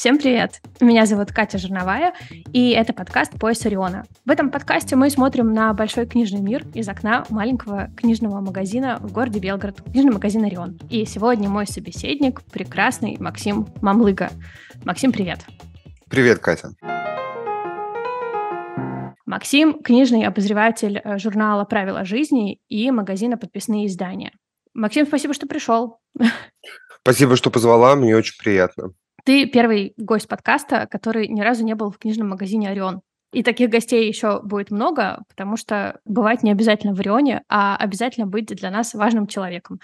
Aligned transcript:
Всем 0.00 0.16
привет! 0.16 0.62
Меня 0.80 1.04
зовут 1.04 1.30
Катя 1.30 1.58
Жерновая, 1.58 2.14
и 2.54 2.70
это 2.70 2.94
подкаст 2.94 3.38
«Пояс 3.38 3.66
Ориона». 3.66 4.06
В 4.24 4.30
этом 4.30 4.50
подкасте 4.50 4.96
мы 4.96 5.10
смотрим 5.10 5.52
на 5.52 5.74
большой 5.74 6.06
книжный 6.06 6.40
мир 6.40 6.64
из 6.72 6.88
окна 6.88 7.26
маленького 7.28 7.90
книжного 7.98 8.40
магазина 8.40 8.96
в 9.02 9.12
городе 9.12 9.40
Белгород, 9.40 9.82
книжный 9.82 10.12
магазин 10.12 10.42
«Орион». 10.42 10.78
И 10.88 11.04
сегодня 11.04 11.50
мой 11.50 11.66
собеседник— 11.66 12.40
прекрасный 12.50 13.18
Максим 13.20 13.66
Мамлыга. 13.82 14.30
Максим, 14.86 15.12
привет! 15.12 15.40
Привет, 16.08 16.38
Катя! 16.38 16.70
Максим— 19.26 19.82
книжный 19.84 20.24
обозреватель 20.24 21.02
э, 21.04 21.18
журнала 21.18 21.66
«Правила 21.66 22.06
жизни» 22.06 22.58
и 22.70 22.90
магазина 22.90 23.36
«Подписные 23.36 23.86
издания». 23.86 24.32
Максим, 24.72 25.06
спасибо, 25.06 25.34
что 25.34 25.46
пришел. 25.46 25.98
Спасибо, 27.02 27.36
что 27.36 27.50
позвала, 27.50 27.96
мне 27.96 28.16
очень 28.16 28.38
приятно. 28.42 28.94
Ты 29.24 29.46
первый 29.46 29.94
гость 29.96 30.28
подкаста, 30.28 30.86
который 30.90 31.28
ни 31.28 31.40
разу 31.40 31.64
не 31.64 31.74
был 31.74 31.90
в 31.90 31.98
книжном 31.98 32.30
магазине 32.30 32.70
«Орион». 32.70 33.02
И 33.32 33.44
таких 33.44 33.70
гостей 33.70 34.08
еще 34.08 34.40
будет 34.42 34.70
много, 34.72 35.22
потому 35.28 35.56
что 35.56 36.00
бывать 36.04 36.42
не 36.42 36.50
обязательно 36.50 36.94
в 36.94 37.00
Орионе, 37.00 37.42
а 37.48 37.76
обязательно 37.76 38.26
быть 38.26 38.46
для 38.46 38.70
нас 38.70 38.92
важным 38.92 39.28
человеком. 39.28 39.78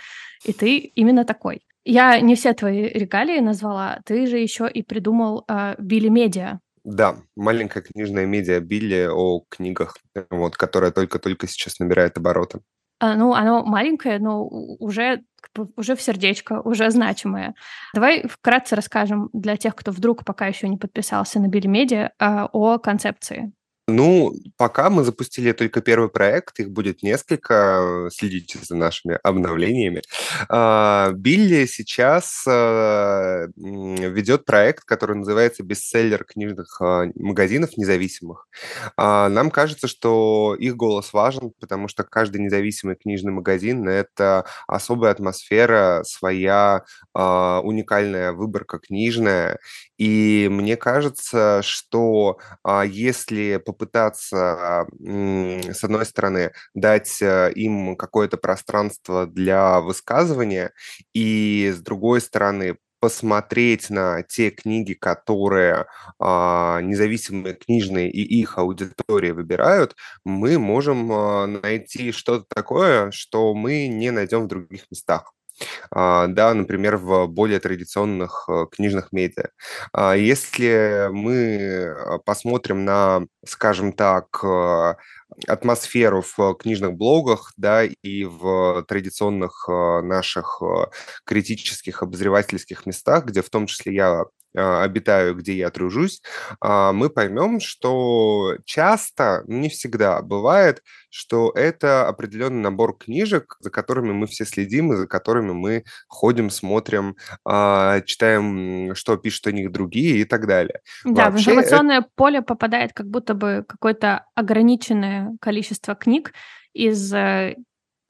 И 0.44 0.52
ты 0.52 0.78
именно 0.78 1.24
такой. 1.24 1.60
Я 1.84 2.20
не 2.20 2.34
все 2.34 2.52
твои 2.54 2.88
регалии 2.88 3.38
назвала, 3.38 4.00
ты 4.04 4.26
же 4.26 4.38
еще 4.38 4.68
и 4.68 4.82
придумал 4.82 5.44
э, 5.48 5.76
Билли 5.78 6.08
Медиа. 6.08 6.58
Да, 6.82 7.16
маленькая 7.36 7.82
книжная 7.82 8.26
медиа 8.26 8.60
Билли 8.60 9.08
о 9.10 9.42
книгах, 9.48 9.96
вот, 10.30 10.56
которая 10.56 10.90
только-только 10.90 11.46
сейчас 11.46 11.78
набирает 11.78 12.16
обороты. 12.16 12.60
А, 12.98 13.14
ну, 13.14 13.34
оно 13.34 13.64
маленькое, 13.64 14.18
но 14.18 14.46
уже, 14.46 15.22
уже 15.76 15.96
в 15.96 16.02
сердечко, 16.02 16.60
уже 16.62 16.90
значимое. 16.90 17.54
Давай 17.94 18.26
вкратце 18.26 18.74
расскажем 18.74 19.28
для 19.32 19.56
тех, 19.56 19.74
кто 19.74 19.90
вдруг 19.90 20.24
пока 20.24 20.46
еще 20.46 20.68
не 20.68 20.78
подписался 20.78 21.38
на 21.38 21.48
Билли 21.48 21.66
Медиа, 21.66 22.10
о 22.18 22.78
концепции. 22.78 23.52
Ну, 23.88 24.34
пока 24.56 24.90
мы 24.90 25.04
запустили 25.04 25.52
только 25.52 25.80
первый 25.80 26.08
проект, 26.08 26.58
их 26.58 26.70
будет 26.72 27.04
несколько, 27.04 28.08
следите 28.12 28.58
за 28.60 28.74
нашими 28.74 29.16
обновлениями. 29.22 30.02
А, 30.48 31.12
Билли 31.12 31.66
сейчас 31.66 32.44
а, 32.48 33.46
ведет 33.56 34.44
проект, 34.44 34.82
который 34.84 35.14
называется 35.14 35.62
«Бестселлер 35.62 36.24
книжных 36.24 36.80
а, 36.80 37.04
магазинов 37.14 37.76
независимых». 37.76 38.48
Нам 38.96 39.50
кажется, 39.52 39.86
что 39.86 40.56
их 40.58 40.74
голос 40.76 41.12
важен, 41.12 41.52
потому 41.60 41.86
что 41.86 42.02
каждый 42.02 42.40
независимый 42.40 42.96
книжный 42.96 43.32
магазин– 43.32 43.88
это 43.88 44.46
особая 44.66 45.12
атмосфера, 45.12 46.02
своя 46.04 46.82
уникальная 47.14 48.32
выборка 48.32 48.78
книжная. 48.78 49.58
И 49.96 50.48
мне 50.50 50.76
кажется, 50.76 51.60
что 51.62 52.38
если 52.86 53.62
попытаться, 53.76 54.86
с 54.98 55.84
одной 55.84 56.06
стороны, 56.06 56.52
дать 56.74 57.20
э, 57.20 57.52
им 57.54 57.96
какое-то 57.96 58.36
пространство 58.36 59.26
для 59.26 59.80
высказывания, 59.80 60.72
и 61.14 61.72
с 61.74 61.80
другой 61.80 62.20
стороны, 62.20 62.78
посмотреть 62.98 63.90
на 63.90 64.22
те 64.22 64.50
книги, 64.50 64.94
которые 64.94 65.86
а, 66.18 66.80
независимые 66.80 67.54
книжные 67.54 68.10
и 68.10 68.22
их 68.22 68.58
аудитория 68.58 69.34
выбирают, 69.34 69.94
мы 70.24 70.58
можем 70.58 71.12
а, 71.12 71.46
найти 71.46 72.10
что-то 72.10 72.46
такое, 72.48 73.10
что 73.10 73.54
мы 73.54 73.86
не 73.88 74.10
найдем 74.10 74.44
в 74.44 74.48
других 74.48 74.90
местах. 74.90 75.34
А, 75.90 76.26
да, 76.28 76.54
например, 76.54 76.96
в 76.96 77.26
более 77.26 77.60
традиционных 77.60 78.46
э, 78.48 78.66
книжных 78.70 79.12
медиа. 79.12 79.50
А, 79.92 80.14
если 80.14 81.08
мы 81.12 81.86
а, 81.88 82.18
посмотрим 82.18 82.84
на, 82.84 83.26
скажем 83.44 83.92
так, 83.92 84.26
э, 84.44 84.94
атмосферу 85.46 86.22
в 86.22 86.54
книжных 86.54 86.94
блогах, 86.94 87.52
да, 87.56 87.84
и 87.84 88.24
в 88.24 88.84
традиционных 88.88 89.66
э, 89.68 90.00
наших 90.02 90.62
критических 91.24 92.02
обозревательских 92.02 92.86
местах, 92.86 93.26
где 93.26 93.42
в 93.42 93.50
том 93.50 93.66
числе 93.66 93.94
я 93.94 94.24
а, 94.56 94.82
обитаю, 94.82 95.34
где 95.34 95.54
я 95.54 95.70
тружусь, 95.70 96.22
а, 96.60 96.92
мы 96.92 97.10
поймем, 97.10 97.60
что 97.60 98.56
часто, 98.64 99.42
не 99.46 99.68
всегда, 99.68 100.22
бывает, 100.22 100.82
что 101.10 101.52
это 101.54 102.08
определенный 102.08 102.62
набор 102.62 102.96
книжек, 102.96 103.56
за 103.60 103.70
которыми 103.70 104.12
мы 104.12 104.26
все 104.26 104.46
следим 104.46 104.92
и 104.92 104.96
за 104.96 105.06
которыми 105.06 105.52
мы 105.52 105.84
ходим, 106.08 106.48
смотрим, 106.48 107.16
а, 107.44 108.00
читаем, 108.02 108.94
что 108.94 109.16
пишут 109.16 109.48
о 109.48 109.52
них 109.52 109.72
другие 109.72 110.18
и 110.18 110.24
так 110.24 110.46
далее. 110.46 110.80
Да, 111.04 111.30
Вообще, 111.30 111.50
в 111.50 111.52
информационное 111.54 111.98
это... 111.98 112.08
поле 112.14 112.40
попадает 112.40 112.92
как 112.94 113.08
будто 113.08 113.34
бы 113.34 113.64
какое-то 113.68 114.24
ограниченное 114.34 115.15
количество 115.40 115.94
книг 115.94 116.32
из 116.72 117.12
э, 117.12 117.56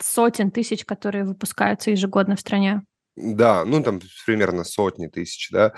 сотен 0.03 0.51
тысяч, 0.51 0.85
которые 0.85 1.25
выпускаются 1.25 1.91
ежегодно 1.91 2.37
в 2.37 2.41
стране. 2.41 2.83
Да, 3.17 3.65
ну 3.65 3.83
там 3.83 4.01
примерно 4.27 4.65
сотни 4.65 5.07
тысяч, 5.07 5.49
да. 5.51 5.73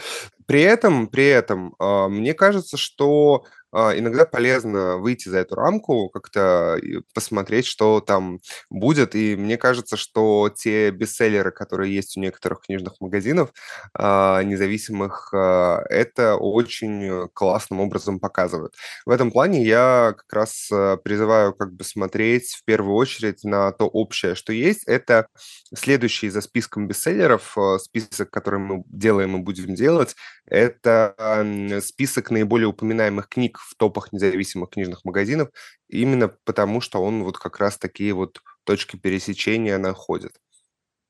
При 0.49 0.63
этом, 0.63 1.09
при 1.09 1.27
этом, 1.27 1.75
э, 1.79 2.09
мне 2.09 2.33
кажется, 2.33 2.79
что 2.79 3.45
а, 3.71 3.97
иногда 3.97 4.25
полезно 4.25 4.97
выйти 4.97 5.29
за 5.29 5.39
эту 5.39 5.55
рамку, 5.55 6.09
как-то 6.09 6.81
посмотреть, 7.15 7.67
что 7.67 8.01
там 8.01 8.41
будет. 8.71 9.15
И 9.15 9.37
мне 9.37 9.59
кажется, 9.59 9.97
что 9.97 10.51
те 10.55 10.91
бестселлеры, 10.91 11.51
которые 11.51 11.95
есть 11.95 12.17
у 12.17 12.21
некоторых 12.21 12.63
книжных 12.63 12.95
магазинов 13.01 13.53
а, 13.95 14.43
независимых, 14.43 15.33
а, 15.35 15.83
это 15.91 16.37
очень 16.37 17.29
классным 17.35 17.81
образом 17.81 18.21
показывают. 18.21 18.75
В 19.05 19.11
этом 19.11 19.31
плане 19.31 19.63
я 19.65 20.15
как 20.17 20.33
раз 20.33 20.71
призываю 21.05 21.53
как 21.55 21.73
бы 21.75 21.85
смотреть 21.85 22.55
в 22.55 22.65
первую 22.65 22.95
очередь 22.97 23.45
на 23.45 23.73
то 23.73 23.87
общее, 23.87 24.35
что 24.35 24.53
есть. 24.53 24.85
Это 24.87 25.29
следующий 25.75 26.31
за 26.31 26.41
списком 26.41 26.89
бестселлеров, 26.89 27.57
список, 27.81 28.31
который 28.31 28.61
мы 28.61 28.83
делаем 28.87 29.37
и 29.37 29.41
будем 29.41 29.75
делать, 29.75 30.17
это 30.51 31.81
список 31.83 32.31
наиболее 32.31 32.69
упоминаемых 32.69 33.29
книг 33.29 33.59
в 33.59 33.75
топах 33.77 34.13
независимых 34.13 34.71
книжных 34.71 35.05
магазинов, 35.05 35.51
именно 35.89 36.29
потому 36.45 36.81
что 36.81 37.03
он 37.03 37.25
вот 37.25 37.39
как 37.39 37.59
раз 37.59 37.79
такие 37.79 38.13
вот 38.13 38.41
точки 38.65 38.97
пересечения 38.97 39.79
находит. 39.79 40.33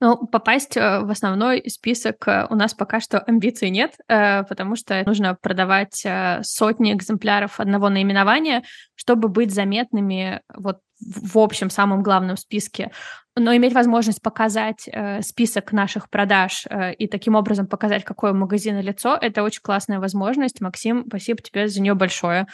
Ну, 0.01 0.17
попасть 0.17 0.77
э, 0.77 1.01
в 1.01 1.11
основной 1.11 1.69
список 1.69 2.29
э, 2.29 2.47
у 2.51 2.55
нас 2.55 2.73
пока 2.73 3.01
что 3.01 3.19
амбиций 3.19 3.71
нет, 3.71 3.97
э, 4.07 4.45
потому 4.45 4.77
что 4.77 5.03
нужно 5.05 5.35
продавать 5.35 6.07
сотни 6.43 6.93
экземпляров 6.93 7.59
одного 7.59 7.89
наименования, 7.89 8.63
чтобы 8.95 9.29
быть 9.29 9.53
заметными 9.53 10.41
вот 10.55 10.79
в 11.01 11.39
общем 11.39 11.71
самом 11.71 12.03
главном 12.03 12.37
списке. 12.37 12.91
Но 13.37 13.55
иметь 13.55 13.73
возможность 13.73 14.21
показать 14.21 14.89
список 15.21 15.73
наших 15.73 16.11
продаж 16.11 16.67
и 16.99 17.07
таким 17.07 17.37
образом 17.37 17.69
показать, 17.69 18.05
какое 18.05 18.33
у 18.33 18.37
магазина 18.37 18.81
лицо, 18.81 19.17
это 19.21 19.45
очень 19.45 19.63
классная 19.63 20.01
возможность. 20.01 20.61
Максим, 20.61 21.05
спасибо 21.07 21.41
тебе 21.41 21.69
за 21.69 21.81
нее 21.81 21.95
большое. 21.95 22.49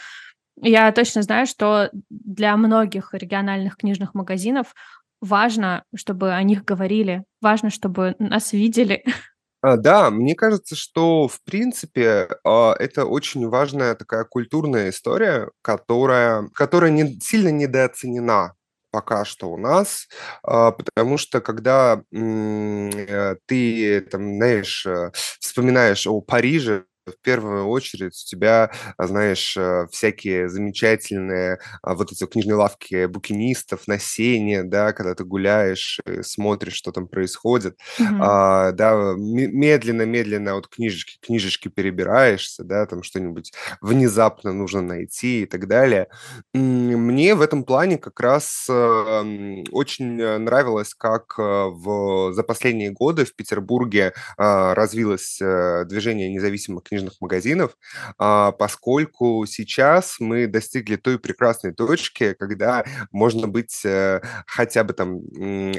Я 0.61 0.91
точно 0.91 1.21
знаю, 1.21 1.47
что 1.47 1.89
для 2.09 2.55
многих 2.55 3.13
региональных 3.13 3.77
книжных 3.77 4.13
магазинов 4.13 4.73
важно, 5.21 5.83
чтобы 5.95 6.33
о 6.33 6.43
них 6.43 6.63
говорили, 6.63 7.23
важно, 7.41 7.69
чтобы 7.69 8.15
нас 8.19 8.53
видели. 8.53 9.03
А, 9.65 9.77
да, 9.77 10.11
мне 10.11 10.35
кажется, 10.35 10.75
что 10.75 11.27
в 11.27 11.41
принципе 11.43 12.27
а, 12.43 12.75
это 12.77 13.05
очень 13.05 13.47
важная 13.49 13.95
такая 13.95 14.23
культурная 14.23 14.91
история, 14.91 15.49
которая, 15.63 16.47
которая 16.53 16.91
не, 16.91 17.19
сильно 17.19 17.49
недооценена 17.49 18.53
пока 18.91 19.25
что 19.25 19.49
у 19.51 19.57
нас, 19.57 20.07
а, 20.43 20.69
потому 20.71 21.17
что 21.17 21.41
когда 21.41 22.03
э, 22.13 23.35
ты, 23.47 24.01
там, 24.01 24.35
знаешь, 24.37 24.85
э, 24.85 25.11
вспоминаешь 25.39 26.05
о 26.05 26.21
Париже, 26.21 26.85
в 27.05 27.21
первую 27.21 27.67
очередь 27.67 28.13
у 28.13 28.29
тебя, 28.29 28.71
а, 28.97 29.07
знаешь, 29.07 29.55
э, 29.57 29.87
всякие 29.91 30.49
замечательные 30.49 31.59
а, 31.81 31.93
вот 31.93 32.11
эти 32.11 32.25
книжные 32.25 32.55
лавки 32.55 33.05
букинистов 33.05 33.87
на 33.87 33.99
сене, 33.99 34.63
да, 34.63 34.91
когда 34.93 35.13
ты 35.13 35.23
гуляешь, 35.23 35.99
смотришь, 36.21 36.73
что 36.73 36.91
там 36.91 37.07
происходит, 37.07 37.77
mm-hmm. 37.99 38.17
а, 38.21 38.71
да, 38.71 39.13
медленно-медленно 39.17 40.55
вот 40.55 40.67
книжечки, 40.67 41.19
книжечки 41.23 41.67
перебираешься, 41.67 42.63
да, 42.63 42.85
там 42.85 43.03
что-нибудь 43.03 43.53
внезапно 43.81 44.51
нужно 44.51 44.81
найти 44.81 45.43
и 45.43 45.45
так 45.45 45.67
далее. 45.67 46.07
Мне 46.53 47.35
в 47.35 47.41
этом 47.41 47.63
плане 47.63 47.97
как 47.97 48.19
раз 48.19 48.65
э, 48.69 49.63
очень 49.71 50.19
э, 50.19 50.37
нравилось, 50.39 50.93
как 50.95 51.37
в, 51.37 52.33
за 52.33 52.43
последние 52.43 52.91
годы 52.91 53.25
в 53.25 53.35
Петербурге 53.35 54.13
развилось 54.37 55.37
движение 55.39 56.29
независимых 56.29 56.83
книжных 56.83 56.94
книжных 56.95 57.19
магазинов, 57.19 57.75
а, 58.17 58.51
поскольку 58.53 59.45
сейчас 59.47 60.15
мы 60.19 60.47
достигли 60.47 60.95
той 60.95 61.19
прекрасной 61.19 61.73
точки, 61.73 62.33
когда 62.39 62.85
можно 63.11 63.47
быть 63.47 63.81
э, 63.83 64.21
хотя 64.47 64.83
бы 64.83 64.93
там 64.93 65.19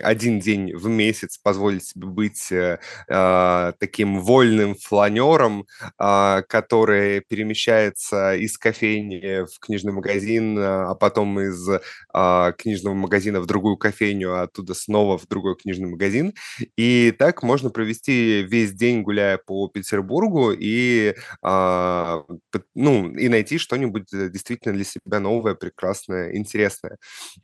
один 0.02 0.40
день 0.40 0.76
в 0.76 0.88
месяц, 0.88 1.38
позволить 1.38 1.86
себе 1.86 2.06
быть 2.06 2.52
э, 2.52 2.78
а, 3.08 3.72
таким 3.78 4.20
вольным 4.20 4.74
фланером, 4.74 5.66
а, 5.98 6.42
который 6.42 7.20
перемещается 7.20 8.34
из 8.34 8.58
кофейни 8.58 9.46
в 9.46 9.58
книжный 9.58 9.92
магазин, 9.92 10.58
а 10.58 10.94
потом 10.94 11.40
из 11.40 11.66
книжного 12.58 12.94
магазина 12.94 13.40
в 13.40 13.46
другую 13.46 13.76
кофейню, 13.76 14.34
а 14.34 14.42
оттуда 14.42 14.74
снова 14.74 15.18
в 15.18 15.26
другой 15.28 15.56
книжный 15.56 15.88
магазин. 15.88 16.34
И 16.76 17.14
так 17.18 17.42
можно 17.42 17.70
провести 17.70 18.42
весь 18.42 18.72
день, 18.72 19.02
гуляя 19.02 19.38
по 19.38 19.68
Петербургу, 19.68 20.52
и, 20.52 21.05
ну, 22.74 23.10
и 23.10 23.28
найти 23.28 23.58
что-нибудь 23.58 24.12
э, 24.12 24.28
действительно 24.28 24.74
для 24.74 24.84
себя 24.84 25.20
новое, 25.20 25.54
прекрасное, 25.54 26.36
интересное. 26.36 26.98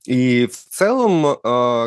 И 0.07 0.47
в 0.47 0.57
целом, 0.57 1.39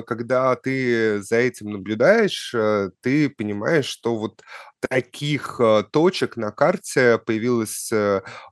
когда 0.06 0.56
ты 0.56 1.22
за 1.22 1.38
этим 1.38 1.72
наблюдаешь, 1.72 2.54
э, 2.54 2.90
ты 3.02 3.30
понимаешь, 3.30 3.86
что 3.86 4.16
вот 4.16 4.42
таких 4.80 5.60
э, 5.60 5.84
точек 5.92 6.38
на 6.38 6.52
карте 6.52 7.18
появилось 7.18 7.92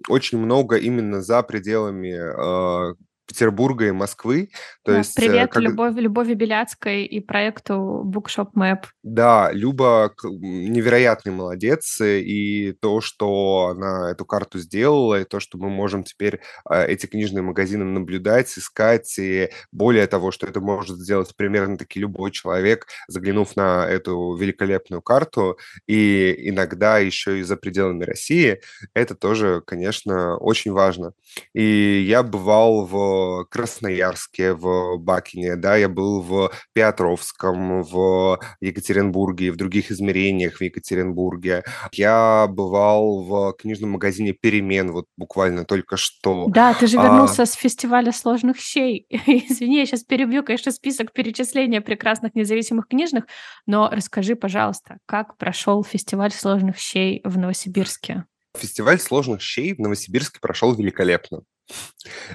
очень 0.08 0.38
много 0.40 0.78
именно 0.78 1.22
за 1.22 1.44
пределами 1.44 2.96
Петербурга 3.34 3.88
и 3.88 3.92
Москвы. 3.92 4.52
То 4.84 4.92
да, 4.92 4.98
есть, 5.00 5.16
привет 5.16 5.52
как... 5.52 5.64
Любовь, 5.64 5.96
Любови 5.96 6.36
Беляцкой 6.36 7.04
и 7.06 7.20
проекту 7.20 8.04
Bookshop 8.06 8.50
Map. 8.56 8.84
Да, 9.02 9.52
Люба 9.52 10.14
невероятный 10.24 11.32
молодец, 11.32 12.00
и 12.00 12.74
то, 12.80 13.02
что 13.02 13.74
она 13.76 14.12
эту 14.12 14.24
карту 14.26 14.60
сделала, 14.60 15.20
и 15.20 15.24
то, 15.24 15.40
что 15.40 15.58
мы 15.58 15.70
можем 15.70 16.04
теперь 16.04 16.42
эти 16.70 17.08
книжные 17.08 17.42
магазины 17.42 17.84
наблюдать, 17.84 18.56
искать, 18.56 19.18
и 19.18 19.50
более 19.72 20.06
того, 20.06 20.30
что 20.32 20.46
это 20.46 20.62
может 20.62 20.98
сделать 20.98 21.36
примерно 21.36 21.78
таки 21.78 22.00
любой 22.00 22.30
человек, 22.30 22.86
заглянув 23.08 23.56
на 23.56 23.88
эту 23.88 24.36
великолепную 24.36 25.02
карту, 25.02 25.58
и 25.88 26.50
иногда 26.50 27.00
еще 27.00 27.40
и 27.40 27.44
за 27.44 27.58
пределами 27.58 28.04
России, 28.04 28.62
это 28.94 29.16
тоже, 29.16 29.64
конечно, 29.66 30.38
очень 30.38 30.72
важно. 30.72 31.14
И 31.54 32.06
я 32.08 32.22
бывал 32.22 32.86
в 32.86 33.23
Красноярске, 33.50 34.54
в 34.54 34.98
Бакине, 34.98 35.56
да, 35.56 35.76
я 35.76 35.90
был 35.90 36.22
в 36.22 36.52
Петровском, 36.74 37.84
в 37.84 38.40
Екатеринбурге, 38.62 39.52
в 39.52 39.56
других 39.56 39.92
измерениях 39.92 40.58
в 40.58 40.62
Екатеринбурге. 40.62 41.64
Я 41.92 42.48
бывал 42.50 43.24
в 43.24 43.54
книжном 43.54 43.92
магазине 43.92 44.34
«Перемен» 44.34 44.92
вот 44.92 45.06
буквально 45.18 45.66
только 45.66 45.98
что. 45.98 46.46
Да, 46.48 46.74
ты 46.74 46.88
же 46.88 47.00
а 47.00 47.04
вернулся 47.04 47.44
а... 47.44 47.46
с 47.46 47.54
фестиваля 47.54 48.12
сложных 48.12 48.58
щей. 48.60 49.08
Извини, 49.10 49.80
я 49.80 49.86
сейчас 49.86 50.04
перебью, 50.04 50.44
конечно, 50.44 50.72
список 50.72 51.14
перечисления 51.14 51.82
прекрасных 51.82 52.36
независимых 52.36 52.88
книжных, 52.88 53.26
но 53.66 53.90
расскажи, 53.92 54.36
пожалуйста, 54.36 54.98
как 55.06 55.38
прошел 55.38 55.84
фестиваль 55.84 56.32
сложных 56.32 56.78
щей 56.78 57.22
в 57.24 57.38
Новосибирске? 57.38 58.26
Фестиваль 58.58 59.00
сложных 59.00 59.42
щей 59.42 59.74
в 59.74 59.80
Новосибирске 59.80 60.40
прошел 60.40 60.74
великолепно. 60.76 61.42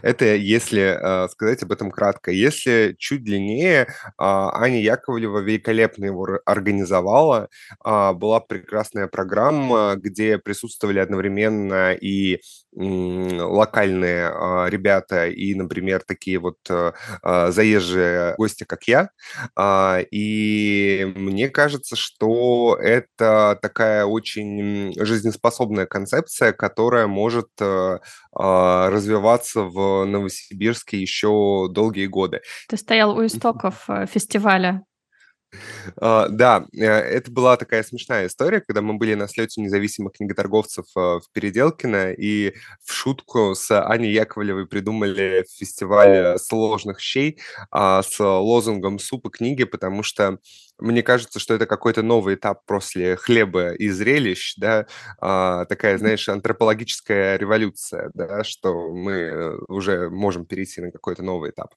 Это 0.02 0.24
если 0.34 0.80
э, 1.24 1.28
сказать 1.28 1.62
об 1.62 1.72
этом 1.72 1.90
кратко. 1.90 2.30
Если 2.30 2.94
чуть 2.98 3.24
длиннее, 3.24 3.82
э, 3.82 3.86
Аня 4.18 4.80
Яковлева 4.80 5.40
великолепно 5.40 6.06
его 6.06 6.40
организовала. 6.44 7.48
Э, 7.84 8.12
была 8.12 8.40
прекрасная 8.40 9.06
программа, 9.08 9.96
где 9.96 10.38
присутствовали 10.38 10.98
одновременно 10.98 11.92
и 11.92 12.40
локальные 12.78 14.30
э, 14.30 14.70
ребята, 14.70 15.26
и, 15.26 15.54
например, 15.54 16.02
такие 16.06 16.38
вот 16.38 16.56
э, 16.68 16.92
заезжие 17.50 18.34
гости, 18.36 18.64
как 18.64 18.84
я. 18.84 19.10
Э, 19.58 20.02
и 20.10 21.12
мне 21.16 21.48
кажется, 21.48 21.96
что 21.96 22.76
это 22.80 23.58
такая 23.60 24.04
очень 24.04 24.94
жизнеспособная 24.96 25.86
концепция, 25.86 26.52
которая 26.52 27.06
может 27.06 27.48
э, 27.60 27.98
развиваться 28.32 29.18
развиваться 29.18 29.62
в 29.62 30.04
Новосибирске 30.04 31.00
еще 31.00 31.68
долгие 31.70 32.06
годы. 32.06 32.40
Ты 32.68 32.76
стоял 32.76 33.16
у 33.16 33.24
истоков 33.24 33.84
э, 33.88 34.06
фестиваля. 34.06 34.84
Uh, 35.96 36.28
да, 36.28 36.66
э, 36.74 36.84
это 36.84 37.30
была 37.30 37.56
такая 37.56 37.82
смешная 37.82 38.26
история, 38.26 38.60
когда 38.60 38.82
мы 38.82 38.94
были 38.94 39.14
на 39.14 39.28
слете 39.28 39.62
независимых 39.62 40.12
книготорговцев 40.12 40.84
uh, 40.96 41.20
в 41.20 41.32
Переделкино, 41.32 42.12
и 42.12 42.54
в 42.84 42.92
шутку 42.92 43.54
с 43.54 43.70
Аней 43.80 44.12
Яковлевой 44.12 44.66
придумали 44.66 45.46
фестиваль 45.50 46.38
сложных 46.38 47.00
щей 47.00 47.38
uh, 47.74 48.02
с 48.02 48.20
лозунгом 48.20 48.98
«Суп 48.98 49.26
и 49.26 49.30
книги», 49.30 49.64
потому 49.64 50.02
что 50.02 50.38
мне 50.78 51.02
кажется, 51.02 51.40
что 51.40 51.54
это 51.54 51.66
какой-то 51.66 52.02
новый 52.02 52.36
этап 52.36 52.64
после 52.64 53.16
хлеба 53.16 53.72
и 53.72 53.88
зрелищ, 53.88 54.54
да, 54.56 54.86
а, 55.20 55.64
такая, 55.64 55.98
знаешь, 55.98 56.28
антропологическая 56.28 57.36
революция, 57.36 58.10
да, 58.14 58.44
что 58.44 58.92
мы 58.92 59.58
уже 59.66 60.08
можем 60.08 60.46
перейти 60.46 60.80
на 60.80 60.90
какой-то 60.90 61.22
новый 61.22 61.50
этап. 61.50 61.74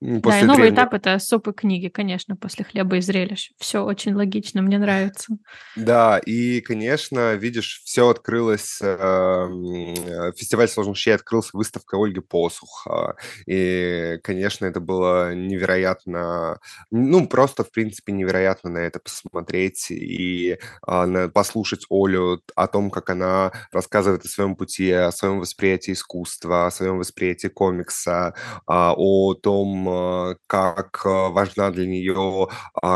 После 0.00 0.20
да, 0.22 0.40
и 0.40 0.44
новый 0.44 0.62
древнего... 0.62 0.74
этап— 0.74 0.94
это 0.94 1.18
суп 1.18 1.48
и 1.48 1.52
книги, 1.52 1.88
конечно, 1.88 2.36
после 2.36 2.64
хлеба 2.64 2.96
и 2.96 3.00
зрелищ. 3.00 3.52
Все 3.58 3.84
очень 3.84 4.14
логично, 4.14 4.62
мне 4.62 4.78
нравится. 4.78 5.36
Да, 5.76 6.18
и, 6.18 6.60
конечно, 6.60 7.34
видишь, 7.34 7.82
все 7.84 8.08
открылось, 8.08 8.78
эм, 8.82 9.64
э, 9.64 10.32
фестиваль 10.36 10.68
сложных 10.68 10.96
вещей 10.96 11.14
открылся 11.14 11.50
выставкой 11.52 12.00
Ольги 12.02 12.20
Посух, 12.20 12.86
а, 12.88 13.14
и, 13.46 14.18
конечно, 14.24 14.66
это 14.66 14.80
было 14.80 15.34
невероятно, 15.34 16.58
ну, 16.90 17.28
просто, 17.28 17.62
в 17.62 17.70
принципе, 17.70 18.12
невероятно 18.12 18.39
невероятно 18.40 18.70
на 18.70 18.78
это 18.78 18.98
посмотреть 19.00 19.90
и 19.90 20.58
а, 20.86 21.28
послушать 21.28 21.84
Олю 21.90 22.40
о 22.54 22.66
том, 22.66 22.90
как 22.90 23.10
она 23.10 23.52
рассказывает 23.72 24.24
о 24.24 24.28
своем 24.28 24.56
пути, 24.56 24.90
о 24.90 25.12
своем 25.12 25.40
восприятии 25.40 25.92
искусства, 25.92 26.66
о 26.66 26.70
своем 26.70 26.98
восприятии 26.98 27.48
комикса, 27.48 28.34
а, 28.66 28.94
о 28.96 29.34
том, 29.34 29.88
а, 29.88 30.36
как 30.46 31.04
важна 31.04 31.70
для 31.70 31.86
нее 31.86 32.48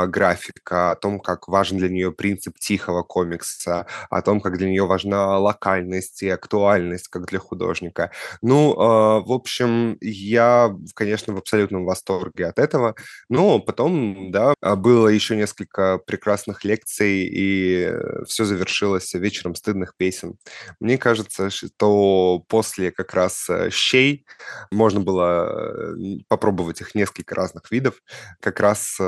графика, 0.08 0.92
о 0.92 0.96
том, 0.96 1.20
как 1.20 1.48
важен 1.48 1.78
для 1.78 1.88
нее 1.88 2.12
принцип 2.12 2.58
тихого 2.58 3.02
комикса, 3.02 3.86
о 4.10 4.22
том, 4.22 4.40
как 4.40 4.56
для 4.58 4.68
нее 4.68 4.86
важна 4.86 5.38
локальность 5.38 6.22
и 6.22 6.28
актуальность, 6.28 7.08
как 7.08 7.26
для 7.26 7.38
художника. 7.38 8.10
Ну, 8.42 8.74
в 8.74 9.32
общем, 9.32 9.96
я, 10.00 10.74
конечно, 10.94 11.34
в 11.34 11.38
абсолютном 11.38 11.84
восторге 11.84 12.46
от 12.46 12.58
этого. 12.58 12.94
Но 13.28 13.58
потом, 13.58 14.30
да, 14.30 14.54
было 14.76 15.08
еще 15.08 15.33
еще 15.34 15.36
несколько 15.36 15.98
прекрасных 15.98 16.64
лекций, 16.64 17.24
и 17.24 17.84
э, 17.84 18.24
все 18.26 18.44
завершилось 18.44 19.14
вечером 19.14 19.54
стыдных 19.54 19.94
песен. 19.96 20.36
Мне 20.80 20.98
кажется, 20.98 21.50
что 21.50 22.44
после 22.48 22.90
как 22.90 23.14
раз 23.14 23.48
э, 23.48 23.70
щей 23.70 24.24
можно 24.70 25.00
было 25.00 25.94
э, 25.96 26.18
попробовать 26.28 26.80
их 26.80 26.94
несколько 26.94 27.34
разных 27.34 27.70
видов. 27.70 27.94
Как 28.40 28.60
раз 28.60 28.98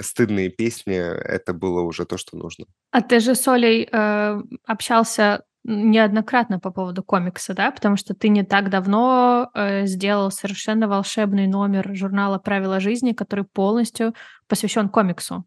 стыдные 0.00 0.50
песни— 0.50 0.96
это 0.96 1.52
было 1.52 1.80
уже 1.80 2.04
то, 2.04 2.16
что 2.16 2.36
нужно. 2.36 2.66
А 2.90 3.00
ты 3.00 3.20
же 3.20 3.34
с 3.34 3.48
Олей 3.48 3.88
э, 3.90 4.42
общался 4.66 5.42
неоднократно 5.64 6.58
по 6.58 6.70
поводу 6.70 7.02
комикса, 7.02 7.54
да, 7.54 7.70
потому 7.70 7.96
что 7.96 8.14
ты 8.14 8.28
не 8.28 8.42
так 8.42 8.68
давно 8.68 9.50
э, 9.54 9.86
сделал 9.86 10.30
совершенно 10.30 10.88
волшебный 10.88 11.46
номер 11.46 11.94
журнала 11.94 12.38
«Правила 12.38 12.80
жизни», 12.80 13.12
который 13.12 13.44
полностью 13.44 14.14
посвящен 14.48 14.88
комиксу. 14.88 15.44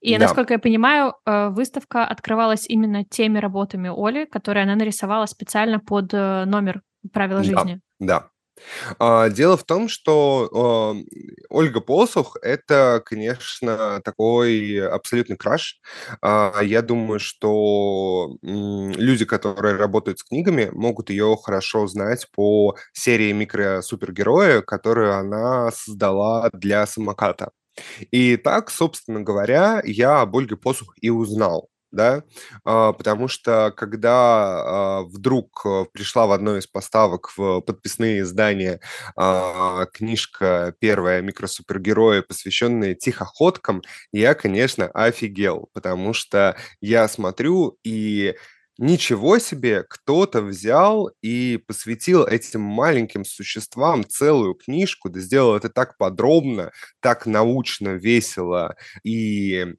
И, 0.00 0.12
да. 0.14 0.24
насколько 0.24 0.54
я 0.54 0.58
понимаю, 0.58 1.14
э, 1.24 1.48
выставка 1.48 2.04
открывалась 2.04 2.66
именно 2.68 3.04
теми 3.04 3.38
работами 3.38 3.90
Оли, 3.94 4.24
которые 4.26 4.64
она 4.64 4.74
нарисовала 4.74 5.26
специально 5.26 5.78
под 5.78 6.12
э, 6.12 6.44
номер 6.44 6.82
«Правила 7.12 7.40
да, 7.40 7.44
жизни». 7.44 7.80
Да, 8.00 8.28
дело 8.98 9.56
в 9.56 9.64
том, 9.64 9.88
что 9.88 10.94
Ольга 11.48 11.80
Посух– 11.80 12.36
это, 12.42 13.02
конечно, 13.04 14.00
такой 14.04 14.80
абсолютный 14.86 15.36
краш. 15.36 15.80
А, 16.20 16.60
я 16.62 16.82
думаю, 16.82 17.20
что 17.20 18.36
люди, 18.42 19.24
которые 19.24 19.76
работают 19.76 20.18
с 20.18 20.24
книгами, 20.24 20.70
могут 20.72 21.10
ее 21.10 21.36
хорошо 21.42 21.86
знать 21.86 22.26
по 22.34 22.76
серии 22.92 23.32
микро-супергероя, 23.32 24.62
которую 24.62 25.14
она 25.16 25.70
создала 25.70 26.50
для 26.52 26.86
самоката. 26.86 27.50
И 28.10 28.36
так, 28.36 28.70
собственно 28.70 29.20
говоря, 29.20 29.82
я 29.84 30.20
об 30.20 30.36
Ольге 30.36 30.56
Посух 30.56 30.94
и 31.00 31.10
узнал 31.10 31.68
да, 31.90 32.22
а, 32.64 32.92
потому 32.92 33.28
что 33.28 33.72
когда 33.76 35.00
а, 35.00 35.02
вдруг 35.02 35.62
э, 35.64 35.84
пришла 35.92 36.26
в 36.26 36.32
одной 36.32 36.60
из 36.60 36.66
поставок 36.66 37.30
в 37.36 37.60
подписные 37.60 38.20
издания 38.20 38.80
а, 39.16 39.86
книжка 39.86 40.74
первая 40.80 41.22
микросупергероя, 41.22 42.22
посвященная 42.22 42.94
тихоходкам, 42.94 43.82
я, 44.12 44.34
конечно, 44.34 44.86
офигел, 44.88 45.68
потому 45.72 46.12
что 46.12 46.56
я 46.80 47.08
смотрю 47.08 47.78
и 47.84 48.34
Ничего 48.80 49.40
себе, 49.40 49.82
кто-то 49.82 50.40
взял 50.40 51.10
и 51.20 51.56
посвятил 51.66 52.24
этим 52.24 52.60
маленьким 52.60 53.24
существам 53.24 54.04
целую 54.08 54.54
книжку, 54.54 55.10
да 55.10 55.18
сделал 55.18 55.56
это 55.56 55.68
так 55.68 55.98
подробно, 55.98 56.70
так 57.00 57.26
научно, 57.26 57.88
весело 57.96 58.76
и 59.02 59.74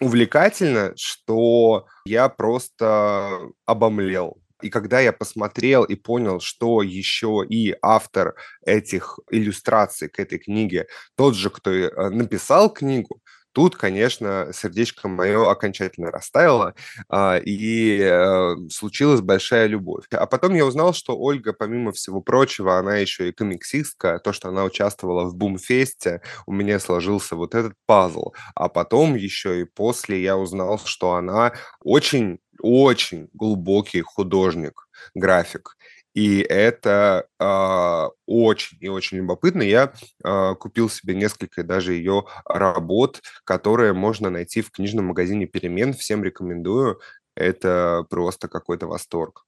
увлекательно, 0.00 0.92
что 0.96 1.86
я 2.04 2.28
просто 2.28 3.38
обомлел. 3.66 4.40
И 4.62 4.68
когда 4.68 5.00
я 5.00 5.12
посмотрел 5.12 5.84
и 5.84 5.94
понял, 5.94 6.40
что 6.40 6.82
еще 6.82 7.44
и 7.48 7.74
автор 7.80 8.34
этих 8.64 9.18
иллюстраций 9.30 10.08
к 10.08 10.18
этой 10.18 10.38
книге, 10.38 10.86
тот 11.16 11.34
же, 11.34 11.50
кто 11.50 11.70
э, 11.70 12.10
написал 12.10 12.72
книгу, 12.72 13.20
Тут, 13.52 13.76
конечно, 13.76 14.48
сердечко 14.52 15.08
мое 15.08 15.50
окончательно 15.50 16.10
растаяло, 16.10 16.74
а, 17.08 17.36
и 17.38 17.98
э, 18.00 18.54
случилась 18.70 19.20
большая 19.22 19.66
любовь. 19.66 20.04
А 20.12 20.26
потом 20.26 20.54
я 20.54 20.64
узнал, 20.64 20.94
что 20.94 21.18
Ольга, 21.18 21.52
помимо 21.52 21.92
всего 21.92 22.20
прочего, 22.20 22.78
она 22.78 22.96
еще 22.96 23.28
и 23.28 23.32
комиксистка. 23.32 24.20
То, 24.20 24.32
что 24.32 24.48
она 24.48 24.64
участвовала 24.64 25.24
в 25.24 25.34
Бумфесте, 25.34 26.22
у 26.46 26.52
меня 26.52 26.78
сложился 26.78 27.34
вот 27.36 27.54
этот 27.54 27.74
пазл. 27.86 28.32
А 28.54 28.68
потом 28.68 29.16
еще 29.16 29.60
и 29.60 29.64
после 29.64 30.22
я 30.22 30.36
узнал, 30.36 30.78
что 30.84 31.14
она 31.14 31.52
очень 31.82 32.38
очень 32.62 33.28
глубокий 33.32 34.02
художник, 34.02 34.86
график. 35.14 35.76
И 36.14 36.40
это 36.40 37.26
э, 37.38 38.08
очень 38.26 38.78
и 38.80 38.88
очень 38.88 39.18
любопытно. 39.18 39.62
Я 39.62 39.92
э, 40.24 40.54
купил 40.56 40.90
себе 40.90 41.14
несколько 41.14 41.62
даже 41.62 41.92
ее 41.92 42.24
работ, 42.44 43.22
которые 43.44 43.92
можно 43.92 44.30
найти 44.30 44.60
в 44.60 44.70
книжном 44.70 45.06
магазине 45.06 45.46
«Перемен». 45.46 45.92
Всем 45.92 46.24
рекомендую. 46.24 47.00
Это 47.36 48.04
просто 48.10 48.48
какой-то 48.48 48.86
восторг. 48.86 49.44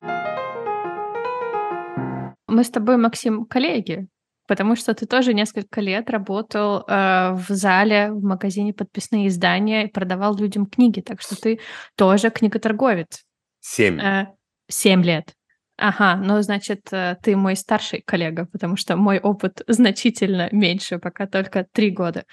Мы 2.46 2.64
с 2.64 2.70
тобой, 2.70 2.96
Максим, 2.96 3.44
коллеги, 3.46 4.06
потому 4.46 4.76
что 4.76 4.94
ты 4.94 5.06
тоже 5.06 5.34
несколько 5.34 5.80
лет 5.80 6.10
работал 6.10 6.84
э, 6.86 7.32
в 7.32 7.46
зале, 7.48 8.12
в 8.12 8.22
магазине 8.22 8.72
подписные 8.72 9.28
издания 9.28 9.86
и 9.86 9.90
продавал 9.90 10.36
людям 10.36 10.66
книги, 10.66 11.00
так 11.00 11.22
что 11.22 11.34
ты 11.34 11.60
тоже 11.96 12.30
книготорговец. 12.30 13.24
Семь. 13.60 14.00
Э, 14.00 14.26
семь 14.68 15.02
лет. 15.02 15.34
Ага, 15.84 16.14
ну, 16.16 16.40
значит, 16.42 16.92
э, 16.92 17.16
ты 17.24 17.34
мой 17.34 17.56
старший 17.56 18.02
коллега, 18.02 18.46
потому 18.52 18.76
что 18.76 18.96
мой 18.96 19.18
опыт 19.18 19.62
значительно 19.66 20.48
меньше, 20.52 20.98
пока 21.00 21.26
только 21.26 21.66
три 21.72 21.90
года. 21.90 22.24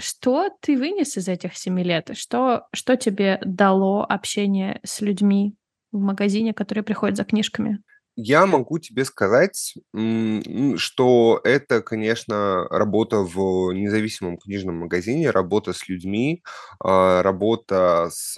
Что 0.00 0.50
ты 0.60 0.76
вынес 0.76 1.16
из 1.16 1.28
этих 1.28 1.56
семи 1.56 1.84
лет? 1.84 2.10
Что, 2.18 2.66
что 2.74 2.96
тебе 2.96 3.38
дало 3.44 4.04
общение 4.04 4.80
с 4.82 5.00
людьми 5.02 5.54
в 5.92 6.00
магазине, 6.00 6.52
которые 6.52 6.82
приходят 6.82 7.16
за 7.16 7.24
книжками? 7.24 7.78
Я 8.18 8.46
могу 8.46 8.78
тебе 8.78 9.04
сказать, 9.04 9.74
что 10.78 11.40
это, 11.44 11.82
конечно, 11.82 12.66
работа 12.70 13.18
в 13.18 13.72
независимом 13.72 14.38
книжном 14.38 14.76
магазине, 14.78 15.30
работа 15.30 15.74
с 15.74 15.86
людьми, 15.86 16.42
а, 16.82 17.22
работа 17.22 18.08
с 18.10 18.34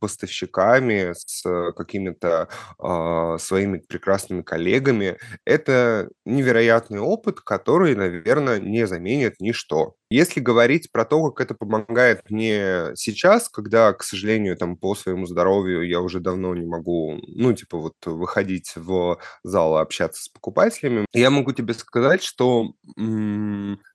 поставщиками, 0.00 1.12
с 1.14 1.42
какими-то 1.74 2.48
а, 2.78 3.36
своими 3.38 3.78
прекрасными 3.78 4.40
коллегами. 4.40 5.18
Это 5.44 6.08
невероятный 6.24 7.00
опыт, 7.00 7.40
который, 7.42 7.94
наверное, 7.94 8.58
не 8.58 8.86
заменит 8.86 9.34
ничто. 9.40 9.94
Если 10.10 10.40
говорить 10.40 10.90
про 10.90 11.04
то, 11.04 11.30
как 11.30 11.44
это 11.44 11.54
помогает 11.54 12.22
мне 12.30 12.92
сейчас, 12.96 13.50
когда, 13.50 13.92
к 13.92 14.02
сожалению, 14.02 14.56
там 14.56 14.76
по 14.78 14.94
своему 14.94 15.26
здоровью 15.26 15.86
я 15.86 16.00
уже 16.00 16.18
давно 16.20 16.54
не 16.54 16.64
могу, 16.66 17.18
ну, 17.26 17.52
типа 17.52 17.76
вот 17.76 17.92
выходить 18.06 18.72
в 18.74 19.17
зал 19.42 19.78
и 19.78 19.82
общаться 19.82 20.24
с 20.24 20.28
покупателями, 20.28 21.06
я 21.12 21.30
могу 21.30 21.52
тебе 21.52 21.74
сказать, 21.74 22.22
что, 22.22 22.72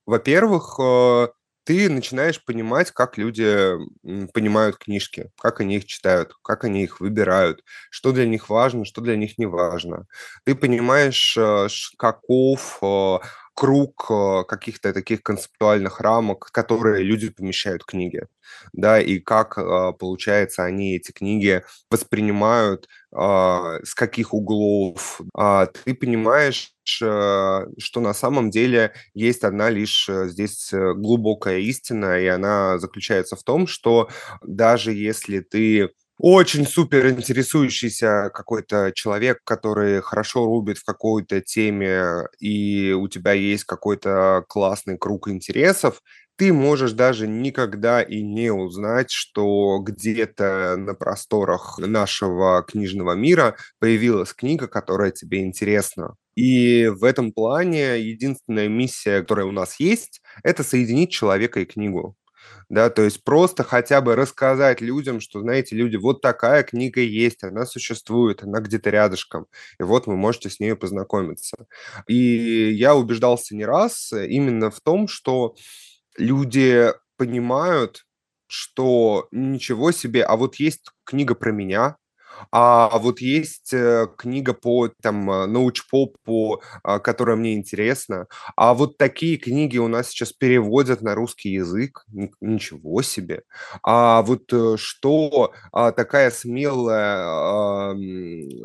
во-первых, 0.06 0.78
э, 0.80 1.28
ты 1.64 1.88
начинаешь 1.88 2.44
понимать, 2.44 2.90
как 2.90 3.16
люди 3.16 3.72
понимают 4.32 4.76
книжки, 4.76 5.30
как 5.40 5.60
они 5.60 5.76
их 5.76 5.86
читают, 5.86 6.34
как 6.42 6.64
они 6.64 6.84
их 6.84 7.00
выбирают, 7.00 7.62
что 7.90 8.12
для 8.12 8.26
них 8.26 8.50
важно, 8.50 8.84
что 8.84 9.00
для 9.00 9.16
них 9.16 9.38
не 9.38 9.46
важно. 9.46 10.06
Ты 10.44 10.54
понимаешь, 10.54 11.36
э, 11.38 11.68
каков 11.98 12.78
э, 12.82 13.18
круг 13.54 14.06
э, 14.10 14.44
каких-то 14.48 14.92
таких 14.92 15.22
концептуальных 15.22 16.00
рамок, 16.00 16.50
которые 16.52 17.02
люди 17.04 17.30
помещают 17.30 17.84
книги, 17.84 18.22
да, 18.72 19.00
и 19.00 19.18
как, 19.20 19.58
а, 19.58 19.92
получается, 19.92 20.64
они 20.64 20.96
эти 20.96 21.12
книги 21.12 21.62
воспринимают, 21.90 22.88
а, 23.12 23.78
с 23.84 23.94
каких 23.94 24.34
углов. 24.34 25.20
А, 25.34 25.66
ты 25.66 25.94
понимаешь, 25.94 26.72
э, 27.00 27.66
что 27.78 28.00
на 28.00 28.12
самом 28.14 28.50
деле 28.50 28.92
есть 29.14 29.44
одна 29.44 29.70
лишь 29.70 30.08
э, 30.08 30.28
здесь 30.28 30.70
глубокая 30.72 31.58
истина, 31.58 32.20
и 32.20 32.26
она 32.26 32.78
заключается 32.78 33.36
в 33.36 33.42
том, 33.44 33.66
что 33.66 34.08
даже 34.42 34.92
если 34.92 35.40
ты 35.40 35.90
очень 36.18 36.66
супер 36.66 37.08
интересующийся 37.08 38.30
какой-то 38.32 38.92
человек, 38.94 39.38
который 39.44 40.00
хорошо 40.00 40.44
рубит 40.46 40.78
в 40.78 40.84
какой-то 40.84 41.40
теме, 41.40 42.28
и 42.38 42.92
у 42.92 43.08
тебя 43.08 43.32
есть 43.32 43.64
какой-то 43.64 44.44
классный 44.48 44.96
круг 44.96 45.28
интересов, 45.28 46.00
ты 46.36 46.52
можешь 46.52 46.92
даже 46.92 47.28
никогда 47.28 48.02
и 48.02 48.22
не 48.22 48.50
узнать, 48.52 49.10
что 49.10 49.78
где-то 49.80 50.76
на 50.76 50.94
просторах 50.94 51.78
нашего 51.78 52.62
книжного 52.62 53.12
мира 53.12 53.56
появилась 53.78 54.32
книга, 54.32 54.66
которая 54.66 55.10
тебе 55.12 55.42
интересна. 55.42 56.16
И 56.34 56.88
в 56.88 57.04
этом 57.04 57.32
плане 57.32 58.00
единственная 58.00 58.68
миссия, 58.68 59.20
которая 59.20 59.46
у 59.46 59.52
нас 59.52 59.78
есть, 59.78 60.20
это 60.42 60.64
соединить 60.64 61.12
человека 61.12 61.60
и 61.60 61.64
книгу 61.64 62.16
да, 62.68 62.90
то 62.90 63.02
есть 63.02 63.24
просто 63.24 63.64
хотя 63.64 64.00
бы 64.00 64.16
рассказать 64.16 64.80
людям, 64.80 65.20
что, 65.20 65.40
знаете, 65.40 65.76
люди, 65.76 65.96
вот 65.96 66.20
такая 66.22 66.62
книга 66.62 67.00
есть, 67.00 67.44
она 67.44 67.66
существует, 67.66 68.42
она 68.42 68.60
где-то 68.60 68.90
рядышком, 68.90 69.46
и 69.78 69.82
вот 69.82 70.06
вы 70.06 70.16
можете 70.16 70.50
с 70.50 70.60
ней 70.60 70.74
познакомиться. 70.76 71.66
И 72.06 72.14
я 72.72 72.94
убеждался 72.94 73.54
не 73.56 73.64
раз 73.64 74.12
именно 74.12 74.70
в 74.70 74.80
том, 74.80 75.08
что 75.08 75.54
люди 76.18 76.92
понимают, 77.16 78.06
что 78.46 79.28
ничего 79.32 79.92
себе, 79.92 80.24
а 80.24 80.36
вот 80.36 80.56
есть 80.56 80.90
книга 81.04 81.34
про 81.34 81.52
меня, 81.52 81.96
а 82.50 82.98
вот 82.98 83.20
есть 83.20 83.72
э, 83.72 84.06
книга 84.16 84.54
по 84.54 84.88
там 84.88 85.30
э, 85.30 85.46
научпопу, 85.46 86.62
а, 86.82 86.98
которая 86.98 87.36
мне 87.36 87.54
интересна. 87.54 88.26
А 88.56 88.74
вот 88.74 88.98
такие 88.98 89.36
книги 89.36 89.78
у 89.78 89.88
нас 89.88 90.08
сейчас 90.08 90.32
переводят 90.32 91.02
на 91.02 91.14
русский 91.14 91.50
язык. 91.50 92.04
Ничего 92.40 93.02
себе. 93.02 93.42
А 93.82 94.22
вот 94.22 94.52
э, 94.52 94.76
что 94.78 95.52
а, 95.72 95.92
такая 95.92 96.30
смелая 96.30 97.94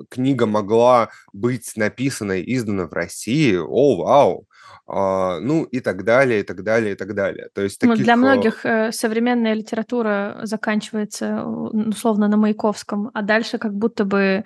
книга 0.10 0.46
могла 0.46 1.10
быть 1.34 1.72
написана 1.76 2.34
и 2.34 2.56
издана 2.56 2.88
в 2.88 2.94
России? 2.94 3.58
О, 3.58 3.98
вау! 4.04 4.48
А, 4.92 5.40
ну 5.40 5.64
и 5.64 5.80
так 5.82 6.04
далее, 6.04 6.40
и 6.40 6.44
так 6.44 6.64
далее, 6.64 6.94
и 6.94 6.96
так 6.96 7.14
далее. 7.14 7.50
То 7.54 7.62
есть 7.62 7.80
таких... 7.80 7.98
ну, 7.98 8.04
для 8.04 8.16
многих 8.16 8.66
э, 8.66 8.92
современная 8.92 9.54
литература 9.54 10.40
заканчивается 10.44 11.46
условно 11.46 12.28
на 12.28 12.38
Маяковском, 12.38 13.12
а 13.14 13.22
дальше 13.22 13.60
как 13.60 13.76
будто 13.76 14.04
бы 14.04 14.46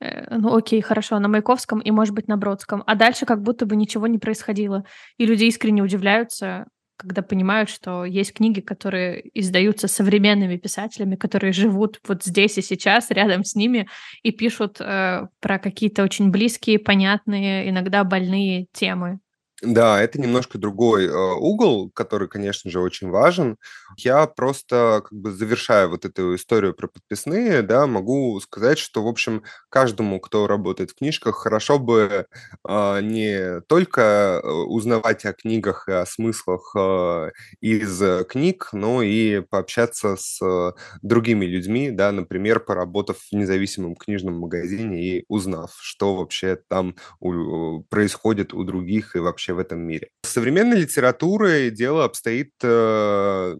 э, 0.00 0.36
ну 0.36 0.56
окей, 0.56 0.80
хорошо, 0.80 1.18
на 1.20 1.28
Маяковском 1.28 1.78
и, 1.78 1.90
может 1.92 2.14
быть, 2.14 2.26
на 2.26 2.36
Бродском, 2.36 2.82
а 2.86 2.94
дальше 2.96 3.24
как 3.24 3.42
будто 3.42 3.66
бы 3.66 3.76
ничего 3.76 4.08
не 4.08 4.18
происходило. 4.18 4.84
И 5.16 5.26
люди 5.26 5.44
искренне 5.44 5.82
удивляются, 5.82 6.66
когда 6.96 7.22
понимают, 7.22 7.70
что 7.70 8.04
есть 8.04 8.32
книги, 8.32 8.60
которые 8.60 9.22
издаются 9.34 9.88
современными 9.88 10.56
писателями, 10.56 11.16
которые 11.16 11.52
живут 11.52 12.00
вот 12.06 12.24
здесь 12.24 12.58
и 12.58 12.62
сейчас, 12.62 13.10
рядом 13.10 13.44
с 13.44 13.54
ними, 13.54 13.88
и 14.22 14.32
пишут 14.32 14.80
э, 14.80 15.26
про 15.40 15.58
какие-то 15.58 16.02
очень 16.02 16.30
близкие, 16.30 16.78
понятные, 16.78 17.68
иногда 17.68 18.04
больные 18.04 18.66
темы. 18.72 19.20
Да, 19.62 20.02
это 20.02 20.20
немножко 20.20 20.58
другой 20.58 21.06
э, 21.06 21.10
угол, 21.12 21.88
который, 21.94 22.28
конечно 22.28 22.70
же, 22.70 22.80
очень 22.80 23.08
важен. 23.10 23.56
Я 23.96 24.26
просто 24.26 25.02
как 25.08 25.12
бы 25.16 25.30
завершая 25.32 25.86
вот 25.86 26.04
эту 26.04 26.34
историю 26.34 26.74
про 26.74 26.88
подписные, 26.88 27.62
да, 27.62 27.86
могу 27.86 28.38
сказать, 28.40 28.78
что, 28.78 29.04
в 29.04 29.06
общем, 29.08 29.42
каждому, 29.70 30.18
кто 30.20 30.48
работает 30.48 30.90
в 30.90 30.96
книжках, 30.96 31.36
хорошо 31.36 31.78
бы 31.78 32.26
э, 32.68 33.00
не 33.02 33.60
только 33.68 34.40
э, 34.42 34.46
узнавать 34.48 35.24
о 35.24 35.32
книгах 35.32 35.88
и 35.88 35.92
о 35.92 36.04
смыслах 36.04 36.74
э, 36.76 37.30
из 37.60 38.02
книг, 38.26 38.68
но 38.72 39.02
и 39.02 39.40
пообщаться 39.40 40.16
с 40.18 40.44
э, 40.44 40.72
другими 41.02 41.46
людьми, 41.46 41.90
да, 41.92 42.10
например, 42.12 42.58
поработав 42.60 43.18
в 43.18 43.32
независимом 43.34 43.94
книжном 43.94 44.34
магазине 44.38 45.00
и 45.18 45.24
узнав, 45.28 45.70
что 45.80 46.16
вообще 46.16 46.58
там 46.68 46.96
у, 47.20 47.82
происходит 47.88 48.52
у 48.52 48.64
других 48.64 49.14
и 49.16 49.20
вообще 49.20 49.43
в 49.52 49.58
этом 49.58 49.80
мире. 49.80 50.08
С 50.22 50.30
современной 50.30 50.78
литературой 50.78 51.70
дело 51.70 52.04
обстоит 52.04 52.52
э, 52.62 53.56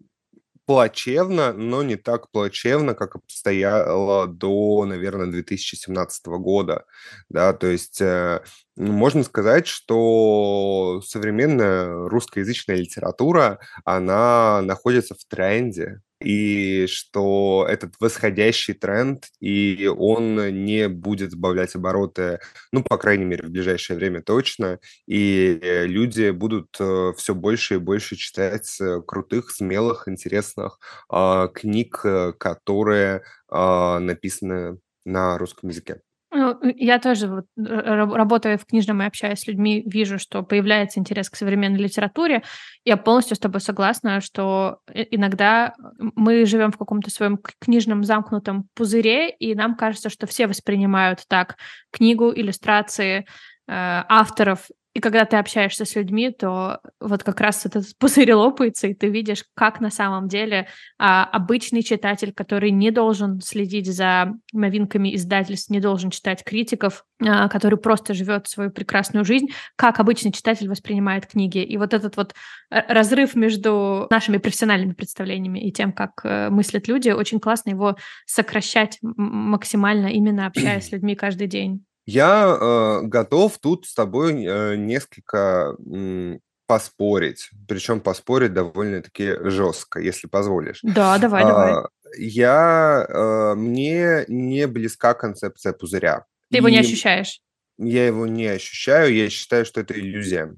плачевно, 0.66 1.52
но 1.52 1.82
не 1.82 1.96
так 1.96 2.30
плачевно, 2.30 2.94
как 2.94 3.16
обстояло 3.16 4.26
до, 4.26 4.84
наверное, 4.86 5.26
2017 5.26 6.26
года. 6.26 6.84
Да, 7.28 7.52
то 7.52 7.66
есть 7.66 8.00
э, 8.00 8.42
можно 8.76 9.22
сказать, 9.22 9.66
что 9.66 11.00
современная 11.04 12.08
русскоязычная 12.08 12.76
литература, 12.76 13.60
она 13.84 14.62
находится 14.62 15.14
в 15.14 15.24
тренде 15.28 16.00
и 16.20 16.86
что 16.88 17.66
этот 17.68 17.94
восходящий 18.00 18.74
тренд, 18.74 19.26
и 19.40 19.90
он 19.96 20.64
не 20.64 20.88
будет 20.88 21.32
сбавлять 21.32 21.74
обороты, 21.74 22.40
ну, 22.72 22.82
по 22.82 22.96
крайней 22.98 23.24
мере, 23.24 23.46
в 23.46 23.50
ближайшее 23.50 23.96
время 23.96 24.22
точно, 24.22 24.78
и 25.06 25.58
люди 25.62 26.30
будут 26.30 26.74
э, 26.80 27.12
все 27.16 27.34
больше 27.34 27.74
и 27.74 27.78
больше 27.78 28.16
читать 28.16 28.76
э, 28.80 29.02
крутых, 29.06 29.50
смелых, 29.50 30.08
интересных 30.08 30.78
э, 31.12 31.48
книг, 31.54 32.00
э, 32.04 32.32
которые 32.38 33.22
э, 33.52 33.98
написаны 33.98 34.78
на 35.04 35.36
русском 35.38 35.68
языке. 35.68 36.00
Ну, 36.36 36.58
я 36.76 36.98
тоже 36.98 37.28
вот, 37.28 37.46
работая 37.56 38.58
в 38.58 38.66
книжном 38.66 39.00
и 39.00 39.06
общаясь 39.06 39.38
с 39.38 39.46
людьми, 39.46 39.84
вижу, 39.86 40.18
что 40.18 40.42
появляется 40.42 40.98
интерес 40.98 41.30
к 41.30 41.36
современной 41.36 41.78
литературе. 41.78 42.42
Я 42.84 42.96
полностью 42.96 43.36
с 43.36 43.38
тобой 43.38 43.60
согласна, 43.60 44.20
что 44.20 44.78
иногда 44.92 45.74
мы 45.98 46.44
живем 46.44 46.72
в 46.72 46.76
каком-то 46.76 47.08
своем 47.10 47.38
книжном 47.60 48.02
замкнутом 48.02 48.68
пузыре, 48.74 49.30
и 49.30 49.54
нам 49.54 49.76
кажется, 49.76 50.10
что 50.10 50.26
все 50.26 50.48
воспринимают 50.48 51.20
так 51.28 51.54
книгу, 51.92 52.32
иллюстрации, 52.34 53.18
э, 53.18 53.24
авторов 53.68 54.66
и 54.94 55.00
когда 55.00 55.24
ты 55.24 55.36
общаешься 55.36 55.84
с 55.84 55.96
людьми, 55.96 56.30
то 56.30 56.80
вот 57.00 57.24
как 57.24 57.40
раз 57.40 57.66
этот 57.66 57.84
пузырь 57.98 58.32
лопается, 58.32 58.86
и 58.86 58.94
ты 58.94 59.08
видишь, 59.08 59.44
как 59.54 59.80
на 59.80 59.90
самом 59.90 60.28
деле 60.28 60.68
а, 60.98 61.24
обычный 61.24 61.82
читатель, 61.82 62.32
который 62.32 62.70
не 62.70 62.92
должен 62.92 63.40
следить 63.40 63.92
за 63.92 64.34
новинками 64.52 65.14
издательств, 65.14 65.68
не 65.70 65.80
должен 65.80 66.10
читать 66.10 66.44
критиков, 66.44 67.04
а, 67.20 67.48
который 67.48 67.76
просто 67.76 68.14
живет 68.14 68.46
свою 68.46 68.70
прекрасную 68.70 69.24
жизнь, 69.24 69.48
как 69.74 69.98
обычный 69.98 70.30
читатель 70.30 70.68
воспринимает 70.68 71.26
книги. 71.26 71.58
И 71.58 71.76
вот 71.76 71.92
этот 71.92 72.16
вот 72.16 72.32
э, 72.70 72.80
разрыв 72.88 73.34
между 73.34 74.06
нашими 74.10 74.36
профессиональными 74.36 74.92
представлениями 74.92 75.58
и 75.58 75.72
тем, 75.72 75.92
как 75.92 76.20
э, 76.22 76.50
мыслят 76.50 76.86
люди, 76.86 77.10
очень 77.10 77.40
классно 77.40 77.70
его 77.70 77.96
сокращать 78.26 78.98
максимально, 79.02 80.06
именно 80.06 80.46
общаясь 80.46 80.86
с 80.86 80.92
людьми 80.92 81.16
каждый 81.16 81.48
день. 81.48 81.84
Я 82.06 82.58
э, 82.60 83.06
готов 83.06 83.58
тут 83.58 83.86
с 83.86 83.94
тобой 83.94 84.44
э, 84.44 84.76
несколько 84.76 85.74
м, 85.78 86.40
поспорить, 86.66 87.50
причем 87.68 88.00
поспорить 88.00 88.52
довольно-таки 88.52 89.36
жестко, 89.48 90.00
если 90.00 90.26
позволишь. 90.26 90.80
Да, 90.82 91.18
давай, 91.18 91.44
давай. 91.44 91.72
А, 91.72 91.88
я, 92.18 93.06
э, 93.08 93.54
мне 93.54 94.24
не 94.28 94.66
близка 94.66 95.14
концепция 95.14 95.72
пузыря. 95.72 96.24
Ты 96.50 96.58
его 96.58 96.68
не 96.68 96.78
ощущаешь? 96.78 97.40
Я 97.78 98.06
его 98.06 98.26
не 98.26 98.46
ощущаю, 98.46 99.14
я 99.14 99.28
считаю, 99.30 99.64
что 99.64 99.80
это 99.80 99.94
иллюзия. 99.98 100.54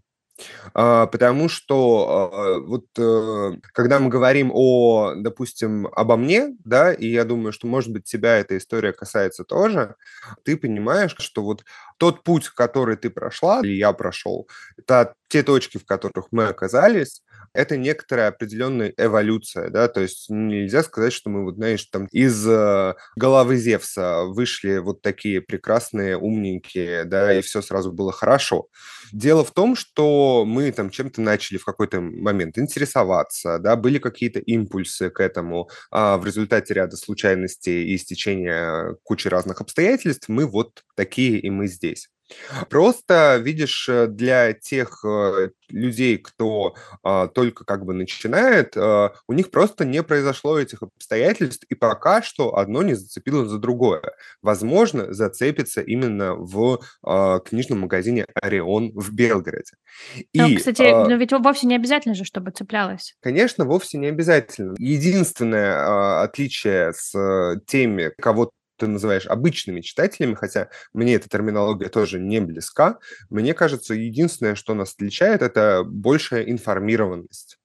А, 0.75 1.07
потому 1.07 1.49
что 1.49 2.31
а, 2.33 2.61
вот 2.61 2.87
э, 2.99 3.52
когда 3.73 3.99
мы 3.99 4.09
говорим 4.09 4.50
о, 4.52 5.14
допустим, 5.16 5.88
обо 5.88 6.16
мне, 6.16 6.55
да, 6.64 6.93
и 6.93 7.07
я 7.09 7.25
думаю, 7.25 7.52
что, 7.52 7.66
может 7.66 7.90
быть, 7.93 8.05
тебя 8.05 8.37
эта 8.37 8.57
история 8.59 8.93
касается 8.93 9.45
тоже, 9.45 9.97
ты 10.45 10.57
понимаешь, 10.57 11.14
что 11.19 11.43
вот 11.43 11.64
тот 11.99 12.23
путь, 12.25 12.49
который 12.50 12.97
ты 12.97 13.11
прошла, 13.11 13.61
или 13.61 13.73
я 13.75 13.93
прошел, 13.93 14.49
это 14.76 15.14
те 15.28 15.43
точки, 15.43 15.78
в 15.78 15.87
которых 15.87 16.26
мы 16.31 16.45
оказались, 16.47 17.23
это 17.57 17.76
некоторая 17.76 18.28
определенная 18.28 18.93
эволюция, 18.97 19.71
да, 19.71 19.88
то 19.88 20.00
есть 20.00 20.26
нельзя 20.28 20.83
сказать, 20.83 21.12
что 21.12 21.31
мы, 21.31 21.45
вот, 21.45 21.57
знаешь, 21.57 21.85
там 21.85 22.07
из 22.12 22.47
э, 22.47 22.95
головы 23.16 23.57
Зевса 23.57 24.25
вышли 24.25 24.78
вот 24.78 25.02
такие 25.02 25.40
прекрасные, 25.40 26.16
умненькие, 26.19 27.05
да, 27.05 27.37
и 27.37 27.40
все 27.40 27.62
сразу 27.62 27.93
было 27.93 28.12
хорошо. 28.12 28.69
Дело 29.12 29.45
в 29.45 29.52
том, 29.52 29.75
что 29.76 30.45
мы 30.47 30.71
там 30.73 30.90
чем-то 30.90 31.21
начали 31.21 31.59
в 31.59 31.64
какой-то 31.64 32.00
момент 32.00 32.59
интересоваться, 32.59 33.59
да, 33.59 33.76
были 33.76 33.99
какие-то 33.99 34.40
импульсы 34.40 35.11
к 35.11 35.21
этому, 35.21 35.71
а 35.90 36.19
в 36.19 36.26
результате 36.26 36.75
ряда 36.75 36.97
случайностей 36.97 37.95
и 37.95 37.99
стечения 37.99 38.97
кучи 39.02 39.28
разных 39.28 39.61
обстоятельств 39.61 40.28
мы 40.28 40.47
вот 40.47 40.83
такие 40.95 41.38
и 41.38 41.50
мы 41.50 41.66
здесь. 41.69 42.09
Просто, 42.68 43.37
видишь, 43.37 43.88
э, 43.88 44.07
для 44.07 44.53
тех 44.53 45.05
э, 45.05 45.50
людей, 45.68 46.18
кто 46.18 46.74
а, 47.03 47.29
только 47.29 47.64
как 47.64 47.85
бы 47.85 47.94
начинает, 47.94 48.77
а, 48.77 49.12
у 49.29 49.33
них 49.33 49.50
просто 49.50 49.85
не 49.85 50.03
произошло 50.03 50.59
этих 50.59 50.83
обстоятельств, 50.83 51.64
и 51.68 51.74
пока 51.74 52.22
что 52.22 52.57
одно 52.57 52.83
не 52.83 52.94
зацепило 52.94 53.46
за 53.46 53.59
другое. 53.59 54.03
Возможно, 54.42 55.12
зацепится 55.12 55.81
именно 55.81 56.35
в 56.35 56.81
а, 57.03 57.40
книжном 57.40 57.81
магазине 57.81 58.27
«Орион» 58.35 58.92
в 58.94 59.12
Белгороде. 59.12 59.74
Ну, 60.35 60.48
и, 60.48 60.57
кстати, 60.57 60.83
а, 60.83 61.07
но 61.09 61.16
ведь 61.16 61.33
вовсе 61.33 61.66
не 61.66 61.77
обязательно 61.77 62.14
же, 62.14 62.24
чтобы 62.24 62.50
цеплялось. 62.50 63.14
Конечно, 63.20 63.64
вовсе 63.64 63.98
не 63.98 64.07
обязательно. 64.07 64.74
Единственное 64.79 65.77
а, 65.79 66.22
отличие 66.22 66.92
с 66.92 67.61
теми, 67.66 68.12
кого 68.20 68.50
ты 68.76 68.86
называешь 68.86 69.26
обычными 69.26 69.80
читателями, 69.80 70.34
хотя 70.34 70.68
мне 70.92 71.14
эта 71.14 71.28
терминология 71.28 71.88
тоже 71.88 72.18
не 72.18 72.40
близка, 72.40 72.98
мне 73.30 73.54
кажется, 73.54 73.94
единственное, 73.94 74.54
что 74.54 74.74
нас 74.74 74.94
отличает, 74.94 75.42
это 75.42 75.82
большая 75.84 76.42
информированность. 76.44 77.58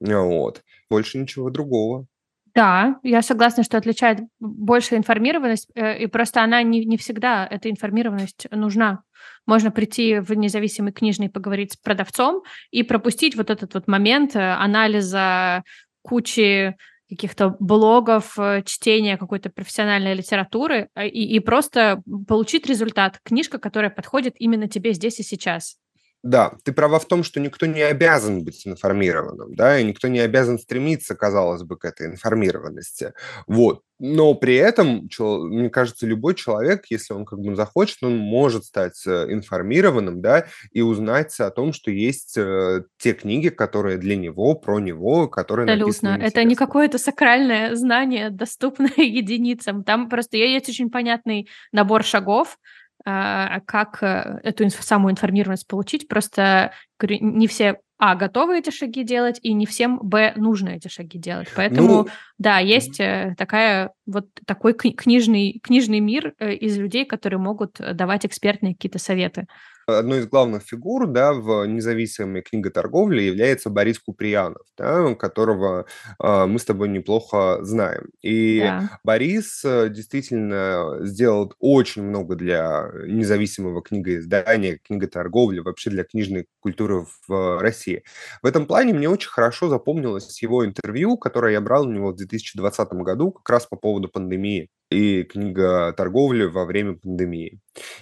Вот. 0.00 0.62
Больше 0.90 1.18
ничего 1.18 1.50
другого. 1.50 2.06
Да, 2.54 2.96
я 3.02 3.22
согласна, 3.22 3.62
что 3.62 3.78
отличает 3.78 4.20
большая 4.38 4.98
информированность, 4.98 5.70
э, 5.74 6.02
и 6.02 6.06
просто 6.06 6.42
она 6.42 6.62
не, 6.62 6.84
не 6.84 6.98
всегда, 6.98 7.46
эта 7.50 7.70
информированность 7.70 8.46
нужна. 8.50 9.04
Можно 9.46 9.70
прийти 9.70 10.18
в 10.18 10.34
независимый 10.34 10.92
книжный, 10.92 11.30
поговорить 11.30 11.72
с 11.72 11.76
продавцом 11.76 12.42
и 12.70 12.82
пропустить 12.82 13.36
вот 13.36 13.48
этот 13.48 13.72
вот 13.72 13.88
момент 13.88 14.36
э, 14.36 14.52
анализа 14.52 15.62
кучи 16.02 16.76
каких-то 17.14 17.56
блогов, 17.60 18.38
э, 18.38 18.62
чтения 18.64 19.16
какой-то 19.16 19.50
профессиональной 19.50 20.14
литературы 20.14 20.88
а, 20.94 21.04
и, 21.04 21.20
и 21.20 21.40
просто 21.40 22.02
получить 22.26 22.66
результат. 22.66 23.20
Книжка, 23.22 23.58
которая 23.58 23.90
подходит 23.90 24.34
именно 24.38 24.68
тебе 24.68 24.92
здесь 24.92 25.20
и 25.20 25.22
сейчас. 25.22 25.76
Да, 26.22 26.52
ты 26.64 26.72
права 26.72 27.00
в 27.00 27.06
том, 27.06 27.24
что 27.24 27.40
никто 27.40 27.66
не 27.66 27.82
обязан 27.82 28.44
быть 28.44 28.64
информированным, 28.66 29.54
да, 29.54 29.78
и 29.78 29.84
никто 29.84 30.06
не 30.06 30.20
обязан 30.20 30.58
стремиться, 30.58 31.16
казалось 31.16 31.64
бы, 31.64 31.76
к 31.76 31.84
этой 31.84 32.06
информированности. 32.06 33.12
Вот. 33.48 33.82
Но 33.98 34.34
при 34.34 34.56
этом, 34.56 35.08
мне 35.18 35.70
кажется, 35.70 36.06
любой 36.06 36.34
человек, 36.34 36.86
если 36.90 37.14
он 37.14 37.24
как 37.24 37.38
бы 37.38 37.54
захочет, 37.54 37.98
он 38.02 38.16
может 38.16 38.64
стать 38.64 39.00
э, 39.06 39.26
информированным, 39.30 40.20
да, 40.20 40.46
и 40.72 40.80
узнать 40.80 41.38
о 41.38 41.50
том, 41.50 41.72
что 41.72 41.92
есть 41.92 42.36
э, 42.36 42.82
те 42.98 43.12
книги, 43.12 43.48
которые 43.48 43.98
для 43.98 44.16
него, 44.16 44.54
про 44.54 44.80
него, 44.80 45.28
которые 45.28 45.66
Абсолютно. 45.66 46.10
написаны 46.10 46.26
Это 46.26 46.42
не 46.42 46.56
какое-то 46.56 46.98
сакральное 46.98 47.76
знание, 47.76 48.30
доступное 48.30 48.90
единицам. 48.96 49.84
Там 49.84 50.08
просто 50.08 50.36
есть 50.36 50.68
очень 50.68 50.90
понятный 50.90 51.48
набор 51.70 52.02
шагов, 52.02 52.58
как 53.04 54.02
э, 54.02 54.40
эту 54.42 54.68
самую 54.70 55.12
информированность 55.12 55.66
получить. 55.66 56.08
Просто 56.08 56.72
говорю, 56.98 57.18
не 57.20 57.46
все 57.46 57.78
а, 57.98 58.16
готовы 58.16 58.58
эти 58.58 58.70
шаги 58.70 59.04
делать, 59.04 59.38
и 59.42 59.52
не 59.52 59.64
всем, 59.64 59.98
б, 60.02 60.32
нужно 60.36 60.70
эти 60.70 60.88
шаги 60.88 61.18
делать. 61.18 61.48
Поэтому, 61.54 61.88
ну, 61.88 62.08
да, 62.38 62.58
есть 62.58 62.98
э, 62.98 63.34
такая, 63.38 63.92
вот 64.06 64.26
такой 64.46 64.72
книжный, 64.74 65.60
книжный 65.62 66.00
мир 66.00 66.34
э, 66.38 66.54
из 66.54 66.76
людей, 66.78 67.04
которые 67.04 67.38
могут 67.38 67.76
давать 67.78 68.26
экспертные 68.26 68.74
какие-то 68.74 68.98
советы 68.98 69.46
одной 69.86 70.20
из 70.20 70.26
главных 70.26 70.62
фигур 70.62 71.06
да, 71.06 71.32
в 71.32 71.64
независимой 71.66 72.42
книготорговле 72.42 73.26
является 73.26 73.70
Борис 73.70 73.98
Куприянов, 73.98 74.62
да, 74.76 75.14
которого 75.14 75.86
э, 76.22 76.46
мы 76.46 76.58
с 76.58 76.64
тобой 76.64 76.88
неплохо 76.88 77.58
знаем. 77.62 78.10
И 78.22 78.60
да. 78.60 78.98
Борис 79.04 79.64
э, 79.64 79.88
действительно 79.88 80.98
сделал 81.00 81.52
очень 81.58 82.02
много 82.02 82.36
для 82.36 82.90
независимого 83.06 83.82
книгоиздания, 83.82 84.78
книготорговли, 84.84 85.60
вообще 85.60 85.90
для 85.90 86.04
книжной 86.04 86.46
культуры 86.60 87.06
в 87.26 87.60
России. 87.60 88.04
В 88.42 88.46
этом 88.46 88.66
плане 88.66 88.92
мне 88.92 89.08
очень 89.08 89.30
хорошо 89.30 89.68
запомнилось 89.68 90.42
его 90.42 90.64
интервью, 90.64 91.16
которое 91.16 91.52
я 91.52 91.60
брал 91.60 91.86
у 91.86 91.92
него 91.92 92.12
в 92.12 92.16
2020 92.16 92.92
году 92.94 93.32
как 93.32 93.50
раз 93.50 93.66
по 93.66 93.76
поводу 93.76 94.08
пандемии 94.08 94.68
и 94.92 95.24
книга 95.24 95.92
торговли 95.96 96.44
во 96.44 96.64
время 96.64 96.94
пандемии. 96.94 97.60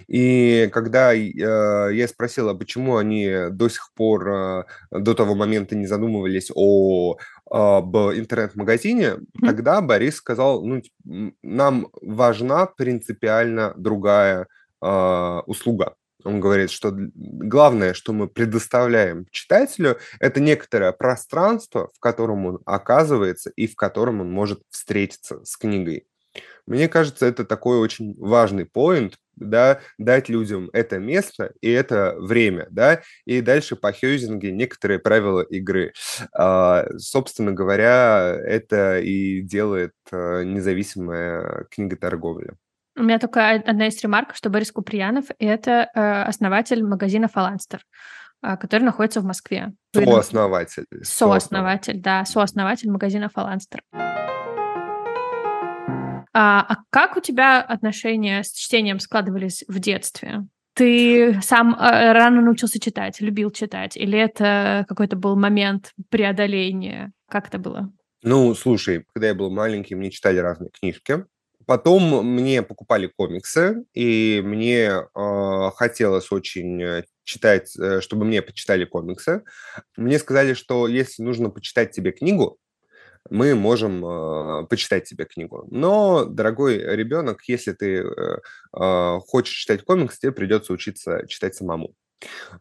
И 0.09 0.68
когда 0.72 1.14
э, 1.14 1.94
я 1.94 2.09
спросил, 2.09 2.48
а 2.48 2.55
почему 2.55 2.96
они 2.96 3.48
до 3.50 3.68
сих 3.68 3.90
пор, 3.94 4.29
э, 4.29 4.64
до 4.90 5.14
того 5.14 5.35
момента 5.35 5.76
не 5.76 5.87
задумывались 5.87 6.50
о 6.55 7.16
об 7.50 7.96
интернет-магазине, 7.96 9.07
mm-hmm. 9.07 9.46
тогда 9.46 9.81
Борис 9.81 10.16
сказал, 10.16 10.64
ну, 10.64 10.83
нам 11.42 11.88
важна 12.00 12.66
принципиально 12.66 13.74
другая 13.76 14.46
э, 14.81 15.40
услуга. 15.46 15.94
Он 16.24 16.40
говорит, 16.40 16.70
что 16.70 16.92
главное, 16.92 17.94
что 17.94 18.12
мы 18.12 18.29
предоставляем 18.29 19.26
читателю, 19.31 19.98
это 20.18 20.40
некоторое 20.40 20.92
пространство, 20.92 21.90
в 21.94 21.98
котором 21.98 22.46
он 22.46 22.59
оказывается 22.66 23.50
и 23.50 23.66
в 23.66 23.74
котором 23.74 24.20
он 24.20 24.31
может 24.31 24.61
встретиться 24.70 25.44
с 25.44 25.57
книгой. 25.57 26.07
Мне 26.70 26.87
кажется, 26.87 27.26
это 27.26 27.44
такой 27.44 27.78
очень 27.78 28.14
важный 28.16 28.64
поинт, 28.64 29.16
да, 29.35 29.80
дать 29.98 30.28
людям 30.28 30.70
это 30.72 31.00
место 31.00 31.52
и 31.61 31.68
это 31.68 32.14
время, 32.16 32.68
да, 32.70 33.00
и 33.24 33.40
дальше 33.40 33.74
по 33.74 33.90
Хьюзинге 33.90 34.52
некоторые 34.52 35.00
правила 35.00 35.40
игры. 35.40 35.92
А, 36.33 36.87
собственно 36.96 37.50
говоря, 37.50 38.37
это 38.46 39.00
и 39.00 39.40
делает 39.40 39.94
а, 40.12 40.44
независимая 40.44 41.66
книготорговля. 41.72 42.54
У 42.96 43.02
меня 43.02 43.18
только 43.18 43.50
одна 43.50 43.88
из 43.88 44.00
ремарок, 44.00 44.37
что 44.37 44.48
Борис 44.48 44.70
Куприянов— 44.70 45.24
это 45.40 45.90
э, 45.92 46.22
основатель 46.22 46.85
магазина 46.85 47.26
«Фаланстер», 47.26 47.85
э, 48.42 48.56
который 48.56 48.83
находится 48.83 49.20
в 49.20 49.24
Москве. 49.24 49.72
Сооснователь. 49.92 50.87
Сооснователь, 51.02 52.00
да, 52.00 52.24
сооснователь 52.24 52.90
магазина 52.90 53.28
«Фаланстер». 53.28 53.83
А, 56.32 56.60
а 56.60 56.76
как 56.90 57.16
у 57.16 57.20
тебя 57.20 57.60
отношения 57.60 58.42
с 58.42 58.52
чтением 58.52 59.00
складывались 59.00 59.64
в 59.68 59.78
детстве? 59.78 60.46
Ты 60.74 61.40
сам 61.42 61.74
э, 61.74 62.12
рано 62.12 62.40
научился 62.40 62.78
читать, 62.78 63.20
любил 63.20 63.50
читать? 63.50 63.96
Или 63.96 64.18
это 64.18 64.84
какой-то 64.88 65.16
был 65.16 65.36
момент 65.36 65.92
преодоления? 66.08 67.12
Как 67.28 67.48
это 67.48 67.58
было? 67.58 67.92
Ну, 68.22 68.54
слушай, 68.54 69.04
когда 69.12 69.28
я 69.28 69.34
был 69.34 69.50
маленький, 69.50 69.94
мне 69.94 70.10
читали 70.10 70.38
разные 70.38 70.70
книжки. 70.70 71.24
Потом 71.66 72.26
мне 72.26 72.62
покупали 72.62 73.06
комиксы, 73.06 73.84
и 73.94 74.42
мне 74.44 74.90
э, 74.90 75.70
хотелось 75.76 76.32
очень 76.32 76.82
э, 76.82 77.04
читать, 77.24 77.76
э, 77.78 78.00
чтобы 78.00 78.24
мне 78.24 78.42
почитали 78.42 78.84
комиксы. 78.84 79.42
Мне 79.96 80.18
сказали, 80.18 80.54
что 80.54 80.88
если 80.88 81.22
нужно 81.22 81.50
почитать 81.50 81.92
тебе 81.92 82.12
книгу, 82.12 82.58
мы 83.28 83.54
можем 83.54 84.04
э, 84.04 84.66
почитать 84.66 85.04
тебе 85.04 85.24
книгу. 85.24 85.66
Но, 85.70 86.24
дорогой 86.24 86.78
ребенок, 86.78 87.42
если 87.46 87.72
ты 87.72 88.02
э, 88.02 88.38
э, 88.76 89.18
хочешь 89.26 89.54
читать 89.54 89.83
комикс, 89.85 90.18
тебе 90.18 90.33
придется 90.33 90.72
учиться 90.72 91.26
читать 91.28 91.54
самому. 91.54 91.94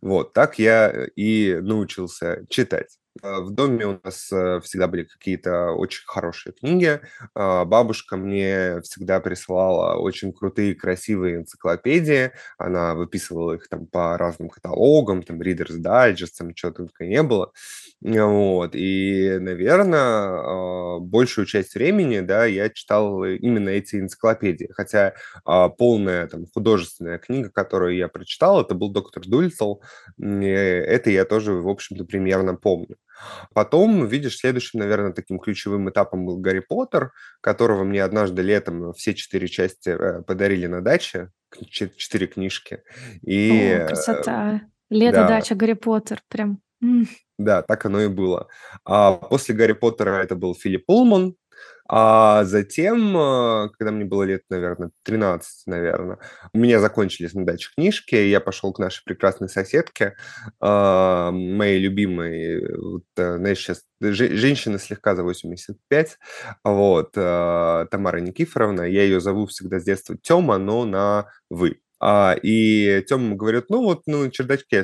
Вот, 0.01 0.33
так 0.33 0.59
я 0.59 1.07
и 1.15 1.59
научился 1.61 2.45
читать. 2.49 2.97
Э, 3.23 3.39
в 3.41 3.51
доме 3.51 3.85
у 3.87 3.99
нас 4.03 4.31
э, 4.31 4.59
всегда 4.63 4.87
были 4.87 5.03
какие-то 5.03 5.71
очень 5.71 6.03
хорошие 6.05 6.53
книги. 6.53 7.01
А, 7.35 7.65
бабушка 7.65 8.17
мне 8.17 8.81
всегда 8.81 9.19
присылала 9.19 9.95
очень 9.97 10.31
крутые, 10.33 10.75
красивые 10.75 11.37
энциклопедии. 11.37 12.31
Она 12.57 12.93
выписывала 12.95 13.53
их 13.53 13.67
там 13.67 13.87
по 13.87 14.17
разным 14.17 14.49
каталогам, 14.49 15.23
там 15.23 15.41
Reader's 15.41 15.77
Digest, 15.81 16.33
там 16.37 16.53
чего 16.53 16.71
только 16.71 17.05
не 17.05 17.21
было. 17.23 17.51
Вот. 18.01 18.71
И, 18.75 19.37
наверное, 19.39 19.99
а, 19.99 20.99
большую 20.99 21.45
часть 21.45 21.75
времени, 21.75 22.19
да, 22.21 22.45
я 22.45 22.69
читал 22.69 23.23
именно 23.25 23.69
эти 23.69 23.97
энциклопедии. 23.97 24.69
Хотя 24.73 25.13
а, 25.45 25.67
полная 25.69 26.27
там 26.27 26.45
художественная 26.53 27.17
книга, 27.17 27.49
которую 27.49 27.95
я 27.97 28.07
прочитал, 28.07 28.61
это 28.61 28.75
был 28.75 28.89
«Доктор 28.91 29.23
Дультл». 29.25 29.75
Это 30.19 31.09
я 31.09 31.25
тоже, 31.25 31.53
в 31.53 31.67
общем-то, 31.67 32.05
примерно 32.05 32.55
помню. 32.55 32.97
Потом, 33.53 34.05
видишь, 34.07 34.37
следующим, 34.37 34.79
наверное, 34.79 35.13
таким 35.13 35.39
ключевым 35.39 35.89
этапом 35.89 36.25
был 36.25 36.37
Гарри 36.37 36.59
Поттер, 36.59 37.11
которого 37.41 37.83
мне 37.83 38.03
однажды 38.03 38.41
летом 38.41 38.93
все 38.93 39.13
четыре 39.13 39.47
части 39.47 39.89
э, 39.89 40.21
подарили 40.23 40.67
на 40.67 40.81
даче, 40.81 41.29
четыре 41.69 42.27
книжки. 42.27 42.83
И, 43.21 43.79
О, 43.81 43.87
красота. 43.87 44.61
Лето, 44.89 45.17
да. 45.17 45.27
дача, 45.27 45.55
Гарри 45.55 45.73
Поттер, 45.73 46.21
прям... 46.27 46.61
Да, 47.37 47.61
так 47.61 47.85
оно 47.85 48.01
и 48.01 48.07
было. 48.07 48.47
А 48.83 49.13
после 49.13 49.55
Гарри 49.55 49.73
Поттера 49.73 50.21
это 50.21 50.35
был 50.35 50.55
Филипп 50.55 50.85
Пулман, 50.85 51.35
а 51.89 52.43
затем, 52.45 53.17
э, 53.17 53.69
когда 53.77 53.91
мне 53.91 54.05
было 54.05 54.23
лет, 54.23 54.43
наверное, 54.49 54.91
13, 55.03 55.63
наверное, 55.67 56.19
у 56.53 56.59
меня 56.59 56.79
закончились 56.79 57.33
на 57.33 57.45
даче 57.45 57.69
книжки, 57.75 58.15
и 58.15 58.29
я 58.29 58.39
пошел 58.39 58.71
к 58.73 58.79
нашей 58.79 59.03
прекрасной 59.05 59.49
соседке, 59.49 60.15
а, 60.61 61.31
моей 61.31 61.79
любимой, 61.79 62.61
вот, 62.77 63.03
э, 63.17 63.37
знаешь, 63.37 63.59
сейчас 63.59 63.83
женщина 64.01 64.79
слегка 64.79 65.15
за 65.15 65.23
85, 65.23 66.17
вот, 66.63 67.11
э, 67.15 67.87
Тамара 67.91 68.19
Никифоровна, 68.19 68.83
я 68.83 69.03
ее 69.03 69.19
зову 69.19 69.47
всегда 69.47 69.79
с 69.79 69.83
детства 69.83 70.15
Тёма, 70.21 70.57
но 70.59 70.85
на 70.85 71.25
«вы». 71.49 71.79
А, 72.01 72.35
и 72.41 73.03
Тёма 73.07 73.35
говорит, 73.35 73.65
ну 73.69 73.83
вот, 73.83 74.03
ну, 74.07 74.29
чердачке, 74.29 74.83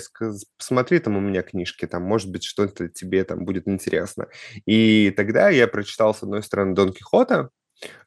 посмотри, 0.58 0.99
там 0.99 1.15
у 1.17 1.21
меня 1.21 1.41
книжки, 1.43 1.86
там, 1.88 2.04
может 2.04 2.30
быть, 2.32 2.43
что-то 2.43 2.89
тебе 2.89 3.23
там 3.23 3.45
будет 3.45 3.67
интересно. 3.67 4.28
И 4.65 5.13
тогда 5.15 5.49
я 5.49 5.67
прочитал, 5.67 6.13
с 6.13 6.23
одной 6.23 6.43
стороны, 6.43 6.75
Дон 6.75 6.93
Кихота, 6.93 7.49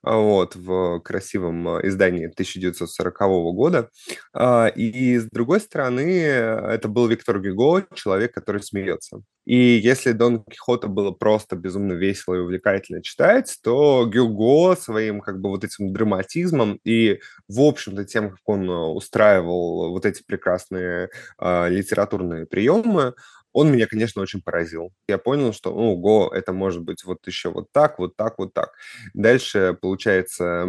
вот, 0.02 0.56
в 0.56 1.00
красивом 1.00 1.68
а, 1.68 1.80
издании 1.86 2.26
1940 2.26 3.18
года. 3.54 3.90
А, 4.32 4.66
и, 4.68 5.18
с 5.18 5.24
другой 5.30 5.60
стороны, 5.60 6.02
это 6.10 6.88
был 6.88 7.06
Виктор 7.06 7.40
Гюго, 7.40 7.86
человек, 7.94 8.32
который 8.32 8.62
смеется. 8.62 9.22
И 9.44 9.56
если 9.56 10.12
Дон 10.12 10.44
Кихота 10.44 10.88
было 10.88 11.10
просто 11.10 11.56
безумно 11.56 11.94
весело 11.94 12.34
и 12.34 12.40
увлекательно 12.40 13.02
читать, 13.02 13.56
то 13.62 14.04
Гюго 14.06 14.76
своим 14.76 15.20
как 15.20 15.40
бы 15.40 15.48
вот 15.48 15.64
этим 15.64 15.92
драматизмом 15.92 16.78
и, 16.84 17.20
в 17.48 17.60
общем-то, 17.60 18.04
тем, 18.04 18.30
как 18.30 18.40
он 18.44 18.68
устраивал 18.68 19.90
вот 19.90 20.04
эти 20.04 20.22
прекрасные 20.22 21.08
литературные 21.40 22.44
приемы, 22.44 23.14
он 23.58 23.72
меня, 23.72 23.88
конечно, 23.88 24.22
очень 24.22 24.40
поразил. 24.40 24.92
Я 25.08 25.18
понял, 25.18 25.52
что, 25.52 25.72
ну, 25.74 26.28
это 26.28 26.52
может 26.52 26.82
быть 26.84 27.02
вот 27.04 27.26
еще 27.26 27.50
вот 27.50 27.66
так, 27.72 27.98
вот 27.98 28.14
так, 28.14 28.38
вот 28.38 28.54
так. 28.54 28.70
Дальше, 29.14 29.76
получается, 29.82 30.64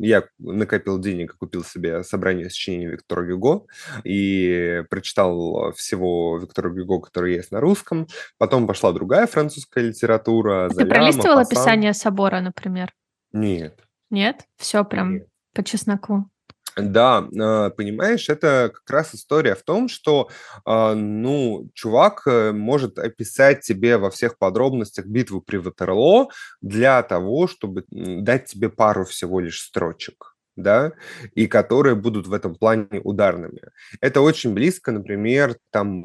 я 0.00 0.22
накопил 0.38 1.00
денег 1.00 1.34
и 1.34 1.36
купил 1.36 1.64
себе 1.64 2.04
собрание 2.04 2.48
сочинений 2.48 2.86
Виктора 2.86 3.24
Гюго 3.24 3.66
и 4.04 4.84
прочитал 4.90 5.72
всего 5.72 6.38
Виктора 6.38 6.70
Гюго, 6.70 7.00
который 7.00 7.34
есть 7.34 7.50
на 7.50 7.60
русском. 7.60 8.06
Потом 8.38 8.68
пошла 8.68 8.92
другая 8.92 9.26
французская 9.26 9.82
литература. 9.88 10.66
А 10.66 10.68
ты 10.68 10.86
пролистывал 10.86 11.38
Пасан. 11.38 11.58
описание 11.58 11.94
собора, 11.94 12.40
например? 12.40 12.94
Нет. 13.32 13.80
Нет? 14.08 14.46
Все 14.56 14.84
прям 14.84 15.14
Нет. 15.14 15.28
по 15.52 15.64
чесноку. 15.64 16.30
Да, 16.76 17.26
а, 17.38 17.70
понимаешь, 17.70 18.28
это 18.28 18.70
как 18.72 18.88
раз 18.90 19.14
история 19.14 19.54
в 19.54 19.62
том, 19.62 19.88
что, 19.88 20.28
а, 20.64 20.94
ну, 20.94 21.68
чувак 21.74 22.22
э, 22.26 22.52
может 22.52 22.98
описать 22.98 23.62
тебе 23.62 23.96
во 23.98 24.10
всех 24.10 24.38
подробностях 24.38 25.06
битву 25.06 25.40
при 25.40 25.56
Ватерлоо 25.58 26.28
для 26.62 27.02
того, 27.02 27.48
чтобы 27.48 27.84
дать 27.90 28.46
тебе 28.46 28.68
пару 28.70 29.04
всего 29.04 29.40
лишь 29.40 29.60
строчек 29.62 30.29
да, 30.62 30.92
и 31.34 31.46
которые 31.46 31.94
будут 31.94 32.26
в 32.26 32.32
этом 32.32 32.54
плане 32.54 33.00
ударными. 33.04 33.60
Это 34.00 34.20
очень 34.20 34.54
близко, 34.54 34.92
например, 34.92 35.56
там, 35.70 36.04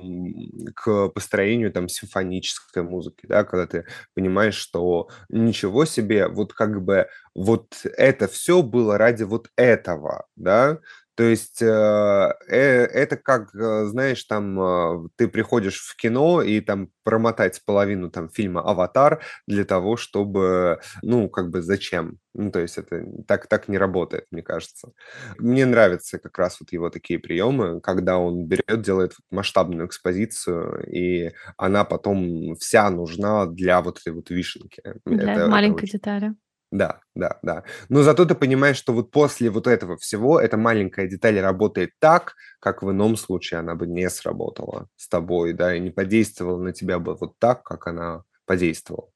к 0.75 1.09
построению 1.09 1.71
там 1.71 1.89
симфонической 1.89 2.83
музыки, 2.83 3.25
да, 3.27 3.43
когда 3.43 3.67
ты 3.67 3.85
понимаешь, 4.13 4.55
что 4.55 5.09
ничего 5.29 5.85
себе, 5.85 6.27
вот 6.27 6.53
как 6.53 6.83
бы 6.83 7.07
вот 7.33 7.75
это 7.83 8.27
все 8.27 8.61
было 8.61 8.97
ради 8.97 9.23
вот 9.23 9.49
этого, 9.55 10.25
да, 10.35 10.79
то 11.15 11.23
есть 11.23 11.61
э, 11.61 11.65
э, 11.65 12.57
это 12.57 13.15
как, 13.15 13.55
э, 13.55 13.85
знаешь, 13.85 14.23
там 14.25 14.59
э, 14.59 15.07
ты 15.15 15.29
приходишь 15.29 15.79
в 15.79 15.95
кино 15.95 16.41
и 16.41 16.59
там 16.59 16.89
промотать 17.03 17.61
половину 17.65 18.09
там 18.09 18.29
фильма 18.29 18.61
«Аватар» 18.61 19.23
для 19.47 19.63
того, 19.63 19.95
чтобы, 19.95 20.81
ну, 21.01 21.29
как 21.29 21.51
бы 21.51 21.61
зачем? 21.61 22.19
Ну, 22.33 22.51
то 22.51 22.59
есть 22.59 22.77
это 22.77 23.05
так, 23.27 23.47
так 23.47 23.69
не 23.69 23.77
работает, 23.77 24.25
мне 24.31 24.41
кажется. 24.41 24.91
Мне 25.37 25.65
нравятся 25.65 26.19
как 26.19 26.37
раз 26.37 26.59
вот 26.59 26.73
его 26.73 26.89
такие 26.89 27.17
приемы, 27.17 27.79
когда 27.79 28.17
он 28.17 28.45
берет, 28.45 28.81
делает 28.81 29.13
масштабную 29.31 29.87
экспозицию, 29.87 30.85
и 30.91 31.31
она 31.55 31.85
потом 31.85 32.55
вся 32.55 32.89
нужна 32.89 33.45
для 33.45 33.81
вот 33.81 33.99
этой 33.99 34.11
вот 34.11 34.29
вишенки. 34.29 34.81
Для 35.05 35.33
это, 35.33 35.47
маленькой 35.47 35.77
это 35.77 35.83
очень... 35.83 35.93
детали. 35.93 36.35
Да, 36.71 36.99
да, 37.15 37.37
да. 37.43 37.63
Но 37.89 38.03
зато 38.03 38.25
ты 38.25 38.35
понимаешь, 38.35 38.77
что 38.77 38.93
вот 38.93 39.11
после 39.11 39.49
вот 39.49 39.67
этого 39.67 39.97
всего 39.97 40.39
эта 40.39 40.57
маленькая 40.57 41.07
деталь 41.07 41.39
работает 41.39 41.91
так, 41.99 42.33
как 42.59 42.81
в 42.83 42.91
ином 42.91 43.15
случае 43.17 43.59
она 43.59 43.75
бы 43.75 43.87
не 43.87 44.09
сработала 44.09 44.87
с 44.95 45.07
тобой, 45.07 45.53
да, 45.53 45.75
и 45.75 45.79
не 45.79 45.91
подействовала 45.91 46.61
на 46.61 46.73
тебя 46.73 46.99
бы 46.99 47.15
вот 47.15 47.33
так, 47.39 47.63
как 47.63 47.87
она 47.87 48.23
подействовала. 48.45 49.09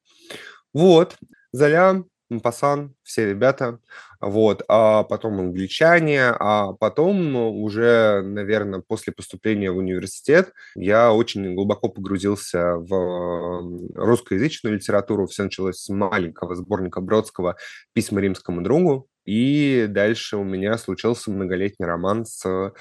Вот, 0.73 1.17
Золя, 1.51 2.03
Пасан, 2.43 2.93
все 3.01 3.27
ребята, 3.27 3.79
вот, 4.21 4.63
а 4.67 5.03
потом 5.03 5.39
англичане, 5.39 6.25
а 6.25 6.73
потом 6.73 7.35
уже, 7.35 8.21
наверное, 8.21 8.83
после 8.85 9.11
поступления 9.13 9.71
в 9.71 9.77
университет 9.77 10.53
я 10.75 11.11
очень 11.11 11.55
глубоко 11.55 11.89
погрузился 11.89 12.75
в 12.75 13.79
русскоязычную 13.95 14.75
литературу. 14.75 15.25
Все 15.25 15.43
началось 15.43 15.77
с 15.77 15.89
маленького 15.89 16.55
сборника 16.55 17.01
Бродского 17.01 17.55
«Письма 17.93 18.21
римскому 18.21 18.61
другу», 18.61 19.07
и 19.29 19.85
дальше 19.87 20.37
у 20.37 20.43
меня 20.43 20.75
случился 20.79 21.29
многолетний 21.29 21.85
роман 21.85 22.25
с 22.25 22.43
э, 22.45 22.71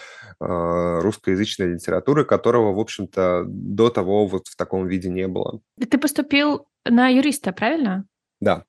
русскоязычной 0.41 1.75
литературой, 1.75 2.25
которого, 2.25 2.73
в 2.73 2.79
общем-то, 2.79 3.45
до 3.47 3.91
того 3.91 4.27
вот 4.27 4.47
в 4.49 4.57
таком 4.57 4.87
виде 4.87 5.11
не 5.11 5.29
было. 5.29 5.61
Ты 5.79 5.99
поступил 5.99 6.67
на 6.87 7.09
юриста, 7.09 7.53
правильно? 7.53 8.07
Да. 8.41 8.65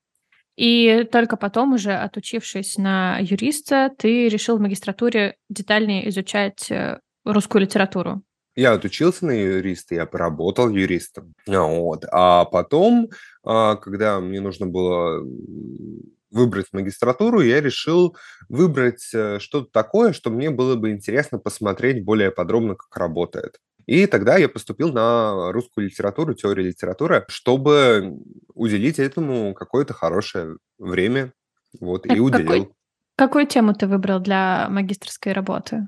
И 0.60 1.08
только 1.10 1.38
потом, 1.38 1.72
уже 1.72 1.94
отучившись 1.94 2.78
на 2.78 3.18
юриста, 3.20 3.92
ты 3.98 4.28
решил 4.28 4.58
в 4.58 4.62
магистратуре 4.62 5.38
детальнее 5.48 6.10
изучать 6.10 6.70
э, 6.70 7.00
русскую 7.24 7.62
литературу. 7.62 8.24
Я 8.58 8.74
отучился 8.74 9.26
на 9.26 9.32
юриста, 9.32 9.96
я 9.96 10.06
поработал 10.06 10.68
юристом. 10.68 11.34
Вот. 11.48 12.04
А 12.12 12.44
потом, 12.44 13.08
а, 13.42 13.78
когда 13.78 14.20
мне 14.20 14.42
нужно 14.42 14.66
было 14.68 15.26
выбрать 16.30 16.66
магистратуру, 16.74 17.40
я 17.40 17.62
решил 17.62 18.18
выбрать 18.50 19.10
э, 19.14 19.40
что-то 19.40 19.70
такое, 19.72 20.12
что 20.12 20.30
мне 20.30 20.50
было 20.50 20.76
бы 20.76 20.92
интересно 20.92 21.40
посмотреть 21.40 22.04
более 22.04 22.32
подробно, 22.32 22.76
как 22.76 22.94
работает. 22.98 23.60
И 23.90 24.06
тогда 24.06 24.38
я 24.38 24.48
поступил 24.48 24.94
на 24.94 25.52
русскую 25.52 25.88
литературу, 25.88 26.36
теорию 26.36 26.68
литературы, 26.68 27.26
чтобы 27.28 28.20
уделить 28.54 29.00
этому 29.00 29.56
какое-то 29.56 29.96
хорошее 29.96 30.58
время. 30.78 31.34
Вот, 31.82 32.04
так 32.04 32.16
и 32.16 32.20
уделил. 32.20 32.66
Какой, 32.66 32.70
какую 33.16 33.48
тему 33.48 33.74
ты 33.74 33.88
выбрал 33.88 34.20
для 34.20 34.68
магистрской 34.70 35.34
работы? 35.34 35.88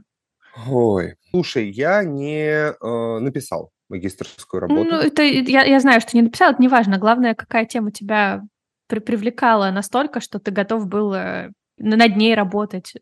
Ой, 0.67 1.13
слушай, 1.29 1.69
я 1.69 2.03
не 2.03 2.71
э, 2.71 3.19
написал 3.19 3.69
магистрскую 3.87 4.61
работу. 4.61 4.83
Ну, 4.83 4.97
это 4.97 5.21
я, 5.21 5.63
я 5.63 5.79
знаю, 5.79 6.01
что 6.01 6.17
не 6.17 6.23
написал, 6.23 6.53
это 6.53 6.61
не 6.61 6.69
важно. 6.69 6.97
Главное, 6.97 7.35
какая 7.35 7.67
тема 7.67 7.91
тебя 7.91 8.41
при 8.87 8.97
привлекала 8.97 9.69
настолько, 9.69 10.21
что 10.21 10.39
ты 10.39 10.49
готов 10.49 10.87
был 10.87 11.13
э, 11.13 11.51
над 11.77 12.15
ней 12.15 12.33
работать 12.33 12.95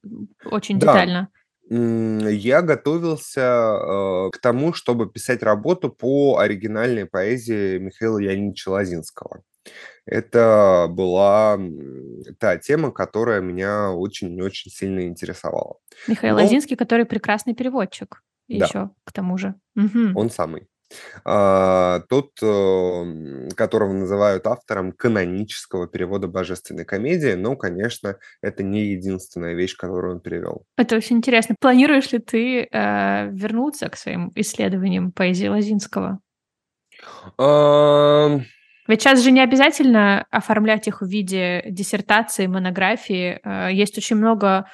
очень 0.44 0.78
да. 0.78 0.88
детально 0.88 1.30
я 1.72 2.62
готовился 2.64 3.42
э, 3.42 4.30
к 4.32 4.40
тому, 4.42 4.74
чтобы 4.74 5.10
писать 5.10 5.44
работу 5.44 5.90
по 5.90 6.40
оригинальной 6.40 7.06
поэзии 7.06 7.78
Михаила 7.78 8.18
Леонидовича 8.18 8.72
Лозинского. 8.72 9.44
Это 10.06 10.88
была 10.90 11.60
та 12.40 12.58
тема, 12.58 12.92
которая 12.92 13.42
меня 13.42 13.92
очень-очень 13.92 14.72
сильно 14.72 15.06
интересовала. 15.06 15.78
Михаил 16.08 16.36
Но... 16.36 16.42
Лозинский, 16.42 16.76
который 16.76 17.06
прекрасный 17.06 17.54
переводчик 17.54 18.24
да. 18.48 18.66
еще 18.66 18.90
к 19.04 19.12
тому 19.12 19.38
же. 19.38 19.54
Угу. 19.76 20.20
Он 20.20 20.32
самый. 20.32 20.68
А, 21.24 22.02
тот, 22.10 22.32
которого 23.56 23.94
называют 23.94 24.48
автором 24.48 24.92
канонического 24.92 25.88
перевода 25.88 26.28
божественной 26.28 26.86
комедии, 26.86 27.34
но, 27.34 27.56
конечно, 27.56 28.18
это 28.42 28.64
не 28.64 28.86
единственная 28.88 29.54
вещь, 29.54 29.76
которую 29.76 30.16
он 30.16 30.22
перевел. 30.22 30.64
Это 30.78 30.96
очень 30.96 31.18
интересно. 31.18 31.56
Планируешь 31.60 32.12
ли 32.12 32.20
ты 32.20 32.62
э, 32.62 33.30
вернуться 33.32 33.90
к 33.90 33.98
своим 33.98 34.32
исследованиям 34.36 35.12
поэзии 35.12 35.48
Лозинского? 35.48 36.20
А... 37.38 38.40
Ведь 38.88 39.02
сейчас 39.02 39.22
же 39.22 39.30
не 39.30 39.42
обязательно 39.42 40.26
оформлять 40.32 40.88
их 40.88 41.02
в 41.02 41.08
виде 41.08 41.64
диссертации, 41.70 42.48
монографии. 42.48 43.40
Э, 43.44 43.70
есть 43.72 43.98
очень 43.98 44.16
много 44.16 44.66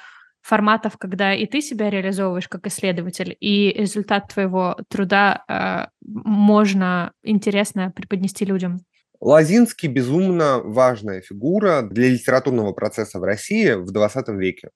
форматов, 0.46 0.96
когда 0.96 1.34
и 1.34 1.46
ты 1.46 1.60
себя 1.60 1.90
реализовываешь 1.90 2.48
как 2.48 2.66
исследователь, 2.66 3.36
и 3.40 3.72
результат 3.76 4.28
твоего 4.32 4.76
труда 4.88 5.44
э, 5.48 5.88
можно 6.00 7.12
интересно 7.24 7.90
преподнести 7.90 8.44
людям. 8.44 8.80
Лазинский 9.20 9.88
безумно 9.88 10.60
важная 10.62 11.20
фигура 11.20 11.82
для 11.82 12.08
литературного 12.10 12.72
процесса 12.72 13.18
в 13.18 13.24
России 13.24 13.72
в 13.72 13.90
20 13.90 14.28
веке. 14.28 14.70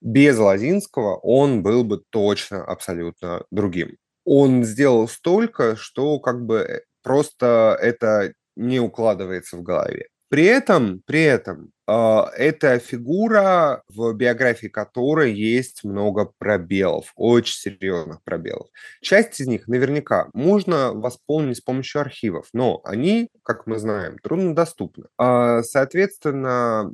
Без 0.00 0.38
Лазинского 0.38 1.16
он 1.16 1.62
был 1.62 1.84
бы 1.84 2.02
точно 2.10 2.64
абсолютно 2.64 3.44
другим. 3.50 3.96
Он 4.24 4.64
сделал 4.64 5.06
столько, 5.06 5.76
что 5.76 6.18
как 6.18 6.44
бы 6.44 6.56
э, 6.56 6.80
просто 7.02 7.78
это 7.80 8.32
не 8.56 8.80
укладывается 8.80 9.56
в 9.56 9.62
голове. 9.62 10.08
При 10.28 10.44
этом, 10.44 11.00
при 11.06 11.22
этом, 11.22 11.72
э, 11.88 11.92
это 12.36 12.78
фигура, 12.78 13.82
в 13.88 14.12
биографии 14.12 14.66
которой 14.66 15.32
есть 15.32 15.84
много 15.84 16.30
пробелов, 16.38 17.12
очень 17.16 17.54
серьезных 17.54 18.22
пробелов. 18.24 18.68
Часть 19.00 19.40
из 19.40 19.46
них 19.46 19.68
наверняка 19.68 20.28
можно 20.34 20.92
восполнить 20.92 21.56
с 21.56 21.60
помощью 21.62 22.02
архивов, 22.02 22.48
но 22.52 22.82
они, 22.84 23.30
как 23.42 23.66
мы 23.66 23.78
знаем, 23.78 24.18
труднодоступны. 24.22 25.06
Э, 25.18 25.62
соответственно, 25.62 26.90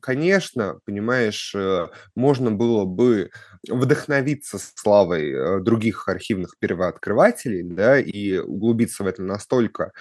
конечно, 0.00 0.80
понимаешь, 0.84 1.54
э, 1.54 1.86
можно 2.16 2.50
было 2.50 2.84
бы 2.84 3.30
вдохновиться 3.68 4.58
славой 4.58 5.30
э, 5.32 5.60
других 5.60 6.08
архивных 6.08 6.56
первооткрывателей, 6.58 7.62
да, 7.62 7.98
и 8.00 8.38
углубиться 8.38 9.04
в 9.04 9.06
это 9.06 9.22
настолько, 9.22 9.84
а, 9.84 9.92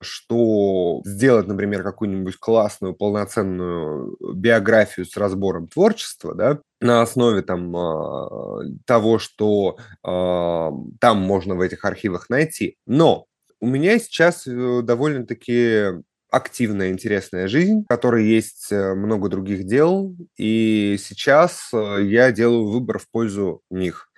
что 0.00 1.02
сделать, 1.04 1.46
например, 1.46 1.82
какую-нибудь 1.82 2.36
классную, 2.36 2.94
полноценную 2.94 4.16
биографию 4.34 5.06
с 5.06 5.16
разбором 5.16 5.68
творчества, 5.68 6.34
да, 6.34 6.60
на 6.80 7.02
основе 7.02 7.42
там 7.42 7.76
а, 7.76 8.60
того, 8.86 9.18
что 9.18 9.76
а, 10.02 10.72
там 11.00 11.18
можно 11.18 11.54
в 11.54 11.60
этих 11.60 11.84
архивах 11.84 12.30
найти. 12.30 12.76
Но 12.86 13.26
у 13.60 13.66
меня 13.66 13.98
сейчас 14.00 14.46
э, 14.46 14.80
довольно-таки 14.82 16.02
активная, 16.32 16.90
интересная 16.90 17.46
жизнь, 17.46 17.84
в 17.84 17.86
которой 17.86 18.26
есть 18.26 18.72
э, 18.72 18.94
много 18.94 19.28
других 19.28 19.64
дел, 19.64 20.16
и 20.36 20.96
сейчас 20.98 21.70
э, 21.72 21.98
я 22.02 22.32
делаю 22.32 22.68
выбор 22.68 22.98
в 22.98 23.08
пользу 23.08 23.62
них. 23.70 24.08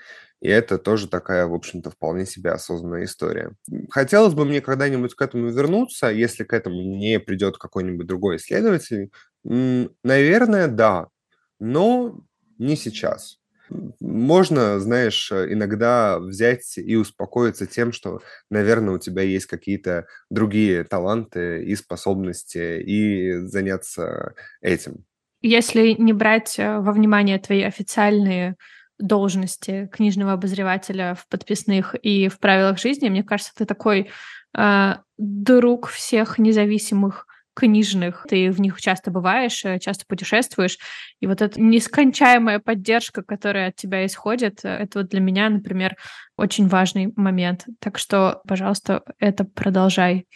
И 0.45 0.49
это 0.49 0.77
тоже 0.77 1.09
такая, 1.09 1.47
в 1.47 1.55
общем-то, 1.55 1.91
вполне 1.91 2.27
себе 2.27 2.51
осознанная 2.51 3.05
история. 3.05 3.53
Хотелось 3.89 4.35
бы 4.35 4.45
мне 4.45 4.61
когда-нибудь 4.61 5.15
к 5.15 5.23
этому 5.23 5.49
вернуться, 5.49 6.11
если 6.11 6.45
к 6.45 6.53
этому 6.53 6.83
не 6.83 7.19
придет 7.19 7.57
какой-нибудь 7.57 8.07
другой 8.07 8.37
исследователь. 8.37 9.11
Наверное, 9.43 10.69
да, 10.69 11.09
но 11.59 12.21
не 12.59 12.77
сейчас. 12.77 13.39
Можно, 14.01 14.79
знаешь, 14.81 15.33
иногда 15.33 16.19
взять 16.19 16.77
и 16.77 16.95
успокоиться 16.95 17.67
тем, 17.67 17.93
что, 17.93 18.21
наверное, 18.51 18.97
у 18.97 18.99
тебя 18.99 19.23
есть 19.23 19.47
какие-то 19.47 20.07
другие 20.29 20.85
таланты 20.85 21.65
и 21.65 21.75
способности, 21.75 22.83
и 22.83 23.33
заняться 23.47 24.35
этим. 24.61 25.07
Если 25.41 25.93
не 25.93 26.13
брать 26.13 26.59
э, 26.59 26.81
во 26.81 26.93
внимание 26.93 27.39
твои 27.39 27.63
официальные 27.63 28.57
должности 28.99 29.89
книжного 29.93 30.33
обозревателя 30.33 31.15
в 31.15 31.29
подписных 31.29 31.95
и 31.95 32.29
в 32.29 32.39
правилах 32.39 32.79
жизни. 32.79 33.09
Мне 33.09 33.23
кажется, 33.23 33.53
ты 33.57 33.65
такой 33.65 34.11
э, 34.57 34.95
друг 35.19 35.89
всех 35.89 36.39
независимых 36.39 37.27
книжных. 37.55 38.27
Ты 38.29 38.51
в 38.51 38.61
них 38.61 38.81
часто 38.81 39.11
бываешь, 39.11 39.65
э, 39.65 39.79
часто 39.79 40.05
путешествуешь. 40.07 40.79
И 41.21 41.27
вот 41.27 41.41
эта 41.41 41.61
нескончаемая 41.61 42.59
поддержка, 42.59 43.23
которая 43.23 43.69
от 43.69 43.77
тебя 43.77 44.05
исходит, 44.05 44.65
э, 44.65 44.69
это 44.69 45.01
вот 45.01 45.09
для 45.09 45.21
меня, 45.21 45.49
например, 45.49 45.97
очень 46.37 46.67
важный 46.67 47.13
момент. 47.17 47.67
Так 47.79 47.99
что, 47.99 48.43
пожалуйста, 48.47 49.03
это 49.19 49.45
продолжай. 49.45 50.27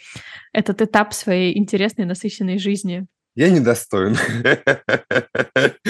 Этот 0.53 0.81
этап 0.81 1.13
своей 1.13 1.57
интересной, 1.57 2.05
насыщенной 2.05 2.57
жизни 2.57 3.05
я 3.39 3.49
недостоин 3.49 4.17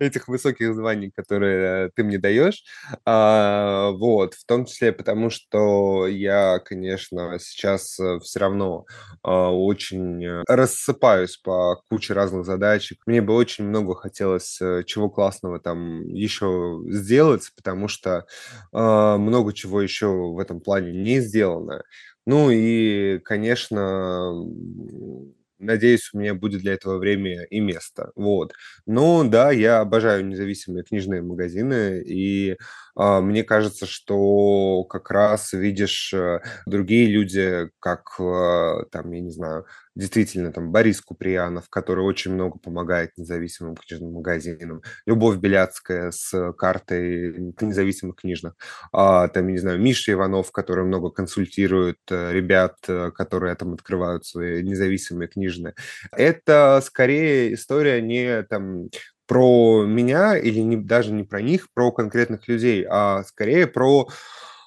этих 0.00 0.26
высоких 0.26 0.74
званий, 0.74 1.12
которые 1.14 1.92
ты 1.94 2.02
мне 2.02 2.18
даешь. 2.18 2.64
А, 3.04 3.92
вот, 3.92 4.34
в 4.34 4.44
том 4.44 4.64
числе 4.64 4.90
потому, 4.90 5.30
что 5.30 6.08
я, 6.08 6.58
конечно, 6.58 7.38
сейчас 7.38 8.00
э, 8.00 8.18
все 8.24 8.40
равно 8.40 8.86
а, 9.22 9.52
очень 9.52 10.42
рассыпаюсь 10.48 11.36
по 11.36 11.80
куче 11.88 12.12
разных 12.12 12.44
задачек. 12.44 12.98
Мне 13.06 13.22
бы 13.22 13.34
очень 13.34 13.64
много 13.64 13.94
хотелось 13.94 14.60
э, 14.60 14.82
чего 14.84 15.10
классного 15.10 15.60
там 15.60 16.08
еще 16.08 16.80
сделать, 16.88 17.52
потому 17.54 17.86
что 17.86 18.26
а, 18.72 19.16
много 19.16 19.52
чего 19.52 19.80
еще 19.80 20.08
в 20.08 20.40
этом 20.40 20.60
плане 20.60 20.90
не 20.90 21.20
сделано. 21.20 21.84
Ну 22.26 22.50
и, 22.50 23.20
конечно, 23.20 24.32
Надеюсь, 25.62 26.10
у 26.12 26.18
меня 26.18 26.34
будет 26.34 26.62
для 26.62 26.74
этого 26.74 26.98
время 26.98 27.44
и 27.44 27.60
место. 27.60 28.10
Вот. 28.16 28.52
Но 28.86 29.22
да, 29.24 29.52
я 29.52 29.80
обожаю 29.80 30.26
независимые 30.26 30.84
книжные 30.84 31.22
магазины, 31.22 32.02
и 32.04 32.56
мне 32.94 33.42
кажется, 33.42 33.86
что 33.86 34.84
как 34.84 35.10
раз 35.10 35.52
видишь 35.54 36.12
э, 36.12 36.40
другие 36.66 37.06
люди, 37.06 37.70
как 37.78 38.02
э, 38.20 38.84
там, 38.90 39.10
я 39.12 39.20
не 39.20 39.30
знаю, 39.30 39.66
действительно 39.94 40.52
там 40.52 40.72
Борис 40.72 41.00
Куприянов, 41.00 41.68
который 41.70 42.04
очень 42.04 42.34
много 42.34 42.58
помогает 42.58 43.12
независимым 43.16 43.76
книжным 43.76 44.12
магазинам, 44.12 44.82
Любовь 45.06 45.38
Беляцкая 45.38 46.10
с 46.10 46.52
картой 46.52 47.54
независимых 47.60 48.16
книжных, 48.16 48.54
а, 48.92 49.28
там, 49.28 49.46
я 49.48 49.52
не 49.52 49.58
знаю, 49.58 49.80
Миша 49.80 50.12
Иванов, 50.12 50.52
который 50.52 50.84
много 50.84 51.10
консультирует 51.10 51.98
э, 52.10 52.32
ребят, 52.32 52.76
которые 53.14 53.54
там 53.54 53.72
открывают 53.74 54.26
свои 54.26 54.62
независимые 54.62 55.28
книжные. 55.28 55.74
Это 56.12 56.82
скорее 56.84 57.54
история 57.54 58.02
не 58.02 58.42
там 58.42 58.88
про 59.26 59.84
меня 59.86 60.36
или 60.36 60.60
не, 60.60 60.76
даже 60.76 61.12
не 61.12 61.24
про 61.24 61.40
них, 61.42 61.68
про 61.74 61.92
конкретных 61.92 62.48
людей, 62.48 62.86
а 62.88 63.22
скорее 63.24 63.66
про 63.66 64.08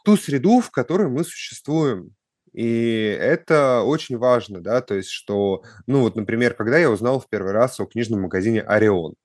ту 0.04 0.18
среду, 0.18 0.62
в 0.62 0.72
которой 0.72 1.08
мы 1.10 1.24
существуем. 1.24 2.12
И 2.54 3.18
это 3.20 3.82
очень 3.84 4.18
важно, 4.18 4.62
да, 4.62 4.82
то 4.82 4.96
есть 4.96 5.10
что, 5.10 5.64
ну 5.88 6.02
вот, 6.02 6.16
например, 6.16 6.54
когда 6.54 6.78
я 6.78 6.90
узнал 6.90 7.20
в 7.20 7.28
первый 7.30 7.52
раз 7.52 7.80
о 7.80 7.86
книжном 7.86 8.22
магазине 8.22 8.62
«Орион», 8.62 9.16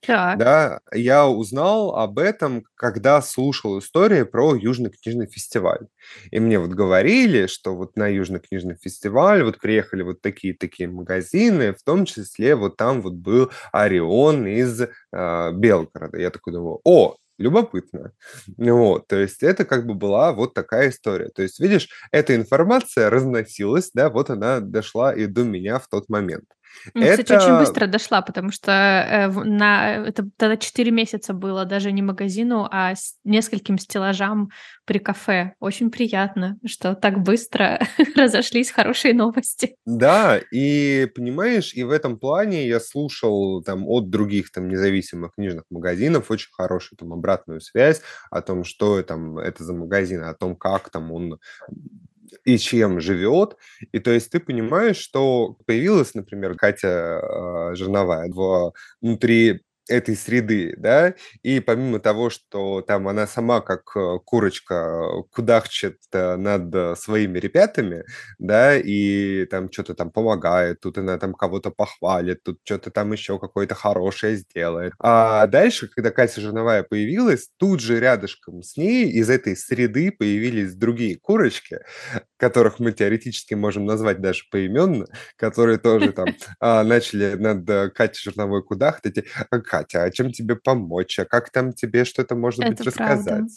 Так. 0.00 0.38
да, 0.38 0.80
я 0.92 1.28
узнал 1.28 1.94
об 1.96 2.18
этом, 2.18 2.64
когда 2.74 3.20
слушал 3.20 3.78
истории 3.78 4.22
про 4.22 4.54
Южный 4.54 4.90
книжный 4.90 5.26
фестиваль. 5.26 5.88
И 6.30 6.40
мне 6.40 6.58
вот 6.58 6.70
говорили, 6.70 7.46
что 7.46 7.76
вот 7.76 7.96
на 7.96 8.08
Южный 8.08 8.40
книжный 8.40 8.76
фестиваль 8.76 9.42
вот 9.42 9.58
приехали 9.58 10.02
вот 10.02 10.22
такие-такие 10.22 10.88
магазины, 10.88 11.74
в 11.74 11.82
том 11.82 12.06
числе 12.06 12.54
вот 12.56 12.76
там 12.76 13.02
вот 13.02 13.14
был 13.14 13.50
Орион 13.72 14.46
из 14.46 14.80
э, 14.80 15.52
Белгорода. 15.52 16.18
Я 16.18 16.30
такой 16.30 16.54
думаю, 16.54 16.80
о, 16.84 17.16
любопытно. 17.38 18.12
Вот, 18.58 19.06
то 19.08 19.16
есть 19.16 19.42
это 19.42 19.64
как 19.64 19.86
бы 19.86 19.94
была 19.94 20.32
вот 20.32 20.54
такая 20.54 20.90
история. 20.90 21.28
То 21.28 21.42
есть, 21.42 21.60
видишь, 21.60 21.88
эта 22.12 22.36
информация 22.36 23.10
разносилась, 23.10 23.90
да, 23.94 24.08
вот 24.10 24.30
она 24.30 24.60
дошла 24.60 25.12
и 25.14 25.26
до 25.26 25.44
меня 25.44 25.78
в 25.78 25.88
тот 25.88 26.08
момент. 26.08 26.44
Ну, 26.94 27.02
кстати, 27.02 27.32
очень 27.32 27.58
быстро 27.58 27.86
дошла, 27.86 28.22
потому 28.22 28.50
что 28.50 28.72
э, 28.72 29.28
на 29.28 30.06
это 30.06 30.28
тогда 30.36 30.56
4 30.56 30.90
месяца 30.90 31.32
было 31.32 31.64
даже 31.64 31.92
не 31.92 32.02
магазину, 32.02 32.68
а 32.70 32.94
с 32.94 33.14
нескольким 33.24 33.78
стеллажам 33.78 34.50
при 34.84 34.98
кафе. 34.98 35.54
Очень 35.60 35.90
приятно, 35.90 36.58
что 36.66 36.94
так 36.94 37.22
быстро 37.22 37.80
разошлись 38.16 38.70
хорошие 38.70 39.14
новости. 39.14 39.76
Да, 39.84 40.38
и 40.50 41.06
понимаешь, 41.14 41.74
и 41.74 41.84
в 41.84 41.90
этом 41.90 42.18
плане 42.18 42.66
я 42.66 42.80
слушал 42.80 43.62
там 43.62 43.86
от 43.86 44.10
других 44.10 44.50
там 44.50 44.68
независимых 44.68 45.34
книжных 45.34 45.64
магазинов 45.70 46.30
очень 46.30 46.50
хорошую 46.52 46.98
там 46.98 47.12
обратную 47.12 47.60
связь 47.60 48.02
о 48.30 48.42
том, 48.42 48.64
что 48.64 49.02
там 49.02 49.38
это 49.38 49.64
за 49.64 49.74
магазин, 49.74 50.22
о 50.22 50.34
том, 50.34 50.56
как 50.56 50.90
там 50.90 51.12
он 51.12 51.38
и 52.54 52.58
чем 52.58 53.00
живет. 53.00 53.56
И 53.92 53.98
то 53.98 54.10
есть 54.10 54.30
ты 54.30 54.40
понимаешь, 54.40 54.96
что 54.96 55.56
появилась, 55.66 56.14
например, 56.14 56.54
Катя 56.56 57.20
э, 57.22 57.74
Жерновая 57.74 58.30
внутри 59.00 59.60
этой 59.90 60.16
среды, 60.16 60.74
да, 60.78 61.14
и 61.42 61.60
помимо 61.60 61.98
того, 61.98 62.30
что 62.30 62.80
там 62.80 63.08
она 63.08 63.26
сама 63.26 63.60
как 63.60 63.82
э, 63.96 64.18
курочка 64.24 65.22
кудахчет 65.30 65.96
э, 66.12 66.36
над 66.36 66.98
своими 66.98 67.38
ребятами, 67.38 68.04
да, 68.38 68.76
и 68.76 69.46
там 69.46 69.70
что-то 69.70 69.94
там 69.94 70.10
помогает, 70.10 70.80
тут 70.80 70.98
она 70.98 71.18
там 71.18 71.34
кого-то 71.34 71.70
похвалит, 71.70 72.42
тут 72.44 72.60
что-то 72.64 72.90
там 72.90 73.12
еще 73.12 73.38
какое-то 73.38 73.74
хорошее 73.74 74.36
сделает. 74.36 74.92
А 75.00 75.46
дальше, 75.48 75.88
когда 75.88 76.10
Катя 76.10 76.40
Жерновая 76.40 76.84
появилась, 76.84 77.50
тут 77.56 77.80
же 77.80 77.98
рядышком 77.98 78.62
с 78.62 78.76
ней 78.76 79.10
из 79.10 79.28
этой 79.28 79.56
среды 79.56 80.12
появились 80.12 80.74
другие 80.74 81.18
курочки, 81.18 81.80
которых 82.40 82.80
мы 82.80 82.92
теоретически 82.92 83.54
можем 83.54 83.84
назвать 83.84 84.20
даже 84.20 84.44
поименно, 84.50 85.06
которые 85.36 85.78
тоже 85.78 86.12
там 86.12 86.26
а, 86.60 86.82
начали 86.82 87.34
над 87.34 87.68
э, 87.68 87.90
Катей 87.90 88.22
Жерновой 88.22 88.62
кудахтать, 88.62 89.24
Катя, 89.64 90.04
а 90.04 90.10
чем 90.10 90.32
тебе 90.32 90.56
помочь, 90.56 91.18
а 91.18 91.26
как 91.26 91.50
там 91.50 91.72
тебе 91.74 92.04
что-то, 92.04 92.34
может 92.34 92.66
быть, 92.66 92.80
рассказать? 92.80 93.50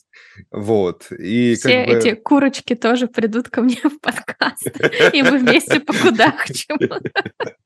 Вот. 0.52 1.12
И 1.12 1.56
Все 1.56 1.84
эти 1.84 2.14
курочки 2.14 2.76
тоже 2.76 3.08
придут 3.08 3.50
ко 3.50 3.62
мне 3.62 3.78
в 3.84 4.00
подкаст, 4.00 4.68
и 5.14 5.24
мы 5.24 5.38
вместе 5.40 5.80
покудахчем. 5.80 6.78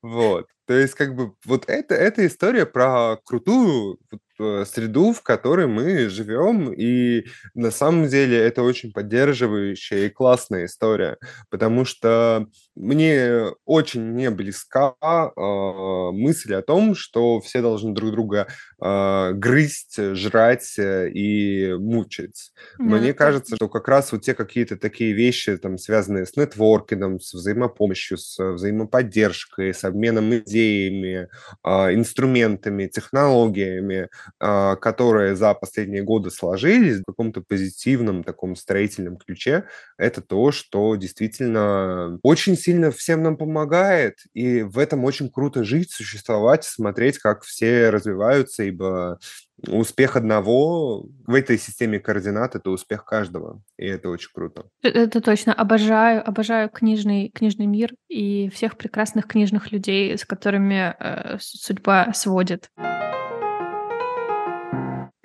Вот. 0.02 0.48
То 0.68 0.74
есть, 0.74 0.94
как 0.94 1.16
бы, 1.16 1.34
вот 1.46 1.66
это, 1.68 1.96
эта 1.96 2.28
история 2.28 2.66
про 2.66 3.18
крутую 3.26 3.98
среду, 4.38 5.14
в 5.14 5.22
которой 5.22 5.68
мы 5.68 6.10
живем, 6.10 6.72
и 6.74 7.26
на 7.54 7.72
самом 7.72 8.08
деле 8.08 8.38
это 8.38 8.64
очень 8.64 8.92
поддерживающая 8.92 10.06
и 10.06 10.10
классная 10.10 10.66
история, 10.66 11.18
потому 11.50 11.86
что 11.86 12.48
мне 12.76 13.46
очень 13.66 14.14
не 14.14 14.30
близка 14.30 14.94
э, 15.02 16.12
мысль 16.12 16.54
о 16.54 16.62
том, 16.62 16.96
что 16.96 17.40
все 17.42 17.62
должны 17.62 17.94
друг 17.94 18.12
друга 18.12 18.48
э, 18.82 19.32
грызть, 19.34 19.98
жрать 20.16 20.78
э, 20.78 21.10
и 21.10 21.74
мучить. 21.74 22.52
Ну, 22.78 22.98
Мне 22.98 23.14
кажется, 23.14 23.56
что 23.56 23.68
как 23.68 23.88
раз 23.88 24.12
вот 24.12 24.22
те 24.22 24.34
какие-то 24.34 24.78
такие 24.78 25.14
вещи, 25.14 25.58
там, 25.58 25.78
связанные 25.78 26.26
с 26.26 26.36
нетворкингом, 26.36 27.20
с 27.20 27.34
взаимопомощью, 27.34 28.18
с 28.18 28.38
взаимоподдержкой, 28.38 29.74
с 29.74 29.84
обменом 29.84 30.36
идеями, 30.36 31.30
а, 31.64 31.94
инструментами, 31.94 32.88
технологиями, 32.88 34.10
которые 34.40 35.36
за 35.36 35.54
последние 35.54 36.04
годы 36.04 36.30
сложились 36.32 37.00
в 37.00 37.06
каком-то 37.06 37.42
позитивном 37.42 38.24
таком 38.24 38.56
строительном 38.56 39.18
ключе, 39.18 39.66
это 39.98 40.22
то, 40.22 40.52
что 40.52 40.96
действительно 40.96 42.20
очень 42.24 42.58
сильно 42.58 42.92
всем 42.92 43.24
нам 43.24 43.38
помогает, 43.38 44.16
и 44.34 44.64
в 44.64 44.78
этом 44.78 45.04
очень 45.06 45.30
круто 45.30 45.64
жить, 45.64 45.92
существовать, 45.92 46.64
смотреть, 46.64 47.18
как 47.20 47.44
все 47.44 47.90
развиваются, 47.90 48.64
ибо 48.64 49.20
успех 49.66 50.16
одного 50.16 51.08
в 51.26 51.34
этой 51.34 51.58
системе 51.58 52.00
координат– 52.00 52.56
это 52.56 52.70
успех 52.70 53.06
каждого, 53.06 53.62
и 53.78 53.86
это 53.86 54.10
очень 54.10 54.30
круто. 54.34 54.66
Э, 54.84 54.90
Это 54.90 55.22
точно. 55.22 55.54
Обожаю, 55.54 56.28
обожаю 56.28 56.70
книжный, 56.70 57.30
книжный 57.30 57.66
мир 57.66 57.94
и 58.08 58.50
всех 58.50 58.78
прекрасных 58.78 59.28
книжных 59.28 59.72
людей, 59.72 60.18
с 60.18 60.26
которыми 60.26 60.96
э, 61.00 61.38
судьба 61.40 62.14
сводит. 62.14 62.70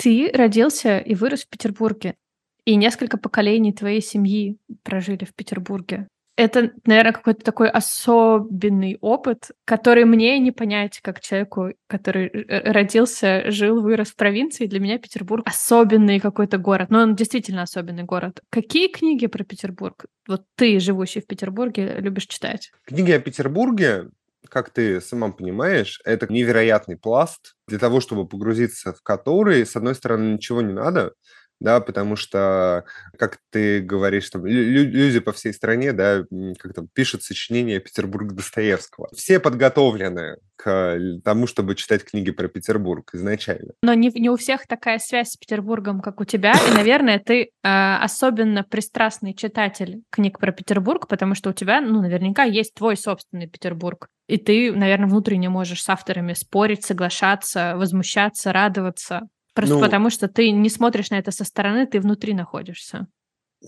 Ты 0.03 0.33
родился 0.35 0.99
и 0.99 1.15
вырос 1.15 1.45
в 1.45 1.49
Петербурге, 1.49 2.17
и 2.65 2.75
несколько 2.75 3.19
поколений 3.19 3.73
твоей 3.73 4.01
семьи 4.01 4.59
прожили 4.83 5.25
в 5.25 5.33
Петербурге. 5.33 6.09
Это, 6.35 6.73
наверное, 6.87 7.13
какой-то 7.13 7.45
такой 7.45 7.71
особенный 7.71 8.99
опыт, 9.01 9.53
который 9.65 10.05
мне 10.05 10.41
не 10.41 10.51
понять 10.51 10.99
как 11.03 11.21
человеку, 11.21 11.69
который 11.87 12.33
родился, 12.49 13.49
жил, 13.53 13.81
вырос 13.81 14.09
в 14.09 14.17
провинции. 14.17 14.67
Для 14.67 14.81
меня 14.81 14.99
Петербург 14.99 15.47
особенный 15.47 16.19
какой-то 16.19 16.59
город. 16.59 16.91
Но 16.91 17.03
он 17.03 17.15
действительно 17.15 17.63
особенный 17.63 18.03
город. 18.03 18.41
Какие 18.51 18.89
книги 18.89 19.29
про 19.29 19.45
Петербург, 19.45 20.07
вот 20.27 20.43
ты, 20.57 20.81
живущий 20.81 21.21
в 21.21 21.29
Петербурге, 21.29 21.99
любишь 22.01 22.27
читать? 22.27 22.73
Книги 22.87 23.13
о 23.13 23.21
Петербурге, 23.21 24.09
как 24.53 24.71
ты 24.71 25.01
сама 25.01 25.31
понимаешь, 25.33 26.01
это 26.05 26.33
невероятный 26.33 26.97
пласт 26.99 27.57
для 27.69 27.79
того, 27.79 28.01
чтобы 28.01 28.29
погрузиться 28.29 28.93
в 28.95 29.03
который, 29.03 29.65
с 29.67 29.77
одной 29.77 29.95
стороны, 29.95 30.35
ничего 30.35 30.63
не 30.63 30.73
надо, 30.75 31.15
да, 31.63 31.81
потому 31.81 32.17
что, 32.17 32.85
как 33.19 33.39
ты 33.51 33.81
говоришь, 33.81 34.29
там, 34.31 34.45
лю- 34.45 34.71
лю- 34.71 34.91
люди 34.91 35.21
по 35.21 35.33
всей 35.33 35.55
стране, 35.55 35.93
да, 35.93 36.25
как 36.59 36.75
там, 36.75 36.89
пишут 36.93 37.23
сочинения 37.23 37.79
Петербурга 37.79 38.35
Достоевского. 38.35 39.09
Все 39.15 39.41
подготовлены 39.41 40.37
к 40.57 40.99
тому, 41.25 41.47
чтобы 41.47 41.75
читать 41.75 42.05
книги 42.05 42.31
про 42.31 42.49
Петербург 42.49 43.11
изначально. 43.15 43.73
Но 43.83 43.95
не, 43.95 44.11
не 44.11 44.31
у 44.31 44.37
всех 44.37 44.67
такая 44.67 44.99
связь 44.99 45.31
с 45.31 45.37
Петербургом, 45.37 46.01
как 46.01 46.21
у 46.21 46.25
тебя. 46.25 46.53
И, 46.53 46.75
наверное, 46.75 47.19
ты 47.19 47.43
э, 47.43 47.49
особенно 47.63 48.63
пристрастный 48.63 49.35
читатель 49.35 50.03
книг 50.11 50.39
про 50.39 50.53
Петербург, 50.53 51.09
потому 51.09 51.35
что 51.35 51.51
у 51.51 51.53
тебя, 51.53 51.81
ну, 51.81 52.01
наверняка 52.01 52.45
есть 52.45 52.75
твой 52.75 52.97
собственный 52.97 53.49
Петербург. 53.49 54.09
И 54.29 54.37
ты, 54.37 54.73
наверное, 54.73 55.09
внутренне 55.09 55.49
можешь 55.49 55.83
с 55.83 55.89
авторами 55.89 56.33
спорить, 56.35 56.85
соглашаться, 56.85 57.75
возмущаться, 57.77 58.53
радоваться. 58.53 59.23
Просто 59.55 59.75
Ну, 59.75 59.81
потому 59.81 60.11
что 60.11 60.29
ты 60.29 60.51
не 60.51 60.69
смотришь 60.69 61.11
на 61.11 61.19
это 61.19 61.31
со 61.31 61.45
стороны, 61.45 61.87
ты 61.87 62.01
внутри 62.01 62.35
находишься. 62.35 63.07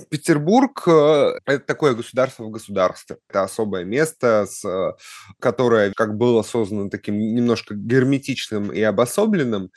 Петербург 0.09 0.83
э, 0.87 1.38
это 1.46 1.64
такое 1.64 1.94
государство 1.94 2.44
в 2.44 2.50
государстве. 2.50 3.18
Это 3.28 3.42
особое 3.42 3.85
место, 3.85 4.46
с, 4.48 4.64
э, 4.64 4.92
которое 5.38 5.92
как 5.94 6.16
было 6.16 6.42
создано 6.42 6.88
таким 6.90 7.18
немножко 7.18 7.74
герметичным 7.74 8.72
и 8.72 8.80
обособленным, 8.80 9.70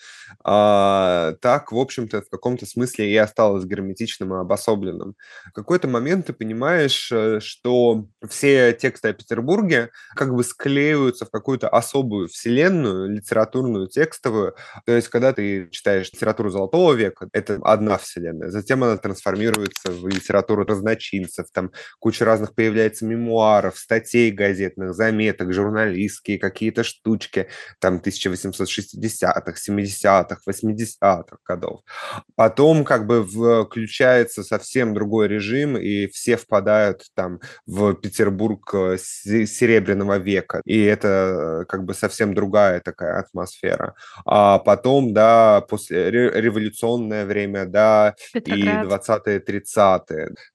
а, 0.44 1.34
так, 1.42 1.72
в 1.72 1.78
общем-то, 1.78 2.22
в 2.22 2.30
каком-то 2.30 2.66
смысле 2.66 3.12
и 3.12 3.16
осталось 3.16 3.66
герметичным 3.66 4.34
и 4.34 4.40
обособленным. 4.40 5.16
В 5.50 5.54
какой-то 5.54 5.88
момент 5.88 6.28
ты 6.28 6.34
понимаешь, 6.34 7.12
э, 7.12 7.40
что 7.40 8.08
все 8.28 8.74
тексты 8.74 9.10
о 9.10 9.14
Петербурге 9.14 9.92
как 10.16 10.34
бы 10.34 10.44
склеиваются 10.44 11.26
в 11.26 11.32
какую-то 11.32 11.70
особую 11.70 12.28
вселенную, 12.28 13.10
литературную, 13.10 13.88
текстовую. 13.88 14.56
То 14.86 14.94
есть, 14.94 15.10
когда 15.10 15.34
ты 15.34 15.70
читаешь 15.70 16.12
литературу 16.12 16.50
Золотого 16.50 16.94
века, 16.94 17.30
это 17.34 17.60
одна 17.64 17.98
вселенная. 17.98 18.50
Затем 18.50 18.84
она 18.84 18.98
трансформируется 18.98 19.92
в 19.92 20.07
литературу 20.10 20.64
разночинцев, 20.66 21.48
там 21.54 21.72
куча 22.00 22.26
разных 22.26 22.56
появляется 22.56 23.06
мемуаров, 23.06 23.78
статей 23.78 24.32
газетных, 24.32 24.94
заметок, 24.94 25.54
журналистские 25.54 26.40
какие-то 26.40 26.84
штучки, 26.84 27.48
там 27.80 27.98
1860-х, 27.98 29.54
70-х, 29.68 30.38
80-х 30.48 31.38
годов. 31.46 31.82
Потом 32.36 32.84
как 32.84 33.06
бы 33.06 33.26
включается 33.66 34.44
совсем 34.44 34.94
другой 34.94 35.28
режим, 35.28 35.78
и 35.78 36.08
все 36.08 36.38
впадают 36.38 37.04
там 37.16 37.40
в 37.66 37.94
Петербург 37.96 38.74
э, 38.74 38.98
Серебряного 38.98 40.18
века, 40.18 40.62
и 40.66 40.82
это 40.84 41.62
э, 41.62 41.66
как 41.66 41.84
бы 41.84 41.94
совсем 41.94 42.34
другая 42.34 42.80
такая 42.80 43.20
атмосфера. 43.20 43.96
А 44.26 44.60
потом, 44.60 45.14
да, 45.14 45.62
после 45.62 46.10
революционное 46.12 47.26
время, 47.26 47.66
да, 47.66 48.16
Петроград. 48.34 48.86
и 48.86 48.88
20-е, 48.88 49.40
30-е, 49.40 49.97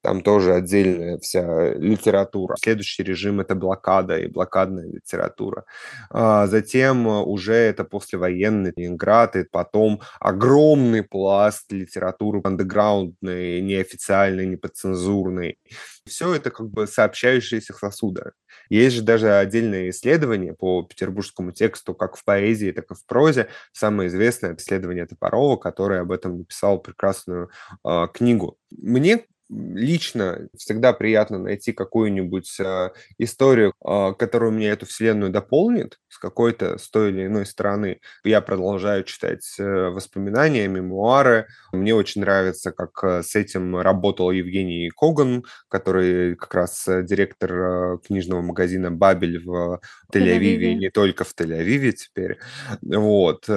там 0.03 0.21
тоже 0.21 0.55
отдельная 0.55 1.19
вся 1.19 1.75
литература. 1.75 2.57
Следующий 2.63 3.03
режим– 3.03 3.41
это 3.41 3.55
блокада 3.55 4.19
и 4.19 4.29
блокадная 4.29 4.87
литература. 4.87 5.65
А 6.11 6.47
затем 6.47 7.07
уже 7.07 7.55
это 7.55 7.85
послевоенный 7.85 8.73
Ленинград, 8.77 9.37
и 9.37 9.45
потом 9.45 10.01
огромный 10.21 11.03
пласт 11.03 11.71
литературы 11.73 12.41
андеграундной, 12.45 13.61
неофициальной, 13.61 14.47
неподцензурной. 14.47 15.59
Все 16.07 16.35
это 16.35 16.51
как 16.51 16.69
бы 16.69 16.87
сообщающиеся 16.87 17.75
сосуды. 17.75 18.33
Есть 18.69 18.97
же 18.97 19.03
даже 19.03 19.33
отдельные 19.37 19.91
исследования 19.91 20.55
по 20.55 20.83
петербургскому 20.83 21.53
тексту, 21.53 21.95
как 21.95 22.17
в 22.17 22.25
поэзии, 22.25 22.73
так 22.73 22.91
и 22.91 22.95
в 22.95 23.05
прозе. 23.07 23.49
Самое 23.73 24.09
известное 24.09 24.57
исследование 24.57 25.07
Топорова, 25.07 25.57
который 25.57 26.01
об 26.01 26.11
этом 26.11 26.39
написал 26.39 26.79
прекрасную 26.79 27.51
э, 27.85 28.07
книгу. 28.13 28.59
Мне 28.71 29.27
лично 29.53 30.49
всегда 30.57 30.93
приятно 30.93 31.39
найти 31.39 31.73
какую-нибудь 31.73 32.59
э, 32.61 32.91
историю, 33.19 33.75
э, 33.85 34.13
которая 34.19 34.51
мне 34.51 34.69
эту 34.69 34.87
вселенную 34.87 35.31
дополнит 35.31 35.99
с 36.09 36.19
какой-то, 36.19 36.79
с 36.79 36.89
той 36.91 37.11
или 37.11 37.27
иной 37.27 37.47
стороны. 37.47 38.01
Я 38.25 38.41
продолжаю 38.41 39.05
читать 39.05 39.45
э, 39.59 39.89
воспоминания, 39.89 40.69
мемуары. 40.69 41.47
Мне 41.73 41.95
очень 41.95 42.23
нравится, 42.23 42.73
как 42.73 42.91
э, 43.03 43.23
с 43.23 43.35
этим 43.35 43.77
работал 43.77 44.31
Евгений 44.31 44.91
Коган, 44.91 45.45
который 45.69 46.37
как 46.37 46.55
раз 46.55 46.87
э, 46.89 47.03
директор 47.03 47.99
книжного 48.07 48.43
магазина 48.43 48.91
«Бабель» 48.91 49.43
в 49.45 49.81
Тель-Авиве, 50.13 50.75
не 50.75 50.91
только 50.91 51.25
в 51.25 51.35
Тель-Авиве 51.35 51.93
теперь. 51.93 52.39
Вот. 52.83 53.49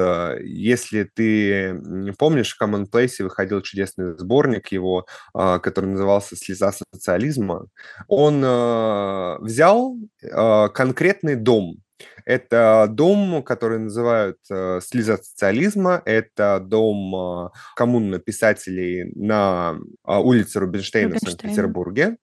Если 0.42 1.04
ты 1.04 1.82
помнишь, 2.18 2.56
в 2.56 2.62
Commonplace 2.62 3.24
выходил 3.24 3.62
чудесный 3.62 4.18
сборник 4.18 4.72
его, 4.72 5.06
э, 5.38 5.60
который 5.62 5.85
который 5.86 5.92
назывался 5.92 6.36
«Слеза 6.36 6.72
социализма», 6.72 7.68
он 8.08 8.44
э, 8.44 9.38
взял 9.40 9.98
э, 10.22 10.70
конкретный 10.74 11.36
дом. 11.36 11.78
Это 12.26 12.88
дом, 12.90 13.44
который 13.44 13.80
называют 13.80 14.38
э, 14.50 14.80
«Слеза 14.82 15.18
социализма». 15.18 16.02
Это 16.06 16.60
дом 16.60 17.16
э, 17.16 17.50
коммуны 17.76 18.20
писателей 18.20 19.12
на 19.16 19.78
э, 20.08 20.18
улице 20.18 20.60
Рубинштейна, 20.60 21.10
Рубинштейна 21.10 21.16
в 21.16 21.20
Санкт-Петербурге, 21.20 22.18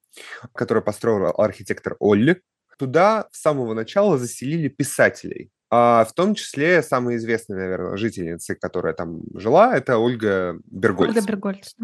который 0.54 0.82
построил 0.82 1.32
архитектор 1.38 1.96
Олли. 2.00 2.42
Туда 2.78 3.28
с 3.30 3.40
самого 3.42 3.74
начала 3.74 4.18
заселили 4.18 4.68
писателей. 4.68 5.50
А 5.70 6.04
в 6.04 6.12
том 6.12 6.34
числе 6.34 6.82
самая 6.82 7.16
известная, 7.16 7.58
наверное, 7.58 7.96
жительница, 7.96 8.54
которая 8.56 8.92
там 8.92 9.22
жила, 9.34 9.74
это 9.74 9.98
Ольга 9.98 10.58
Бергольц. 10.66 11.14
Ольга 11.14 11.26
Бергольц. 11.26 11.74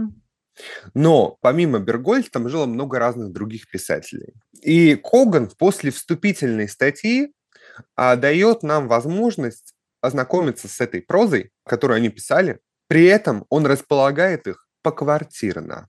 Но 0.95 1.37
помимо 1.41 1.79
Бергольц 1.79 2.29
там 2.31 2.49
жило 2.49 2.67
много 2.67 2.99
разных 2.99 3.33
других 3.33 3.69
писателей. 3.71 4.35
И 4.61 4.97
Коган 4.97 5.51
после 5.59 5.91
вступительной 5.91 6.69
статьи 6.69 7.33
а, 7.95 8.17
дает 8.17 8.63
нам 8.63 8.89
возможность 8.89 9.75
ознакомиться 10.01 10.69
с 10.69 10.81
этой 10.81 11.03
прозой, 11.03 11.51
которую 11.65 11.97
они 11.97 12.09
писали. 12.09 12.61
При 12.89 13.05
этом 13.05 13.45
он 13.49 13.67
располагает 13.67 14.47
их 14.47 14.67
поквартирно. 14.83 15.89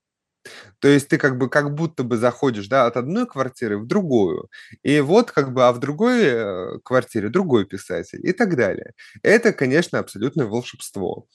То 0.80 0.88
есть 0.88 1.08
ты 1.10 1.18
как 1.18 1.38
бы 1.38 1.50
как 1.50 1.74
будто 1.74 2.04
бы 2.04 2.18
заходишь, 2.18 2.68
да, 2.68 2.86
от 2.86 2.98
одной 2.98 3.28
квартиры 3.28 3.78
в 3.78 3.88
другую. 3.88 4.50
И 4.84 5.00
вот 5.02 5.32
как 5.32 5.54
бы, 5.54 5.66
а 5.68 5.72
в 5.72 5.80
другой 5.80 6.22
э, 6.24 6.80
квартире 6.84 7.30
другой 7.30 7.66
писатель 7.66 8.20
и 8.28 8.32
так 8.34 8.56
далее. 8.56 8.94
Это, 9.24 9.54
конечно, 9.54 10.00
абсолютное 10.00 10.46
волшебство. 10.46 11.28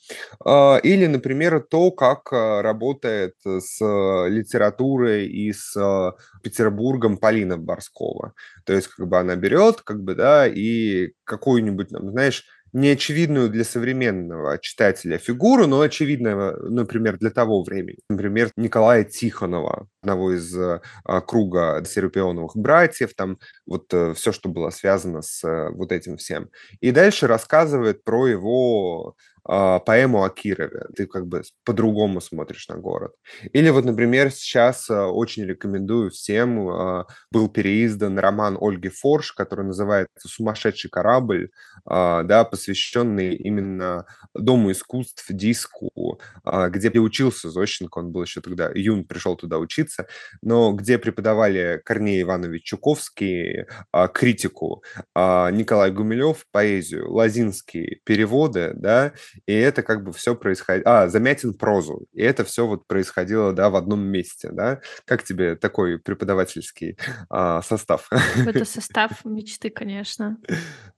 А, 0.45 0.77
или, 0.79 1.07
например, 1.07 1.61
то, 1.61 1.91
как 1.91 2.33
э, 2.33 2.61
работает 2.63 3.35
с 3.45 3.81
литературой 4.29 5.27
и 5.27 5.53
с 5.53 5.77
э, 5.77 6.13
Петербургом 6.43 7.19
Полина 7.19 7.57
Борскова. 7.59 8.35
То 8.65 8.73
есть 8.73 8.89
как 8.89 9.09
бы 9.09 9.19
она 9.19 9.37
берет, 9.37 9.83
как 9.83 10.03
бы, 10.03 10.15
да, 10.15 10.47
и 10.47 11.13
какую-нибудь, 11.25 11.91
знаешь, 11.91 12.45
неочевидную 12.75 13.49
для 13.49 13.65
современного 13.65 14.59
читателя 14.59 15.17
фигуру, 15.19 15.67
но 15.67 15.81
очевидную, 15.81 16.71
например, 16.71 17.17
для 17.19 17.31
того 17.31 17.63
времени. 17.63 17.99
Например, 18.11 18.51
Николая 18.57 19.05
Тихонова, 19.05 19.89
одного 20.05 20.33
из 20.33 20.55
а, 20.57 20.81
круга 21.23 21.83
Серапионовых 21.85 22.57
братьев, 22.57 23.15
там 23.15 23.39
вот 23.67 23.93
э, 23.95 24.13
все, 24.15 24.33
что 24.33 24.49
было 24.49 24.71
связано 24.71 25.23
с 25.23 25.43
э, 25.45 25.71
вот 25.71 25.93
этим 25.93 26.17
всем. 26.19 26.51
И 26.81 26.91
дальше 26.91 27.27
рассказывает 27.27 28.05
про 28.05 28.27
его 28.27 29.17
э, 29.49 29.81
поэму 29.87 30.25
о 30.25 30.31
Кирове. 30.31 30.87
Ты 30.97 31.07
как 31.07 31.27
бы 31.27 31.43
по-другому 31.65 32.21
смотришь 32.21 32.69
на 32.69 32.77
город. 32.77 33.13
Или 33.53 33.71
вот, 33.71 33.85
например, 33.85 34.31
сейчас 34.31 34.89
э, 34.91 35.01
очень 35.01 35.45
рекомендую 35.45 36.11
всем, 36.11 36.69
э, 36.69 37.05
был 37.31 37.49
переиздан 37.49 38.19
роман 38.19 38.59
Ольги 38.61 38.89
Форш, 38.89 39.33
который 39.33 39.65
называется 39.65 40.29
«Сумасшедший 40.29 40.91
корабль», 40.91 41.51
э, 41.89 42.23
да, 42.25 42.45
посвященный 42.45 43.35
именно 43.35 44.07
Дому 44.35 44.73
искусств, 44.73 45.25
диску, 45.31 46.21
э, 46.45 46.69
где 46.71 46.91
учился 46.99 47.51
Зощенко, 47.51 47.99
он 47.99 48.13
был 48.13 48.23
еще 48.23 48.41
тогда, 48.41 48.71
Юн 48.75 49.05
пришел 49.05 49.37
туда 49.37 49.59
учиться, 49.59 49.94
но 50.43 50.73
где 50.73 50.99
преподавали 50.99 51.81
Корней 51.85 52.23
Иванович 52.23 52.65
Чуковский, 52.65 53.67
э, 53.93 54.09
критику, 54.13 54.83
э, 55.15 55.51
Николай 55.53 55.91
Гумилев, 55.91 56.47
поэзию, 56.51 57.13
Лазинский, 57.13 58.01
переводы, 58.05 58.73
да, 58.75 59.13
и 59.47 59.53
это 59.53 59.83
как 59.83 60.03
бы 60.03 60.13
все 60.13 60.35
происходило... 60.35 61.03
А, 61.03 61.09
Замятин 61.09 61.55
прозу. 61.55 62.07
И 62.13 62.23
это 62.23 62.45
все 62.45 62.67
вот 62.67 62.87
происходило, 62.87 63.53
да, 63.53 63.71
в 63.71 63.77
одном 63.77 64.01
месте, 64.01 64.51
да? 64.53 64.81
Как 65.05 65.23
тебе 65.23 65.57
такой 65.57 65.99
преподавательский 65.99 66.99
а, 67.31 67.63
состав? 67.63 68.09
Это 68.47 68.65
состав 68.65 69.25
мечты, 69.25 69.71
конечно. 69.71 70.39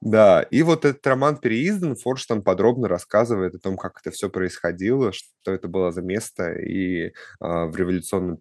Да, 0.00 0.42
и 0.42 0.62
вот 0.62 0.84
этот 0.84 1.06
роман 1.06 1.36
переиздан, 1.36 1.96
Форш 1.96 2.26
там 2.26 2.42
подробно 2.42 2.88
рассказывает 2.88 3.54
о 3.54 3.58
том, 3.58 3.76
как 3.76 4.00
это 4.00 4.10
все 4.10 4.28
происходило, 4.28 5.12
что 5.12 5.52
это 5.52 5.68
было 5.68 5.92
за 5.92 6.02
место, 6.02 6.52
и 6.52 7.12
а, 7.40 7.66
в 7.66 7.76
революционном 7.76 8.36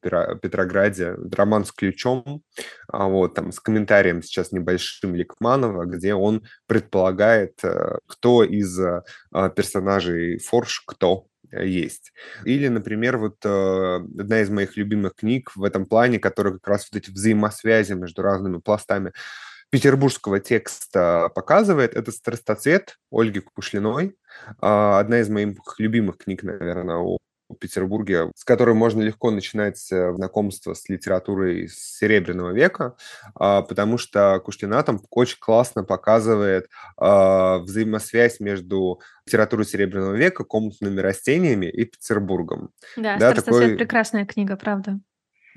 Петрограде 0.45 1.15
роман 1.31 1.65
с 1.65 1.71
ключом, 1.71 2.43
а, 2.87 3.07
вот, 3.07 3.33
там, 3.33 3.51
с 3.51 3.59
комментарием 3.59 4.21
сейчас 4.21 4.51
небольшим 4.51 5.15
Ликманова, 5.15 5.85
где 5.85 6.13
он 6.13 6.43
предполагает, 6.67 7.63
э, 7.63 7.97
кто 8.05 8.43
из 8.43 8.79
а, 8.79 9.03
персонажей 9.49 10.37
Форш 10.37 10.83
кто 10.85 11.25
э, 11.51 11.65
есть. 11.65 12.13
Или, 12.43 12.67
например, 12.67 13.17
вот 13.17 13.37
э, 13.43 13.95
одна 14.19 14.41
из 14.41 14.51
моих 14.51 14.77
любимых 14.77 15.15
книг 15.15 15.51
в 15.55 15.63
этом 15.63 15.87
плане, 15.87 16.19
которая 16.19 16.53
как 16.53 16.67
раз 16.67 16.87
вот 16.91 17.01
эти 17.01 17.09
взаимосвязи 17.09 17.93
между 17.93 18.21
разными 18.21 18.59
пластами 18.59 19.13
петербургского 19.71 20.39
текста 20.39 21.31
показывает, 21.33 21.95
это 21.95 22.11
«Страстоцвет» 22.11 22.97
Ольги 23.11 23.39
Кушлиной. 23.39 24.15
Э, 24.61 24.99
одна 24.99 25.21
из 25.21 25.29
моих 25.29 25.57
любимых 25.79 26.17
книг, 26.17 26.43
наверное, 26.43 27.17
Петербурге, 27.53 28.31
с 28.35 28.43
которой 28.43 28.73
можно 28.73 29.01
легко 29.01 29.31
начинать 29.31 29.91
э, 29.91 30.13
знакомство 30.13 30.73
с 30.73 30.89
литературой 30.89 31.69
Серебряного 31.69 32.51
века, 32.51 32.95
а, 33.35 33.61
потому 33.61 33.97
что 33.97 34.39
Куштина 34.43 34.81
там 34.83 35.01
очень 35.11 35.37
классно 35.39 35.83
показывает 35.83 36.67
а, 36.97 37.59
взаимосвязь 37.59 38.39
между 38.39 38.99
литературой 39.25 39.65
Серебряного 39.65 40.15
века, 40.15 40.43
комнатными 40.43 40.99
растениями 40.99 41.67
и 41.67 41.85
Петербургом. 41.85 42.71
Да, 42.97 43.17
да 43.17 43.33
такой... 43.33 43.75
прекрасная 43.75 44.25
книга, 44.25 44.55
правда 44.55 44.99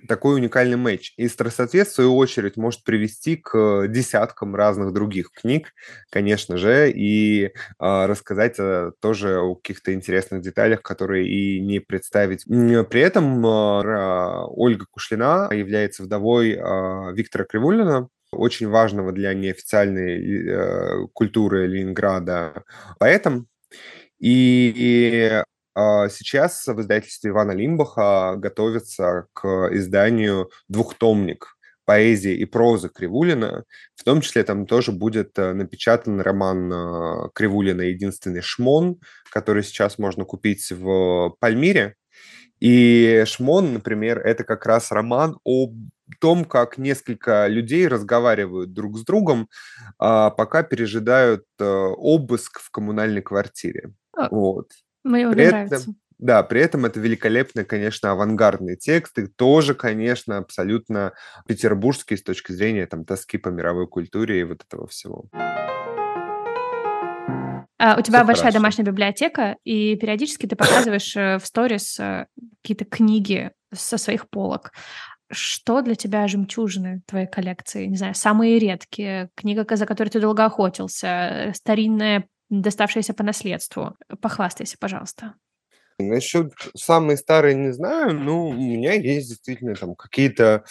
такой 0.06 0.36
уникальный 0.36 0.76
матч. 0.76 1.12
И 1.16 1.28
«Страстоцвет», 1.28 1.88
в 1.88 1.92
свою 1.92 2.16
очередь, 2.16 2.56
может 2.56 2.84
привести 2.84 3.36
к 3.36 3.86
десяткам 3.88 4.54
разных 4.54 4.92
других 4.92 5.30
книг, 5.32 5.72
конечно 6.10 6.56
же, 6.56 6.90
и 6.90 7.46
э, 7.46 7.50
рассказать 7.78 8.56
э, 8.58 8.92
тоже 9.00 9.38
о 9.38 9.54
каких-то 9.54 9.92
интересных 9.94 10.42
деталях, 10.42 10.82
которые 10.82 11.28
и 11.28 11.60
не 11.60 11.80
представить. 11.80 12.44
При 12.44 13.00
этом 13.00 13.44
э, 13.44 14.44
Ольга 14.48 14.86
Кушлина 14.90 15.48
является 15.52 16.02
вдовой 16.02 16.52
э, 16.52 17.12
Виктора 17.14 17.44
Кривулина, 17.44 18.08
очень 18.30 18.68
важного 18.68 19.12
для 19.12 19.32
неофициальной 19.34 20.46
э, 20.46 21.06
культуры 21.12 21.66
Ленинграда 21.66 22.64
поэтом. 22.98 23.48
И 24.18 25.30
а, 25.32 25.44
сейчас 26.10 26.66
в 26.66 26.80
издательстве 26.80 27.30
Ивана 27.30 27.52
Лимбаха 27.52 28.34
готовится 28.36 29.26
к 29.32 29.68
изданию 29.72 30.50
двухтомник 30.68 31.58
поэзии 31.88 32.34
и 32.34 32.44
прозы 32.44 32.90
Кривулина. 32.90 33.64
В 33.96 34.04
том 34.04 34.20
числе 34.20 34.44
там 34.44 34.66
тоже 34.66 34.92
будет 34.92 35.38
э, 35.38 35.54
напечатан 35.54 36.20
роман 36.20 36.70
э, 36.70 37.28
Кривулина 37.32 37.80
«Единственный 37.80 38.42
шмон», 38.42 38.98
который 39.30 39.62
сейчас 39.62 39.98
можно 39.98 40.26
купить 40.26 40.70
в 40.70 41.34
Пальмире. 41.40 41.94
И 42.60 43.24
«Шмон», 43.26 43.72
например, 43.72 44.18
это 44.18 44.44
как 44.44 44.66
раз 44.66 44.92
роман 44.92 45.38
о 45.44 45.72
том, 46.20 46.44
как 46.44 46.76
несколько 46.76 47.46
людей 47.46 47.88
разговаривают 47.88 48.74
друг 48.74 48.98
с 48.98 49.04
другом, 49.04 49.48
а, 49.98 50.28
пока 50.28 50.62
пережидают 50.62 51.44
э, 51.58 51.64
обыск 51.64 52.60
в 52.60 52.70
коммунальной 52.70 53.22
квартире. 53.22 53.92
А, 54.14 54.28
вот. 54.30 54.72
Мне 55.04 55.28
При 55.30 55.46
нравится. 55.46 55.76
Этом, 55.76 55.96
да, 56.18 56.42
при 56.42 56.60
этом 56.60 56.84
это 56.84 56.98
великолепный, 56.98 57.64
конечно, 57.64 58.10
авангардный 58.10 58.76
текст, 58.76 59.18
и 59.18 59.26
тоже, 59.26 59.74
конечно, 59.74 60.38
абсолютно 60.38 61.12
петербургский 61.46 62.16
с 62.16 62.22
точки 62.22 62.52
зрения 62.52 62.86
там 62.86 63.04
тоски 63.04 63.38
по 63.38 63.48
мировой 63.48 63.86
культуре 63.86 64.40
и 64.40 64.44
вот 64.44 64.64
этого 64.66 64.88
всего. 64.88 65.26
А, 67.80 67.96
у 67.96 68.02
тебя 68.02 68.18
Всё 68.18 68.26
большая 68.26 68.46
хорошо. 68.46 68.58
домашняя 68.58 68.84
библиотека, 68.86 69.56
и 69.62 69.94
периодически 69.94 70.46
ты 70.46 70.56
показываешь 70.56 71.16
э, 71.16 71.38
в 71.38 71.46
сторис 71.46 72.00
э, 72.00 72.26
какие-то 72.60 72.84
книги 72.84 73.52
со 73.72 73.98
своих 73.98 74.28
полок. 74.28 74.72
Что 75.30 75.82
для 75.82 75.94
тебя 75.94 76.26
жемчужины 76.26 77.02
твоей 77.06 77.28
коллекции? 77.28 77.86
Не 77.86 77.96
знаю, 77.96 78.16
самые 78.16 78.58
редкие, 78.58 79.28
книга, 79.36 79.64
за 79.76 79.86
которой 79.86 80.08
ты 80.08 80.20
долго 80.20 80.44
охотился, 80.44 81.06
э, 81.06 81.54
старинная, 81.54 82.26
доставшаяся 82.50 83.14
по 83.14 83.22
наследству. 83.22 83.96
Похвастайся, 84.20 84.76
пожалуйста. 84.78 85.34
Насчет 86.00 86.52
самой 86.76 87.16
старой 87.16 87.56
не 87.56 87.72
знаю, 87.72 88.14
но 88.14 88.50
у 88.50 88.52
меня 88.52 88.92
есть 88.92 89.30
действительно 89.30 89.74
там 89.74 89.96
какие-то 89.96 90.62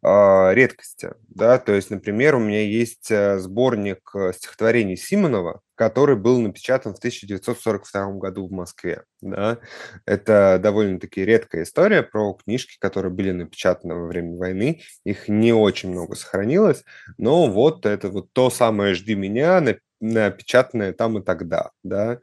э, 0.00 0.54
редкости, 0.54 1.10
да, 1.26 1.58
то 1.58 1.72
есть, 1.72 1.90
например, 1.90 2.36
у 2.36 2.38
меня 2.38 2.62
есть 2.62 3.10
э, 3.10 3.40
сборник 3.40 4.08
э, 4.14 4.32
стихотворений 4.32 4.96
Симонова, 4.96 5.60
который 5.74 6.14
был 6.14 6.38
напечатан 6.38 6.94
в 6.94 6.98
1942 6.98 8.12
году 8.12 8.46
в 8.46 8.52
Москве, 8.52 9.02
да, 9.20 9.58
это 10.04 10.60
довольно-таки 10.62 11.24
редкая 11.24 11.64
история 11.64 12.04
про 12.04 12.34
книжки, 12.34 12.76
которые 12.78 13.10
были 13.10 13.32
напечатаны 13.32 13.96
во 13.96 14.06
время 14.06 14.36
войны, 14.36 14.82
их 15.02 15.26
не 15.26 15.52
очень 15.52 15.90
много 15.90 16.14
сохранилось, 16.14 16.84
но 17.18 17.50
вот 17.50 17.86
это 17.86 18.08
вот 18.08 18.32
то 18.32 18.50
самое 18.50 18.94
«Жди 18.94 19.16
меня», 19.16 19.60
напечатанное 20.00 20.92
там 20.92 21.18
и 21.18 21.22
тогда, 21.22 21.70
да, 21.82 22.20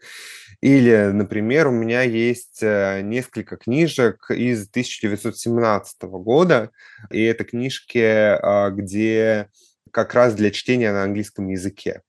или, 0.61 1.11
например, 1.11 1.67
у 1.67 1.71
меня 1.71 2.03
есть 2.03 2.63
э, 2.63 3.01
несколько 3.01 3.57
книжек 3.57 4.31
из 4.31 4.69
1917 4.69 6.03
года, 6.03 6.71
и 7.11 7.21
это 7.21 7.43
книжки, 7.43 7.99
а, 7.99 8.69
где 8.69 9.49
как 9.91 10.13
раз 10.13 10.33
для 10.35 10.51
чтения 10.51 10.93
на 10.93 11.03
английском 11.03 11.49
языке. 11.49 12.01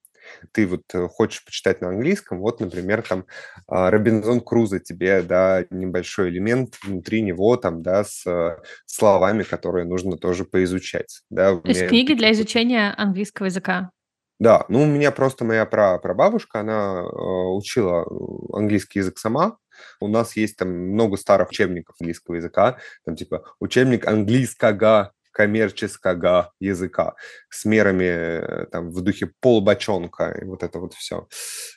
Ты 0.53 0.67
вот 0.67 0.83
э, 0.95 1.09
хочешь 1.09 1.45
почитать 1.45 1.81
на 1.81 1.89
английском, 1.89 2.39
вот, 2.39 2.61
например, 2.61 3.03
там 3.03 3.27
а, 3.67 3.91
Робинзон 3.91 4.41
Крузо 4.41 4.79
тебе, 4.79 5.23
да, 5.23 5.65
небольшой 5.71 6.31
элемент 6.31 6.77
внутри 6.83 7.23
него, 7.23 7.57
там, 7.57 7.83
да, 7.83 8.05
с 8.05 8.25
э, 8.27 8.59
словами, 8.87 9.43
которые 9.43 9.85
нужно 9.85 10.17
тоже 10.17 10.45
поизучать. 10.45 11.23
Да, 11.29 11.57
То 11.57 11.69
есть 11.69 11.89
книги 11.89 12.15
для 12.15 12.33
изучения 12.33 12.95
английского 12.97 13.47
языка? 13.47 13.91
Да, 14.39 14.65
ну 14.69 14.83
у 14.83 14.87
меня 14.87 15.13
просто 15.13 15.45
моя 15.45 15.65
пра 15.65 15.99
прабабушка, 15.99 16.61
она 16.61 17.03
э, 17.03 17.05
учила 17.05 18.03
э, 18.03 18.57
английский 18.57 18.99
язык 19.01 19.19
сама. 19.19 19.59
У 20.01 20.09
нас 20.09 20.37
есть 20.37 20.57
там 20.57 20.69
много 20.69 21.17
старых 21.17 21.51
учебников 21.51 21.97
английского 22.01 22.37
языка, 22.37 22.79
там 23.05 23.17
типа 23.17 23.45
учебник 23.61 24.07
английского 24.07 25.13
коммерческого 25.35 26.53
языка 26.61 27.15
с 27.51 27.65
мерами 27.65 28.05
э, 28.05 28.67
там 28.67 28.91
в 28.91 29.03
духе 29.03 29.33
полбочонка 29.41 30.31
и 30.31 30.45
вот 30.45 30.63
это 30.63 30.79
вот 30.79 30.95
все. 30.95 31.27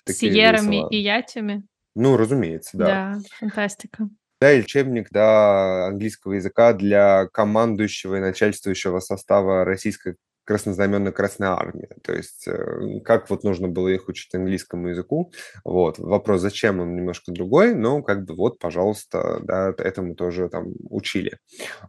С 0.05 0.21
ерами 0.21 0.87
и 0.89 0.97
ятями? 0.97 1.65
Ну, 1.95 2.15
разумеется, 2.15 2.77
да. 2.77 2.85
Да, 2.85 3.21
фантастика. 3.39 4.09
Да, 4.39 4.53
и 4.53 4.61
учебник 4.61 5.07
да, 5.09 5.87
английского 5.87 6.33
языка 6.33 6.73
для 6.73 7.27
командующего 7.33 8.17
и 8.17 8.21
начальствующего 8.21 8.99
состава 8.99 9.65
российской 9.65 10.15
краснознаменная 10.47 11.11
Красная 11.11 11.49
Армия. 11.49 11.89
То 12.01 12.13
есть 12.13 12.47
э, 12.47 13.01
как 13.03 13.29
вот 13.29 13.43
нужно 13.43 13.67
было 13.67 13.89
их 13.89 14.07
учить 14.07 14.33
английскому 14.33 14.87
языку. 14.87 15.33
Вот. 15.65 15.99
Вопрос, 15.99 16.39
зачем 16.39 16.79
он 16.79 16.95
немножко 16.95 17.33
другой, 17.33 17.75
но 17.75 18.01
как 18.01 18.23
бы 18.23 18.33
вот, 18.33 18.57
пожалуйста, 18.57 19.41
да, 19.43 19.73
этому 19.77 20.15
тоже 20.15 20.47
там 20.47 20.67
учили. 20.89 21.37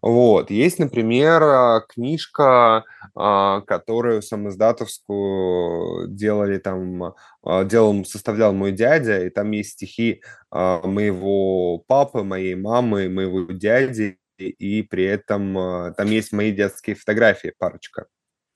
Вот. 0.02 0.50
Есть, 0.50 0.80
например, 0.80 1.40
а, 1.44 1.80
книжка, 1.88 2.84
а, 3.14 3.60
которую 3.60 4.22
самоиздатовскую 4.22 6.08
делали 6.08 6.58
там, 6.58 7.14
а, 7.44 7.62
делал, 7.62 8.04
составлял 8.04 8.52
мой 8.52 8.72
дядя, 8.72 9.24
и 9.24 9.30
там 9.30 9.52
есть 9.52 9.74
стихи 9.74 10.20
моего 10.50 11.78
папы, 11.86 12.24
моей 12.24 12.56
мамы, 12.56 13.08
моего 13.08 13.52
дяди, 13.52 14.18
и 14.38 14.82
при 14.82 15.04
этом 15.04 15.94
там 15.94 16.06
есть 16.06 16.32
мои 16.32 16.52
детские 16.52 16.96
фотографии, 16.96 17.52
парочка. 17.58 18.06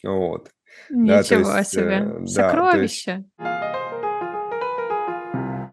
Вот. 0.03 0.51
Ничего 0.91 1.45
да, 1.45 1.59
есть, 1.59 1.71
себе. 1.71 2.23
Э, 2.23 2.27
Сокровище. 2.27 3.25
Да, 3.39 3.45
есть... 3.45 3.63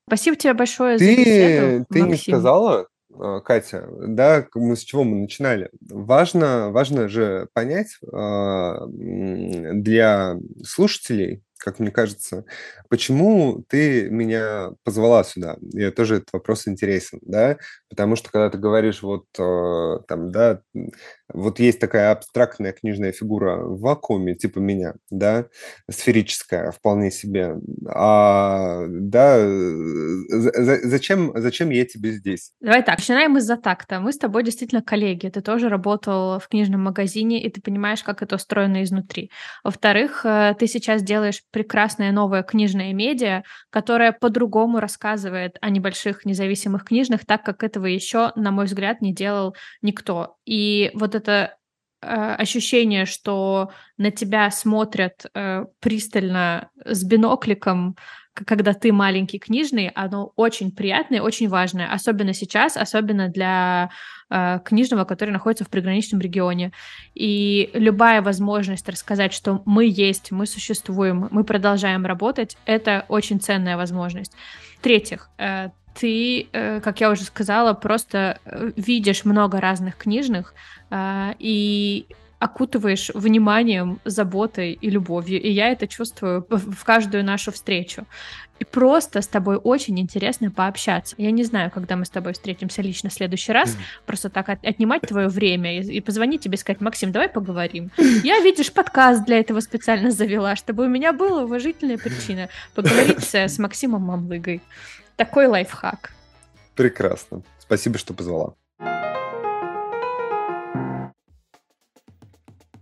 Спасибо 0.07 0.35
тебе 0.37 0.53
большое 0.53 0.97
ты, 0.97 1.05
за 1.05 1.21
беседу, 1.21 1.85
Ты 1.89 1.99
Максим. 1.99 2.07
не 2.07 2.17
сказала, 2.17 2.87
а, 3.13 3.41
Катя, 3.41 3.87
да, 3.99 4.47
мы 4.55 4.75
с 4.75 4.81
чего 4.81 5.03
мы 5.03 5.17
начинали? 5.17 5.69
Важно, 5.81 6.71
важно 6.71 7.07
же 7.07 7.47
понять 7.53 7.97
а, 8.11 8.87
для 8.87 10.37
слушателей, 10.63 11.43
как 11.59 11.79
мне 11.79 11.91
кажется, 11.91 12.45
почему 12.89 13.63
ты 13.67 14.09
меня 14.09 14.71
позвала 14.83 15.23
сюда? 15.23 15.57
И 15.73 15.89
тоже 15.91 16.17
этот 16.17 16.29
вопрос 16.33 16.67
интересен, 16.67 17.19
да, 17.21 17.57
потому 17.89 18.15
что 18.15 18.31
когда 18.31 18.49
ты 18.49 18.57
говоришь 18.57 19.03
вот 19.03 19.25
э, 19.37 19.97
там, 20.07 20.31
да, 20.31 20.61
вот 21.31 21.59
есть 21.59 21.79
такая 21.79 22.11
абстрактная 22.11 22.71
книжная 22.71 23.11
фигура 23.11 23.57
в 23.57 23.81
вакууме, 23.81 24.35
типа 24.35 24.59
меня, 24.59 24.95
да, 25.09 25.45
сферическая 25.89 26.71
вполне 26.71 27.11
себе, 27.11 27.57
а, 27.87 28.85
да, 28.87 29.37
зачем, 30.29 31.33
зачем 31.35 31.69
я 31.69 31.85
тебе 31.85 32.11
здесь? 32.13 32.53
Давай 32.61 32.83
так, 32.83 32.97
начинаем 32.97 33.37
из-за 33.37 33.57
такта. 33.57 33.99
Мы 33.99 34.13
с 34.13 34.17
тобой 34.17 34.43
действительно 34.43 34.81
коллеги, 34.81 35.27
ты 35.27 35.41
тоже 35.41 35.69
работал 35.69 36.39
в 36.39 36.47
книжном 36.47 36.83
магазине, 36.83 37.41
и 37.43 37.49
ты 37.49 37.61
понимаешь, 37.61 38.03
как 38.03 38.21
это 38.23 38.35
устроено 38.35 38.83
изнутри. 38.83 39.29
Во-вторых, 39.63 40.25
э, 40.25 40.55
ты 40.57 40.67
сейчас 40.67 41.03
делаешь 41.03 41.43
прекрасное 41.51 42.11
новое 42.11 42.43
книжное 42.43 42.93
медиа, 42.93 43.43
которое 43.69 44.11
по-другому 44.11 44.79
рассказывает 44.79 45.57
о 45.61 45.69
небольших 45.69 46.25
независимых 46.25 46.85
книжных, 46.85 47.25
так 47.25 47.43
как 47.43 47.63
этого 47.63 47.85
еще, 47.85 48.31
на 48.35 48.51
мой 48.51 48.65
взгляд, 48.65 49.01
не 49.01 49.13
делал 49.13 49.55
никто. 49.81 50.37
И 50.45 50.91
вот 50.93 51.15
это 51.15 51.57
э, 52.01 52.07
ощущение, 52.07 53.05
что 53.05 53.71
на 53.97 54.11
тебя 54.11 54.51
смотрят 54.51 55.25
э, 55.33 55.65
пристально 55.79 56.69
с 56.85 57.03
бинокликом, 57.03 57.95
когда 58.45 58.73
ты 58.73 58.91
маленький 58.91 59.39
книжный, 59.39 59.89
оно 59.89 60.31
очень 60.35 60.71
приятное, 60.71 61.21
очень 61.21 61.49
важное, 61.49 61.91
особенно 61.91 62.33
сейчас, 62.33 62.77
особенно 62.77 63.29
для 63.29 63.89
э, 64.29 64.59
книжного, 64.63 65.05
который 65.05 65.31
находится 65.31 65.65
в 65.65 65.69
приграничном 65.69 66.21
регионе. 66.21 66.71
И 67.15 67.69
любая 67.73 68.21
возможность 68.21 68.87
рассказать, 68.89 69.33
что 69.33 69.61
мы 69.65 69.85
есть, 69.85 70.31
мы 70.31 70.45
существуем, 70.45 71.27
мы 71.31 71.43
продолжаем 71.43 72.05
работать, 72.05 72.57
это 72.65 73.05
очень 73.07 73.39
ценная 73.39 73.77
возможность. 73.77 74.33
В-третьих, 74.77 75.29
э, 75.37 75.69
ты, 75.99 76.47
э, 76.51 76.79
как 76.81 77.01
я 77.01 77.11
уже 77.11 77.23
сказала, 77.23 77.73
просто 77.73 78.39
э, 78.45 78.71
видишь 78.75 79.25
много 79.25 79.59
разных 79.59 79.97
книжных, 79.97 80.53
э, 80.89 81.33
и 81.39 82.07
окутываешь 82.39 83.11
вниманием, 83.13 83.99
заботой 84.05 84.71
и 84.73 84.89
любовью. 84.89 85.41
И 85.41 85.49
я 85.49 85.69
это 85.69 85.87
чувствую 85.87 86.45
в 86.49 86.83
каждую 86.83 87.23
нашу 87.23 87.51
встречу. 87.51 88.05
И 88.59 88.65
просто 88.65 89.21
с 89.21 89.27
тобой 89.27 89.55
очень 89.55 89.99
интересно 89.99 90.51
пообщаться. 90.51 91.15
Я 91.17 91.31
не 91.31 91.43
знаю, 91.43 91.71
когда 91.71 91.95
мы 91.95 92.05
с 92.05 92.09
тобой 92.09 92.33
встретимся 92.33 92.81
лично 92.81 93.09
в 93.09 93.13
следующий 93.13 93.53
раз, 93.53 93.77
просто 94.05 94.29
так 94.29 94.49
от, 94.49 94.65
отнимать 94.65 95.01
твое 95.01 95.29
время 95.29 95.79
и, 95.79 95.97
и 95.97 96.01
позвонить 96.01 96.41
тебе 96.41 96.57
сказать, 96.57 96.81
Максим, 96.81 97.11
давай 97.11 97.29
поговорим. 97.29 97.89
Я, 97.97 98.39
видишь, 98.41 98.71
подкаст 98.73 99.25
для 99.25 99.39
этого 99.39 99.61
специально 99.61 100.11
завела, 100.11 100.55
чтобы 100.57 100.85
у 100.85 100.89
меня 100.89 101.13
была 101.13 101.43
уважительная 101.43 101.97
причина 101.97 102.49
поговорить 102.75 103.23
с, 103.23 103.59
Максимом 103.59 104.03
Мамлыгой. 104.03 104.61
Такой 105.15 105.47
лайфхак. 105.47 106.11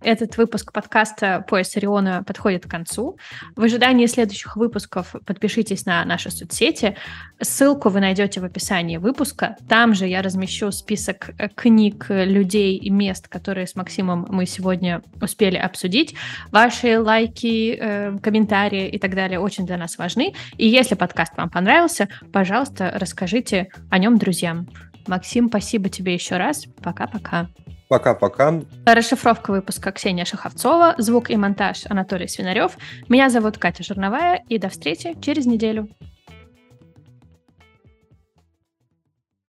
Этот 0.07 0.37
выпуск 0.37 0.71
подкаста 0.71 1.43
«Пояс 1.49 1.75
Ориона» 1.75 2.23
подходит 2.23 2.65
к 2.65 2.69
концу. 2.69 3.17
В 3.57 3.63
ожидании 3.63 4.05
следующих 4.05 4.55
выпусков 4.55 5.13
подпишитесь 5.25 5.85
на 5.85 6.05
наши 6.05 6.31
соцсети. 6.31 6.95
Ссылку 7.41 7.89
вы 7.89 7.99
найдете 7.99 8.39
в 8.39 8.45
описании 8.45 8.95
выпуска. 8.95 9.57
Там 9.67 9.93
же 9.93 10.07
я 10.07 10.21
размещу 10.21 10.71
список 10.71 11.31
э, 11.37 11.49
книг, 11.49 12.05
людей 12.07 12.77
и 12.77 12.89
мест, 12.89 13.27
которые 13.27 13.67
с 13.67 13.75
Максимом 13.75 14.25
мы 14.29 14.45
сегодня 14.45 15.01
успели 15.21 15.57
обсудить. 15.57 16.15
Ваши 16.51 16.97
лайки, 16.99 17.77
э, 17.77 18.17
комментарии 18.23 18.87
и 18.87 18.99
так 18.99 19.13
далее 19.13 19.41
очень 19.41 19.65
для 19.65 19.75
нас 19.75 19.97
важны. 19.97 20.33
И 20.57 20.69
если 20.69 20.95
подкаст 20.95 21.35
вам 21.35 21.49
понравился, 21.49 22.07
пожалуйста, 22.31 22.93
расскажите 22.95 23.67
о 23.89 23.97
нем 23.97 24.17
друзьям. 24.17 24.69
Максим, 25.07 25.49
спасибо 25.49 25.89
тебе 25.89 26.13
еще 26.13 26.37
раз. 26.37 26.65
Пока-пока. 26.81 27.47
Пока-пока. 27.87 28.61
Расшифровка 28.85 29.51
выпуска 29.51 29.91
Ксения 29.91 30.25
Шаховцова, 30.25 30.95
звук 30.97 31.29
и 31.29 31.37
монтаж 31.37 31.85
Анатолий 31.89 32.27
Свинарев. 32.27 32.77
Меня 33.07 33.29
зовут 33.29 33.57
Катя 33.57 33.83
Журновая, 33.83 34.43
и 34.49 34.57
до 34.57 34.69
встречи 34.69 35.15
через 35.21 35.45
неделю. 35.45 35.87